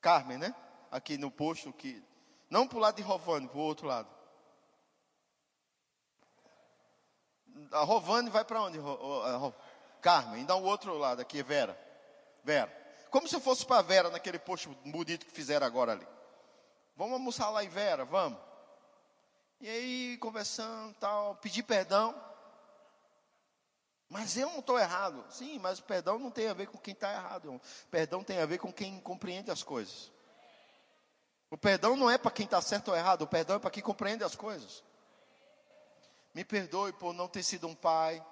Carmen, 0.00 0.38
né? 0.38 0.54
Aqui 0.90 1.16
no 1.16 1.30
posto, 1.30 1.72
que, 1.72 2.02
não 2.48 2.66
para 2.66 2.78
o 2.78 2.80
lado 2.80 2.96
de 2.96 3.02
Rovani, 3.02 3.48
para 3.48 3.58
o 3.58 3.62
outro 3.62 3.86
lado. 3.86 4.08
A 7.72 7.80
Rovani 7.84 8.30
vai 8.30 8.44
para 8.44 8.62
onde? 8.62 8.78
Carmen, 10.00 10.42
então 10.42 10.62
o 10.62 10.66
outro 10.66 10.96
lado 10.96 11.20
aqui, 11.20 11.42
Vera. 11.42 11.78
Vera. 12.42 12.72
Como 13.10 13.28
se 13.28 13.38
fosse 13.40 13.66
para 13.66 13.82
Vera 13.82 14.10
naquele 14.10 14.38
posto 14.38 14.70
bonito 14.84 15.26
que 15.26 15.32
fizeram 15.32 15.66
agora 15.66 15.92
ali. 15.92 16.06
Vamos 16.96 17.14
almoçar 17.14 17.50
lá 17.50 17.64
em 17.64 17.68
Vera, 17.68 18.04
vamos. 18.04 18.38
E 19.60 19.68
aí, 19.68 20.18
conversando 20.18 20.94
tal, 20.94 21.34
pedir 21.36 21.62
perdão. 21.62 22.14
Mas 24.10 24.36
eu 24.36 24.50
não 24.50 24.58
estou 24.58 24.76
errado. 24.76 25.24
Sim, 25.30 25.60
mas 25.60 25.78
o 25.78 25.84
perdão 25.84 26.18
não 26.18 26.32
tem 26.32 26.48
a 26.48 26.52
ver 26.52 26.66
com 26.66 26.76
quem 26.76 26.92
está 26.92 27.12
errado. 27.12 27.54
O 27.54 27.60
perdão 27.90 28.24
tem 28.24 28.40
a 28.40 28.44
ver 28.46 28.58
com 28.58 28.72
quem 28.72 29.00
compreende 29.00 29.52
as 29.52 29.62
coisas. 29.62 30.10
O 31.48 31.56
perdão 31.56 31.96
não 31.96 32.10
é 32.10 32.18
para 32.18 32.32
quem 32.32 32.44
está 32.44 32.60
certo 32.60 32.88
ou 32.88 32.96
errado, 32.96 33.22
o 33.22 33.26
perdão 33.26 33.56
é 33.56 33.58
para 33.58 33.70
quem 33.70 33.82
compreende 33.82 34.24
as 34.24 34.34
coisas. 34.34 34.84
Me 36.34 36.44
perdoe 36.44 36.92
por 36.92 37.12
não 37.12 37.28
ter 37.28 37.42
sido 37.42 37.66
um 37.66 37.74
pai 37.74 38.24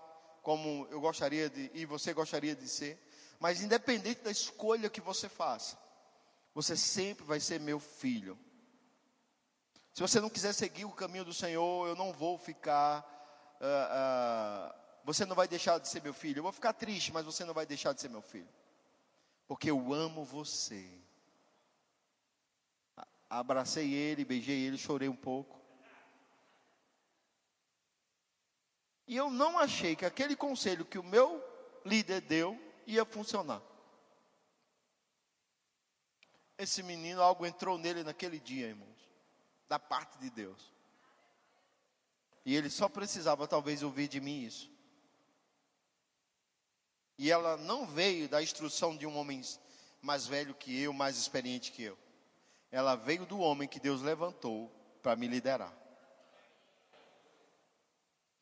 como 0.43 0.87
eu 0.91 1.01
gostaria 1.01 1.49
de 1.51 1.71
e 1.75 1.85
você 1.85 2.13
gostaria 2.13 2.55
de 2.55 2.69
ser, 2.69 2.97
mas 3.41 3.61
independente 3.61 4.23
da 4.23 4.31
escolha 4.31 4.89
que 4.89 5.01
você 5.01 5.29
faça, 5.29 5.77
você 6.55 6.77
sempre 6.77 7.25
vai 7.25 7.41
ser 7.41 7.59
meu 7.61 7.81
filho. 7.81 8.39
Se 9.93 10.01
você 10.01 10.21
não 10.21 10.31
quiser 10.31 10.53
seguir 10.53 10.85
o 10.85 10.93
caminho 10.93 11.25
do 11.25 11.35
Senhor, 11.35 11.89
eu 11.89 11.97
não 11.97 12.13
vou 12.13 12.39
ficar. 12.39 13.05
Uh, 13.61 14.75
uh, 14.75 14.78
você 15.09 15.25
não 15.25 15.35
vai 15.35 15.49
deixar 15.49 15.79
de 15.79 15.89
ser 15.89 16.03
meu 16.03 16.13
filho. 16.13 16.41
Eu 16.41 16.43
vou 16.43 16.53
ficar 16.53 16.75
triste, 16.75 17.15
mas 17.15 17.25
você 17.25 17.43
não 17.43 17.55
vai 17.55 17.65
deixar 17.65 17.95
de 17.95 18.01
ser 18.03 18.11
meu 18.11 18.21
filho. 18.21 18.47
Porque 19.47 19.71
eu 19.71 19.95
amo 19.95 20.23
você. 20.23 20.87
Abracei 23.31 23.91
ele, 23.95 24.23
beijei 24.23 24.61
ele, 24.61 24.77
chorei 24.77 25.09
um 25.09 25.17
pouco. 25.17 25.59
E 29.07 29.17
eu 29.17 29.31
não 29.31 29.59
achei 29.59 29.97
que 29.97 30.05
aquele 30.05 30.37
conselho 30.37 30.85
que 30.85 30.99
o 30.99 31.03
meu 31.03 31.43
líder 31.87 32.21
deu 32.21 32.61
ia 32.87 33.07
funcionar. 33.07 33.63
Esse 36.59 36.83
menino, 36.83 37.23
algo 37.23 37.47
entrou 37.47 37.79
nele 37.79 38.05
naquele 38.05 38.39
dia, 38.39 38.67
irmãos, 38.67 39.09
da 39.71 39.79
parte 39.79 40.19
de 40.19 40.29
Deus. 40.29 40.71
E 42.45 42.55
ele 42.55 42.69
só 42.69 42.91
precisava 42.91 43.49
talvez 43.49 43.83
ouvir 43.83 44.07
de 44.07 44.21
mim 44.21 44.43
isso. 44.43 44.77
E 47.19 47.31
ela 47.31 47.57
não 47.57 47.85
veio 47.85 48.29
da 48.29 48.41
instrução 48.41 48.97
de 48.97 49.05
um 49.05 49.19
homem 49.19 49.43
mais 50.01 50.27
velho 50.27 50.55
que 50.55 50.81
eu, 50.81 50.93
mais 50.93 51.19
experiente 51.19 51.73
que 51.73 51.83
eu. 51.83 51.99
Ela 52.71 52.95
veio 52.95 53.27
do 53.27 53.41
homem 53.41 53.69
que 53.69 53.81
Deus 53.81 54.01
levantou 54.01 54.71
para 55.03 55.17
me 55.17 55.27
liderar. 55.27 55.77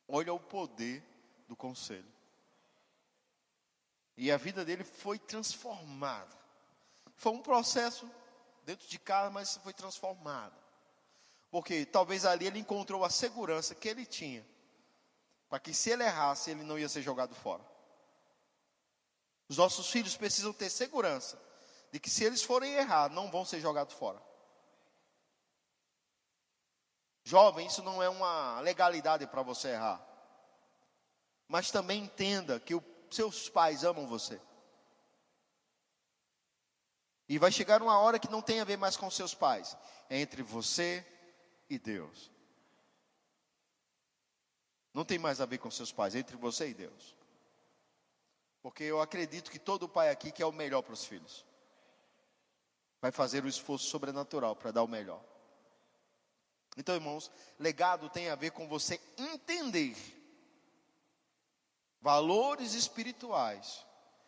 Olha 0.07 0.31
o 0.33 0.39
poder 0.39 1.03
do 1.47 1.55
conselho. 1.55 2.05
E 4.15 4.31
a 4.31 4.37
vida 4.37 4.63
dele 4.63 4.83
foi 4.83 5.17
transformada. 5.17 6.35
Foi 7.15 7.31
um 7.31 7.41
processo 7.41 8.09
dentro 8.63 8.87
de 8.87 8.99
casa, 8.99 9.31
mas 9.31 9.57
foi 9.57 9.73
transformada. 9.73 10.55
Porque 11.49 11.85
talvez 11.85 12.25
ali 12.25 12.45
ele 12.45 12.59
encontrou 12.59 13.03
a 13.03 13.09
segurança 13.09 13.73
que 13.73 13.87
ele 13.87 14.05
tinha. 14.05 14.45
Para 15.49 15.59
que 15.59 15.73
se 15.73 15.89
ele 15.89 16.03
errasse, 16.03 16.51
ele 16.51 16.63
não 16.63 16.77
ia 16.77 16.89
ser 16.89 17.01
jogado 17.01 17.33
fora. 17.33 17.63
Os 19.49 19.57
nossos 19.57 19.89
filhos 19.89 20.17
precisam 20.17 20.51
ter 20.51 20.69
segurança 20.69 21.41
de 21.91 21.99
que 21.99 22.09
se 22.09 22.23
eles 22.23 22.43
forem 22.43 22.73
errar, 22.73 23.09
não 23.09 23.31
vão 23.31 23.45
ser 23.45 23.59
jogados 23.59 23.93
fora. 23.93 24.21
Jovem, 27.23 27.67
isso 27.67 27.83
não 27.83 28.01
é 28.01 28.09
uma 28.09 28.59
legalidade 28.61 29.25
para 29.27 29.41
você 29.41 29.69
errar. 29.69 30.05
Mas 31.47 31.71
também 31.71 32.03
entenda 32.03 32.59
que 32.59 32.75
os 32.75 32.83
seus 33.09 33.49
pais 33.49 33.83
amam 33.83 34.07
você. 34.07 34.39
E 37.29 37.37
vai 37.37 37.51
chegar 37.51 37.81
uma 37.81 37.99
hora 37.99 38.19
que 38.19 38.31
não 38.31 38.41
tem 38.41 38.61
a 38.61 38.65
ver 38.65 38.77
mais 38.77 38.95
com 38.95 39.11
seus 39.11 39.33
pais, 39.33 39.75
é 40.09 40.17
entre 40.19 40.41
você 40.41 41.05
e 41.69 41.77
Deus. 41.77 42.31
Não 44.93 45.03
tem 45.03 45.19
mais 45.19 45.41
a 45.41 45.45
ver 45.45 45.57
com 45.57 45.69
seus 45.69 45.91
pais, 45.91 46.15
é 46.15 46.19
entre 46.19 46.37
você 46.37 46.69
e 46.69 46.73
Deus. 46.73 47.16
Porque 48.67 48.83
eu 48.83 48.99
acredito 48.99 49.49
que 49.49 49.59
todo 49.59 49.87
pai 49.87 50.09
aqui 50.09 50.29
quer 50.29 50.45
o 50.45 50.51
melhor 50.51 50.81
para 50.81 50.93
os 50.93 51.05
filhos. 51.05 51.45
Vai 52.99 53.13
fazer 53.13 53.45
o 53.45 53.47
esforço 53.47 53.87
sobrenatural 53.87 54.57
para 54.57 54.71
dar 54.71 54.83
o 54.83 54.89
melhor. 54.89 55.23
Então, 56.75 56.93
irmãos, 56.93 57.31
legado 57.57 58.09
tem 58.09 58.29
a 58.29 58.35
ver 58.35 58.51
com 58.51 58.67
você 58.67 58.99
entender 59.17 59.95
valores 62.01 62.73
espirituais 62.73 63.85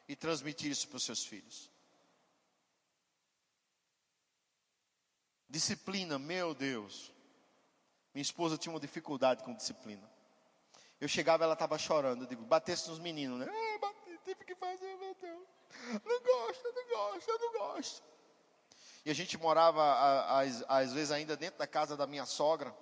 e 0.08 0.16
transmitir 0.16 0.72
isso 0.72 0.88
para 0.88 0.96
os 0.96 1.04
seus 1.04 1.26
filhos. 1.26 1.70
Disciplina, 5.50 6.18
meu 6.18 6.54
Deus. 6.54 7.12
Minha 8.14 8.24
esposa 8.24 8.58
tinha 8.58 8.72
uma 8.72 8.80
dificuldade 8.80 9.44
com 9.44 9.54
disciplina. 9.54 10.10
Eu 11.02 11.10
chegava, 11.10 11.44
ela 11.44 11.56
estava 11.56 11.78
chorando. 11.78 12.24
Eu 12.24 12.28
digo, 12.28 12.46
batesse 12.46 12.90
nos 12.90 13.00
meninos, 13.00 13.40
né? 13.40 13.48
É, 13.74 13.78
bate, 13.80 13.99
que 14.50 14.56
fazer, 14.56 14.96
meu 14.98 15.14
Deus. 15.14 15.48
Não 16.04 16.22
gosto, 16.24 16.74
não 16.74 16.88
gosto, 16.90 17.38
não 17.40 17.54
gosto. 17.54 18.04
E 19.06 19.12
a 19.12 19.14
gente 19.14 19.38
morava, 19.38 20.40
às, 20.40 20.64
às 20.68 20.92
vezes, 20.92 21.12
ainda 21.12 21.38
dentro 21.38 21.60
da 21.60 21.68
casa 21.68 21.96
da 21.96 22.08
minha 22.08 22.26
sogra. 22.26 22.76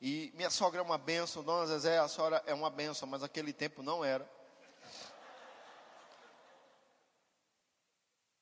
E 0.00 0.32
minha 0.34 0.50
sogra 0.50 0.78
é 0.80 0.82
uma 0.82 0.98
benção, 0.98 1.42
Dona 1.42 1.66
Zezé, 1.66 1.98
a 1.98 2.06
senhora 2.06 2.40
é 2.46 2.54
uma 2.54 2.70
benção, 2.70 3.08
mas 3.08 3.22
naquele 3.22 3.52
tempo 3.52 3.82
não 3.82 4.04
era. 4.04 4.28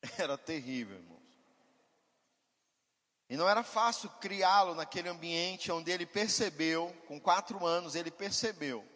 Era 0.18 0.36
terrível, 0.36 0.96
irmãos. 0.96 1.20
E 3.28 3.36
não 3.36 3.48
era 3.48 3.62
fácil 3.62 4.10
criá-lo 4.20 4.74
naquele 4.74 5.08
ambiente 5.08 5.70
onde 5.70 5.90
ele 5.90 6.04
percebeu, 6.04 6.92
com 7.06 7.20
quatro 7.20 7.64
anos, 7.64 7.94
ele 7.94 8.10
percebeu 8.10 8.89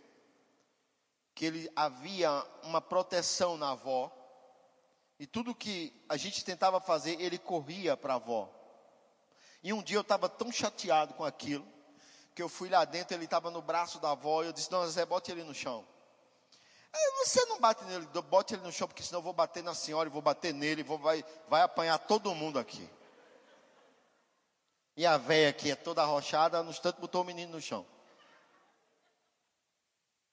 que 1.35 1.45
ele 1.45 1.70
havia 1.74 2.30
uma 2.62 2.80
proteção 2.80 3.57
na 3.57 3.70
avó, 3.70 4.11
e 5.18 5.26
tudo 5.26 5.55
que 5.55 5.93
a 6.09 6.16
gente 6.16 6.45
tentava 6.45 6.80
fazer, 6.80 7.20
ele 7.20 7.39
corria 7.39 7.97
para 7.97 8.14
a 8.14 8.16
avó. 8.16 8.51
E 9.62 9.72
um 9.72 9.82
dia 9.82 9.97
eu 9.97 10.03
estava 10.03 10.28
tão 10.28 10.53
chateado 10.53 11.14
com 11.14 11.24
aquilo, 11.24 11.66
que 12.35 12.43
eu 12.43 12.49
fui 12.49 12.68
lá 12.68 12.85
dentro, 12.85 13.14
ele 13.14 13.24
estava 13.24 13.51
no 13.51 13.62
braço 13.62 13.99
da 13.99 14.11
avó, 14.11 14.43
e 14.43 14.47
eu 14.47 14.53
disse, 14.53 14.70
não, 14.70 14.87
Zé, 14.89 15.05
bote 15.05 15.30
ele 15.30 15.43
no 15.43 15.55
chão. 15.55 15.87
Você 17.24 17.45
não 17.47 17.59
bate 17.59 17.85
nele, 17.85 18.07
bote 18.28 18.55
ele 18.55 18.62
no 18.62 18.70
chão, 18.70 18.87
porque 18.87 19.03
senão 19.03 19.18
eu 19.18 19.24
vou 19.24 19.32
bater 19.32 19.62
na 19.62 19.74
senhora, 19.74 20.09
e 20.09 20.12
vou 20.12 20.22
bater 20.22 20.53
nele, 20.53 20.82
vou, 20.82 20.99
vai, 20.99 21.24
vai 21.49 21.62
apanhar 21.62 21.99
todo 21.99 22.35
mundo 22.35 22.59
aqui. 22.59 22.89
E 24.97 25.05
a 25.05 25.16
velha 25.16 25.53
que 25.53 25.70
é 25.70 25.74
toda 25.74 26.03
arrochada, 26.03 26.62
no 26.62 26.70
instante 26.70 27.01
botou 27.01 27.22
o 27.22 27.24
menino 27.24 27.53
no 27.53 27.61
chão. 27.61 27.85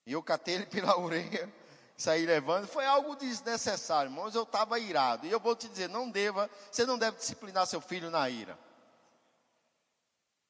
E 0.06 0.14
eu 0.14 0.24
catei 0.24 0.56
ele 0.56 0.66
pela 0.68 0.98
orelha, 0.98 1.52
sair 1.98 2.26
levando, 2.26 2.68
foi 2.68 2.86
algo 2.86 3.16
desnecessário, 3.16 4.10
irmãos. 4.10 4.36
Eu 4.36 4.44
estava 4.44 4.80
irado. 4.80 5.26
E 5.28 5.32
eu 5.32 5.40
vou 5.40 5.56
te 5.56 5.68
dizer, 5.68 5.88
não 5.88 6.10
deva, 6.10 6.50
você 6.72 6.86
não 6.86 6.98
deve 6.98 7.18
disciplinar 7.18 7.68
seu 7.68 7.82
filho 7.82 8.10
na 8.10 8.30
ira. 8.30 8.58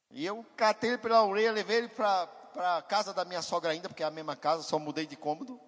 E 0.10 0.26
eu 0.26 0.46
catei 0.58 0.92
ele 0.92 0.98
pela 0.98 1.24
orelha, 1.24 1.52
levei 1.52 1.78
ele 1.78 1.90
para 1.90 2.30
a 2.56 2.82
casa 2.82 3.14
da 3.14 3.24
minha 3.24 3.42
sogra 3.42 3.72
ainda, 3.72 3.88
porque 3.88 4.04
é 4.04 4.06
a 4.06 4.12
mesma 4.12 4.36
casa, 4.36 4.64
só 4.64 4.78
mudei 4.78 5.06
de 5.06 5.16
cômodo. 5.16 5.60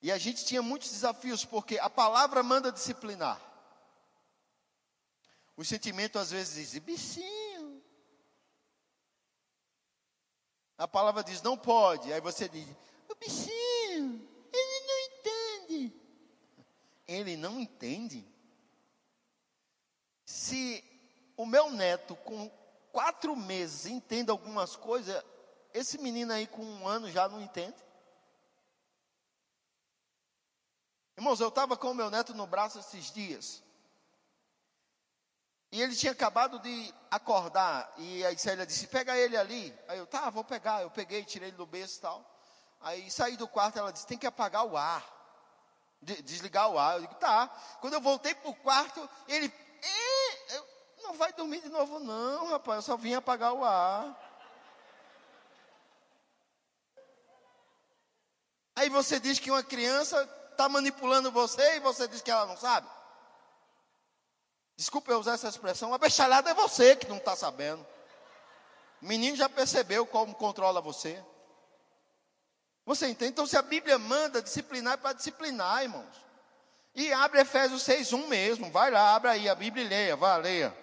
E 0.00 0.12
a 0.12 0.18
gente 0.18 0.44
tinha 0.44 0.62
muitos 0.62 0.90
desafios, 0.90 1.44
porque 1.44 1.78
a 1.78 1.90
palavra 1.90 2.42
manda 2.42 2.70
disciplinar. 2.70 3.40
O 5.56 5.64
sentimento 5.64 6.18
às 6.18 6.30
vezes 6.30 6.70
diz, 6.72 6.78
bichinho. 6.78 7.45
A 10.78 10.86
palavra 10.86 11.24
diz, 11.24 11.40
não 11.42 11.56
pode. 11.56 12.12
Aí 12.12 12.20
você 12.20 12.48
diz, 12.48 12.66
o 13.08 13.14
bichinho, 13.14 14.28
ele 14.52 14.86
não 14.86 14.98
entende. 15.00 15.92
Ele 17.06 17.36
não 17.36 17.60
entende? 17.60 18.26
Se 20.24 20.84
o 21.36 21.46
meu 21.46 21.70
neto 21.70 22.16
com 22.16 22.50
quatro 22.92 23.36
meses 23.36 23.86
entende 23.86 24.30
algumas 24.30 24.74
coisas, 24.74 25.22
esse 25.72 25.98
menino 25.98 26.32
aí 26.32 26.46
com 26.46 26.64
um 26.64 26.88
ano 26.88 27.10
já 27.10 27.28
não 27.28 27.40
entende? 27.40 27.76
Irmãos, 31.16 31.40
eu 31.40 31.48
estava 31.48 31.76
com 31.76 31.90
o 31.90 31.94
meu 31.94 32.10
neto 32.10 32.34
no 32.34 32.46
braço 32.46 32.78
esses 32.78 33.10
dias. 33.10 33.62
E 35.76 35.82
ele 35.82 35.94
tinha 35.94 36.12
acabado 36.12 36.58
de 36.60 36.94
acordar. 37.10 37.92
E 37.98 38.24
a 38.24 38.38
Célia 38.38 38.64
disse: 38.64 38.86
Pega 38.86 39.14
ele 39.14 39.36
ali. 39.36 39.78
Aí 39.86 39.98
eu, 39.98 40.06
tá, 40.06 40.30
vou 40.30 40.42
pegar. 40.42 40.80
Eu 40.80 40.90
peguei, 40.90 41.22
tirei 41.22 41.50
ele 41.50 41.56
do 41.58 41.66
berço 41.66 41.98
e 41.98 42.00
tal. 42.00 42.24
Aí 42.80 43.10
saí 43.10 43.36
do 43.36 43.46
quarto. 43.46 43.78
Ela 43.78 43.92
disse: 43.92 44.06
Tem 44.06 44.16
que 44.16 44.26
apagar 44.26 44.64
o 44.64 44.74
ar. 44.74 45.04
desligar 46.00 46.70
o 46.70 46.78
ar. 46.78 46.94
Eu 46.94 47.02
digo: 47.02 47.14
Tá. 47.16 47.48
Quando 47.82 47.92
eu 47.92 48.00
voltei 48.00 48.34
para 48.34 48.48
o 48.48 48.54
quarto, 48.54 49.06
ele: 49.28 49.52
Não 51.02 51.12
vai 51.12 51.30
dormir 51.34 51.60
de 51.60 51.68
novo, 51.68 51.98
não, 51.98 52.48
rapaz. 52.52 52.76
Eu 52.76 52.82
só 52.82 52.96
vim 52.96 53.12
apagar 53.12 53.52
o 53.52 53.62
ar. 53.62 54.18
Aí 58.76 58.88
você 58.88 59.20
diz 59.20 59.38
que 59.38 59.50
uma 59.50 59.62
criança 59.62 60.26
está 60.52 60.70
manipulando 60.70 61.30
você 61.30 61.76
e 61.76 61.80
você 61.80 62.08
diz 62.08 62.22
que 62.22 62.30
ela 62.30 62.46
não 62.46 62.56
sabe? 62.56 62.88
Desculpa 64.76 65.10
eu 65.10 65.18
usar 65.18 65.34
essa 65.34 65.48
expressão, 65.48 65.94
a 65.94 65.98
bechalhada 65.98 66.50
é 66.50 66.54
você 66.54 66.94
que 66.94 67.08
não 67.08 67.16
está 67.16 67.34
sabendo. 67.34 67.84
O 69.00 69.06
menino 69.06 69.36
já 69.36 69.48
percebeu 69.48 70.06
como 70.06 70.34
controla 70.34 70.80
você. 70.82 71.22
Você 72.84 73.08
entende? 73.08 73.32
Então, 73.32 73.46
se 73.46 73.56
a 73.56 73.62
Bíblia 73.62 73.98
manda 73.98 74.42
disciplinar, 74.42 74.94
é 74.94 74.96
para 74.96 75.14
disciplinar, 75.14 75.82
irmãos. 75.82 76.24
E 76.94 77.12
abre 77.12 77.40
Efésios 77.40 77.82
6,1 77.82 78.28
mesmo. 78.28 78.70
Vai 78.70 78.90
lá, 78.90 79.14
abre 79.14 79.30
aí 79.30 79.48
a 79.48 79.54
Bíblia 79.54 79.84
e 79.84 79.88
leia, 79.88 80.16
vá, 80.16 80.36
leia. 80.36 80.76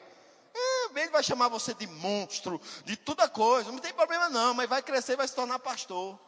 É, 0.54 1.00
ele 1.00 1.10
vai 1.10 1.24
chamar 1.24 1.48
você 1.48 1.74
de 1.74 1.88
monstro, 1.88 2.62
de 2.84 2.98
toda 2.98 3.30
coisa. 3.30 3.72
Não 3.72 3.80
tem 3.80 3.94
problema 3.94 4.30
não, 4.30 4.54
mas 4.54 4.70
vai 4.70 4.82
crescer, 4.82 5.16
vai 5.16 5.28
se 5.28 5.36
tornar 5.36 5.60
pastor. 5.60 6.20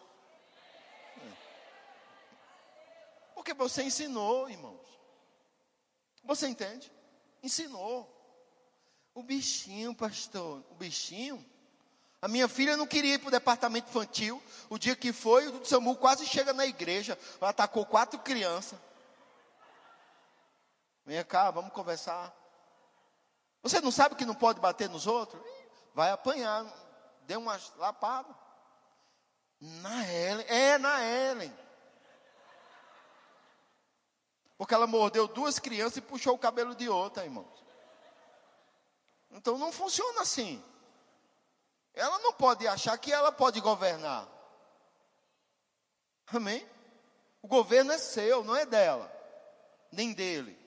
Porque 3.35 3.53
você 3.53 3.83
ensinou, 3.83 4.49
irmãos. 4.49 4.81
Você 6.23 6.47
entende? 6.47 6.91
Ensinou. 7.45 8.11
O 9.13 9.21
bichinho, 9.21 9.93
pastor, 9.93 10.63
o 10.71 10.73
bichinho. 10.73 11.45
A 12.19 12.27
minha 12.27 12.47
filha 12.47 12.75
não 12.75 12.87
queria 12.87 13.13
ir 13.13 13.19
para 13.19 13.27
o 13.27 13.31
departamento 13.31 13.87
infantil. 13.87 14.41
O 14.67 14.79
dia 14.79 14.95
que 14.95 15.13
foi, 15.13 15.47
o 15.47 15.63
Samu 15.63 15.95
quase 15.95 16.25
chega 16.25 16.53
na 16.53 16.65
igreja. 16.65 17.15
Ela 17.39 17.51
atacou 17.51 17.85
quatro 17.85 18.17
crianças. 18.17 18.79
Vem 21.05 21.23
cá, 21.23 21.51
vamos 21.51 21.71
conversar. 21.71 22.35
Você 23.61 23.79
não 23.79 23.91
sabe 23.91 24.15
que 24.15 24.25
não 24.25 24.33
pode 24.33 24.59
bater 24.59 24.89
nos 24.89 25.05
outros? 25.05 25.39
Vai 25.93 26.09
apanhar. 26.09 26.65
Deu 27.27 27.39
uma 27.39 27.61
lapada. 27.77 28.35
Na 29.61 30.11
Ellen. 30.11 30.45
É, 30.49 30.77
na 30.79 31.05
Ellen. 31.05 31.53
Porque 34.57 34.73
ela 34.73 34.87
mordeu 34.87 35.27
duas 35.27 35.59
crianças 35.59 35.97
e 35.97 36.01
puxou 36.01 36.35
o 36.35 36.39
cabelo 36.39 36.73
de 36.75 36.87
outra, 36.87 37.25
irmãos. 37.25 37.63
Então 39.31 39.57
não 39.57 39.71
funciona 39.71 40.21
assim. 40.21 40.63
Ela 41.93 42.19
não 42.19 42.33
pode 42.33 42.67
achar 42.67 42.97
que 42.97 43.11
ela 43.11 43.31
pode 43.31 43.59
governar. 43.59 44.27
Amém? 46.27 46.67
O 47.41 47.47
governo 47.47 47.91
é 47.91 47.97
seu, 47.97 48.43
não 48.43 48.55
é 48.55 48.65
dela, 48.65 49.11
nem 49.91 50.13
dele. 50.13 50.57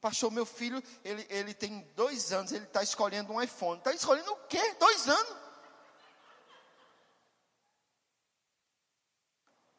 Pastor, 0.00 0.30
meu 0.30 0.44
filho, 0.44 0.82
ele, 1.02 1.26
ele 1.30 1.54
tem 1.54 1.80
dois 1.94 2.32
anos, 2.32 2.52
ele 2.52 2.64
está 2.64 2.82
escolhendo 2.82 3.32
um 3.32 3.40
iPhone. 3.40 3.78
Está 3.78 3.92
escolhendo 3.92 4.32
o 4.32 4.36
quê? 4.48 4.74
Dois 4.74 5.08
anos? 5.08 5.36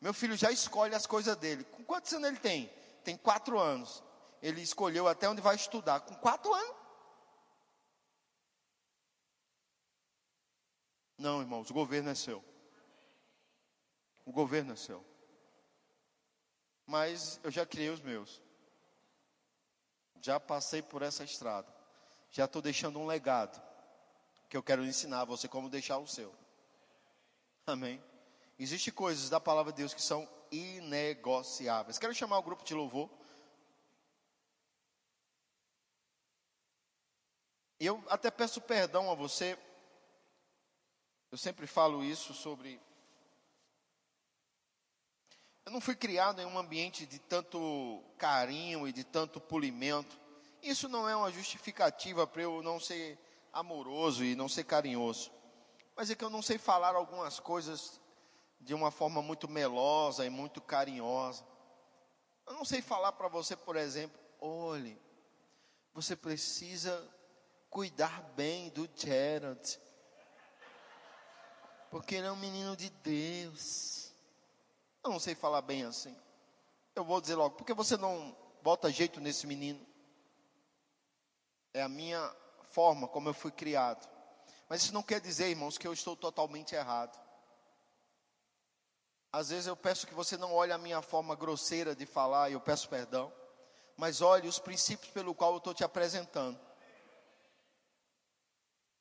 Meu 0.02 0.14
filho 0.14 0.36
já 0.36 0.52
escolhe 0.52 0.96
as 0.96 1.06
coisas 1.06 1.36
dele. 1.36 1.64
Com 1.66 1.84
quantos 1.84 2.14
anos 2.14 2.30
ele 2.30 2.40
tem? 2.40 2.75
Tem 3.06 3.16
quatro 3.16 3.60
anos. 3.60 4.04
Ele 4.42 4.62
escolheu 4.62 5.08
até 5.08 5.30
onde 5.30 5.42
vai 5.42 5.56
estudar, 5.56 6.02
com 6.02 6.16
quatro 6.16 6.54
anos. 6.54 6.76
Não, 11.18 11.40
irmãos, 11.40 11.70
o 11.70 11.74
governo 11.74 12.10
é 12.10 12.16
seu. 12.16 12.44
O 14.26 14.32
governo 14.32 14.74
é 14.74 14.76
seu. 14.76 15.06
Mas 16.86 17.40
eu 17.44 17.52
já 17.52 17.66
criei 17.66 17.90
os 17.90 18.02
meus. 18.02 18.42
Já 20.22 20.40
passei 20.40 20.82
por 20.82 21.02
essa 21.02 21.24
estrada. 21.24 21.74
Já 22.32 22.46
estou 22.46 22.62
deixando 22.62 23.00
um 23.00 23.06
legado. 23.06 23.62
Que 24.50 24.58
eu 24.58 24.64
quero 24.64 24.84
ensinar 24.84 25.22
a 25.22 25.26
você 25.26 25.48
como 25.48 25.70
deixar 25.70 25.98
o 25.98 26.08
seu. 26.08 26.34
Amém. 27.66 28.04
Existem 28.60 28.94
coisas 28.94 29.30
da 29.30 29.40
palavra 29.40 29.72
de 29.72 29.78
Deus 29.78 29.94
que 29.94 30.02
são 30.02 30.28
inegociáveis. 30.56 31.98
Quero 31.98 32.14
chamar 32.14 32.38
o 32.38 32.44
grupo 32.44 32.64
de 32.64 32.74
louvor. 32.74 33.10
E 37.80 37.86
eu 37.86 38.04
até 38.10 38.32
peço 38.32 38.62
perdão 38.62 39.12
a 39.12 39.16
você. 39.16 39.58
Eu 41.32 41.38
sempre 41.38 41.68
falo 41.68 42.04
isso 42.04 42.34
sobre. 42.34 42.80
Eu 45.66 45.72
não 45.72 45.82
fui 45.82 45.96
criado 45.96 46.40
em 46.40 46.46
um 46.46 46.58
ambiente 46.58 47.06
de 47.06 47.20
tanto 47.20 48.04
carinho 48.18 48.88
e 48.88 48.94
de 48.94 49.04
tanto 49.04 49.42
polimento. 49.42 50.20
Isso 50.62 50.88
não 50.88 51.10
é 51.10 51.16
uma 51.16 51.32
justificativa 51.32 52.26
para 52.26 52.44
eu 52.44 52.64
não 52.64 52.80
ser 52.80 53.20
amoroso 53.52 54.24
e 54.24 54.36
não 54.36 54.48
ser 54.48 54.64
carinhoso. 54.64 55.32
Mas 55.96 56.10
é 56.10 56.16
que 56.16 56.24
eu 56.24 56.30
não 56.30 56.42
sei 56.42 56.58
falar 56.58 56.96
algumas 56.96 57.40
coisas 57.40 58.00
de 58.66 58.74
uma 58.74 58.90
forma 58.90 59.22
muito 59.22 59.48
melosa 59.48 60.26
e 60.26 60.30
muito 60.30 60.60
carinhosa. 60.60 61.46
Eu 62.48 62.54
não 62.56 62.66
sei 62.66 62.82
falar 62.82 63.12
para 63.12 63.28
você, 63.28 63.56
por 63.56 63.76
exemplo, 63.76 64.20
olhe, 64.42 65.00
você 65.94 66.16
precisa 66.16 67.08
cuidar 67.70 68.24
bem 68.36 68.70
do 68.70 68.90
Gerald, 68.96 69.80
porque 71.92 72.16
ele 72.16 72.26
é 72.26 72.32
um 72.32 72.36
menino 72.36 72.76
de 72.76 72.90
Deus. 72.90 74.12
Eu 75.04 75.12
não 75.12 75.20
sei 75.20 75.36
falar 75.36 75.62
bem 75.62 75.84
assim. 75.84 76.18
Eu 76.96 77.04
vou 77.04 77.22
dizer 77.22 77.36
logo, 77.36 77.56
porque 77.56 77.74
você 77.74 77.96
não 77.96 78.36
bota 78.64 78.92
jeito 78.92 79.22
nesse 79.22 79.46
menino? 79.46 79.86
É 81.72 81.84
a 81.84 81.90
minha 81.90 82.36
forma 82.72 83.08
como 83.08 83.30
eu 83.30 83.34
fui 83.34 83.52
criado. 83.52 84.10
Mas 84.68 84.82
isso 84.82 84.94
não 84.94 85.04
quer 85.04 85.22
dizer, 85.22 85.50
irmãos, 85.50 85.78
que 85.78 85.88
eu 85.88 85.94
estou 85.94 86.16
totalmente 86.16 86.74
errado. 86.74 87.25
Às 89.36 89.50
vezes 89.50 89.68
eu 89.68 89.76
peço 89.76 90.08
que 90.08 90.14
você 90.14 90.38
não 90.38 90.54
olhe 90.54 90.72
a 90.72 90.78
minha 90.78 91.02
forma 91.02 91.36
grosseira 91.36 91.94
de 91.94 92.06
falar, 92.06 92.50
e 92.50 92.54
eu 92.54 92.62
peço 92.62 92.88
perdão, 92.88 93.34
mas 93.98 94.22
olhe 94.22 94.48
os 94.48 94.60
princípios 94.60 95.12
pelo 95.12 95.36
qual 95.36 95.52
eu 95.52 95.58
estou 95.58 95.74
te 95.74 95.84
apresentando. 95.84 96.58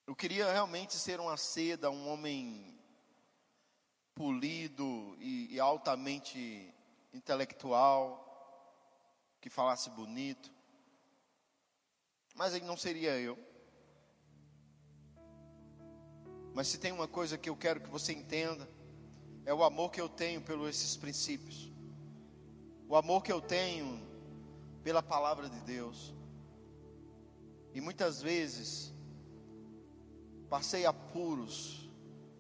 Eu 0.05 0.16
queria 0.16 0.51
realmente 0.51 0.95
ser 0.95 1.20
uma 1.20 1.37
seda, 1.37 1.89
um 1.89 2.09
homem 2.09 2.76
polido 4.12 5.14
e, 5.20 5.55
e 5.55 5.61
altamente 5.61 6.74
intelectual, 7.12 8.20
que 9.41 9.49
falasse 9.49 9.89
bonito, 9.91 10.51
mas 12.35 12.55
ele 12.55 12.64
não 12.64 12.76
seria 12.76 13.16
eu. 13.20 13.39
Mas 16.53 16.66
se 16.66 16.78
tem 16.78 16.91
uma 16.91 17.07
coisa 17.07 17.39
que 17.39 17.49
eu 17.49 17.57
quero 17.57 17.80
que 17.80 17.89
você 17.89 18.12
entenda, 18.12 18.68
é 19.47 19.53
o 19.53 19.62
amor 19.62 19.90
que 19.90 20.01
eu 20.01 20.09
tenho 20.09 20.40
pelos 20.40 20.68
esses 20.68 20.97
princípios. 20.97 21.70
O 22.88 22.97
amor 22.97 23.22
que 23.22 23.32
eu 23.32 23.40
tenho 23.40 24.01
pela 24.82 25.03
palavra 25.03 25.49
de 25.49 25.61
Deus. 25.61 26.14
E 27.72 27.80
muitas 27.80 28.22
vezes 28.22 28.92
passei 30.49 30.86
apuros 30.86 31.90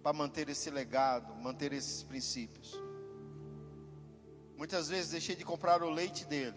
para 0.02 0.12
manter 0.12 0.48
esse 0.48 0.70
legado, 0.70 1.34
manter 1.34 1.72
esses 1.72 2.02
princípios. 2.02 2.74
Muitas 4.56 4.88
vezes 4.88 5.10
deixei 5.10 5.34
de 5.34 5.44
comprar 5.44 5.82
o 5.82 5.90
leite 5.90 6.24
dele 6.24 6.56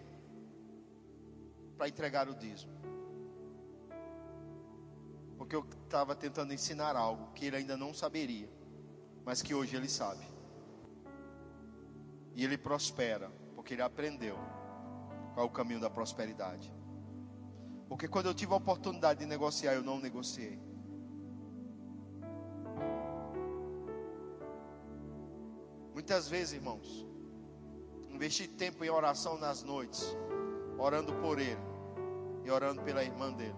para 1.78 1.88
entregar 1.88 2.30
o 2.30 2.36
dízimo. 2.36 2.78
Porque 5.38 5.56
eu 5.56 5.66
estava 5.84 6.16
tentando 6.16 6.54
ensinar 6.54 6.96
algo 6.96 7.32
que 7.34 7.46
ele 7.46 7.58
ainda 7.58 7.76
não 7.76 7.94
saberia, 7.94 8.50
mas 9.26 9.42
que 9.42 9.54
hoje 9.54 9.76
ele 9.76 9.90
sabe. 9.90 10.37
E 12.38 12.44
ele 12.44 12.56
prospera, 12.56 13.32
porque 13.56 13.74
ele 13.74 13.82
aprendeu 13.82 14.38
qual 15.34 15.48
é 15.48 15.50
o 15.50 15.52
caminho 15.52 15.80
da 15.80 15.90
prosperidade. 15.90 16.72
Porque 17.90 18.08
quando 18.08 18.28
eu 18.28 18.34
tive 18.36 18.54
a 18.54 18.58
oportunidade 18.58 19.22
de 19.22 19.26
negociar, 19.26 19.74
eu 19.74 19.82
não 19.82 20.00
negociei. 20.00 20.62
Muitas 25.96 26.30
vezes, 26.30 26.54
irmãos, 26.54 27.08
investi 28.08 28.48
tempo 28.48 28.86
em 28.86 28.90
oração 28.92 29.40
nas 29.40 29.64
noites, 29.64 30.16
orando 30.78 31.16
por 31.16 31.40
ele 31.40 31.58
e 32.46 32.52
orando 32.52 32.84
pela 32.84 33.04
irmã 33.04 33.34
dele, 33.34 33.56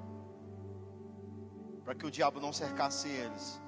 para 1.84 1.94
que 1.96 2.06
o 2.06 2.12
diabo 2.12 2.40
não 2.40 2.54
cercasse 2.54 3.10
eles 3.10 3.60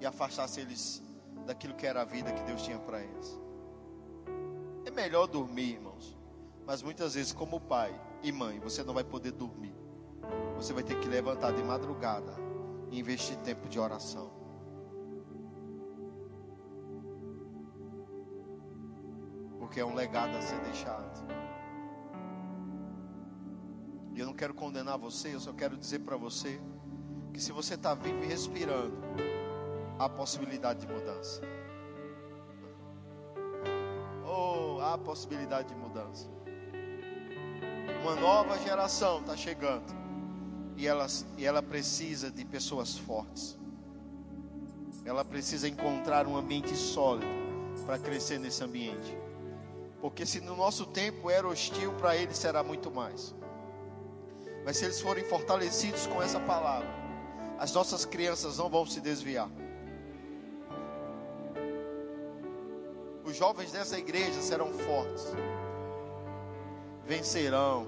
e 0.00 0.06
afastasse 0.06 0.60
eles 0.60 1.02
daquilo 1.44 1.74
que 1.74 1.88
era 1.88 2.02
a 2.02 2.04
vida 2.04 2.32
que 2.32 2.42
Deus 2.44 2.62
tinha 2.62 2.78
para 2.78 3.02
eles. 3.02 3.43
Melhor 4.94 5.26
dormir, 5.26 5.72
irmãos, 5.72 6.16
mas 6.64 6.80
muitas 6.80 7.14
vezes, 7.14 7.32
como 7.32 7.60
pai 7.60 8.00
e 8.22 8.30
mãe, 8.30 8.60
você 8.60 8.84
não 8.84 8.94
vai 8.94 9.02
poder 9.02 9.32
dormir, 9.32 9.74
você 10.54 10.72
vai 10.72 10.84
ter 10.84 10.98
que 11.00 11.08
levantar 11.08 11.52
de 11.52 11.62
madrugada 11.62 12.32
e 12.90 13.00
investir 13.00 13.36
tempo 13.38 13.68
de 13.68 13.78
oração. 13.78 14.30
Porque 19.58 19.80
é 19.80 19.84
um 19.84 19.94
legado 19.94 20.36
a 20.36 20.40
ser 20.40 20.60
deixado. 20.60 21.26
E 24.14 24.20
eu 24.20 24.26
não 24.26 24.32
quero 24.32 24.54
condenar 24.54 24.96
você, 24.96 25.34
eu 25.34 25.40
só 25.40 25.52
quero 25.52 25.76
dizer 25.76 25.98
para 26.00 26.16
você 26.16 26.60
que 27.32 27.40
se 27.40 27.50
você 27.50 27.74
está 27.74 27.94
vivo 27.94 28.22
e 28.22 28.26
respirando, 28.26 28.96
há 29.98 30.08
possibilidade 30.08 30.86
de 30.86 30.92
mudança. 30.92 31.42
Possibilidade 34.98 35.68
de 35.68 35.74
mudança. 35.74 36.28
Uma 38.02 38.14
nova 38.16 38.58
geração 38.58 39.20
está 39.20 39.36
chegando. 39.36 40.04
E 40.76 40.86
ela, 40.86 41.06
e 41.38 41.44
ela 41.44 41.62
precisa 41.62 42.30
de 42.30 42.44
pessoas 42.44 42.98
fortes. 42.98 43.56
Ela 45.04 45.24
precisa 45.24 45.68
encontrar 45.68 46.26
um 46.26 46.36
ambiente 46.36 46.74
sólido 46.76 47.26
para 47.86 47.98
crescer 47.98 48.38
nesse 48.38 48.62
ambiente. 48.62 49.16
Porque 50.00 50.26
se 50.26 50.40
no 50.40 50.56
nosso 50.56 50.84
tempo 50.86 51.30
era 51.30 51.46
hostil, 51.46 51.92
para 51.94 52.16
eles 52.16 52.36
será 52.36 52.62
muito 52.62 52.90
mais. 52.90 53.34
Mas 54.64 54.76
se 54.76 54.84
eles 54.84 55.00
forem 55.00 55.24
fortalecidos 55.24 56.06
com 56.06 56.22
essa 56.22 56.40
palavra, 56.40 56.88
as 57.58 57.72
nossas 57.72 58.04
crianças 58.04 58.58
não 58.58 58.68
vão 58.68 58.84
se 58.84 59.00
desviar. 59.00 59.48
Os 63.34 63.38
jovens 63.40 63.72
dessa 63.72 63.98
igreja 63.98 64.40
serão 64.40 64.72
fortes, 64.72 65.24
vencerão. 67.04 67.84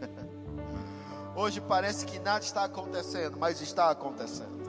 Hoje 1.36 1.60
parece 1.60 2.06
que 2.06 2.18
nada 2.18 2.42
está 2.42 2.64
acontecendo, 2.64 3.36
mas 3.38 3.60
está 3.60 3.90
acontecendo. 3.90 4.64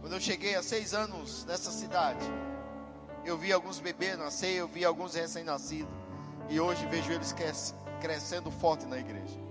Quando 0.00 0.14
eu 0.14 0.18
cheguei 0.18 0.54
há 0.54 0.62
seis 0.62 0.94
anos 0.94 1.44
nessa 1.44 1.70
cidade, 1.70 2.24
eu 3.22 3.36
vi 3.36 3.52
alguns 3.52 3.78
bebês 3.78 4.16
nascer, 4.16 4.54
eu 4.54 4.66
vi 4.66 4.86
alguns 4.86 5.14
recém-nascidos. 5.14 5.92
E 6.48 6.58
hoje 6.58 6.86
vejo 6.86 7.12
eles 7.12 7.34
crescendo 8.00 8.50
forte 8.50 8.86
na 8.86 8.96
igreja. 8.96 9.45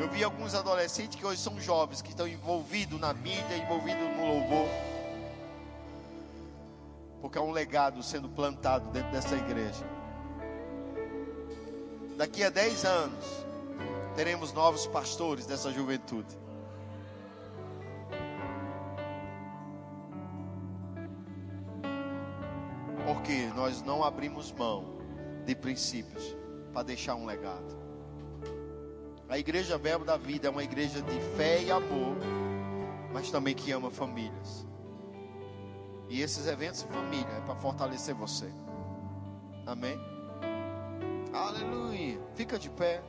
Eu 0.00 0.08
vi 0.08 0.22
alguns 0.22 0.54
adolescentes 0.54 1.18
que 1.18 1.26
hoje 1.26 1.40
são 1.40 1.60
jovens, 1.60 2.00
que 2.00 2.10
estão 2.10 2.26
envolvidos 2.26 3.00
na 3.00 3.12
mídia, 3.12 3.56
envolvidos 3.56 4.02
no 4.16 4.26
louvor. 4.26 4.68
Porque 7.20 7.36
é 7.36 7.40
um 7.40 7.50
legado 7.50 8.02
sendo 8.02 8.28
plantado 8.28 8.90
dentro 8.90 9.10
dessa 9.10 9.34
igreja. 9.36 9.84
Daqui 12.16 12.42
a 12.42 12.50
10 12.50 12.84
anos, 12.84 13.24
teremos 14.14 14.52
novos 14.52 14.86
pastores 14.86 15.46
dessa 15.46 15.72
juventude. 15.72 16.36
Porque 23.06 23.46
nós 23.56 23.82
não 23.82 24.04
abrimos 24.04 24.52
mão 24.52 24.84
de 25.46 25.54
princípios 25.54 26.36
para 26.72 26.82
deixar 26.82 27.14
um 27.14 27.24
legado. 27.24 27.87
A 29.28 29.38
igreja 29.38 29.76
Verbo 29.76 30.06
da 30.06 30.16
Vida 30.16 30.48
é 30.48 30.50
uma 30.50 30.64
igreja 30.64 31.02
de 31.02 31.20
fé 31.36 31.62
e 31.62 31.70
amor, 31.70 32.16
mas 33.12 33.30
também 33.30 33.54
que 33.54 33.70
ama 33.70 33.90
famílias. 33.90 34.66
E 36.08 36.22
esses 36.22 36.46
eventos 36.46 36.82
de 36.82 36.88
família 36.88 37.28
é 37.36 37.40
para 37.42 37.54
fortalecer 37.54 38.14
você. 38.14 38.50
Amém? 39.66 40.00
Aleluia. 41.30 42.18
Fica 42.34 42.58
de 42.58 42.70
pé. 42.70 43.02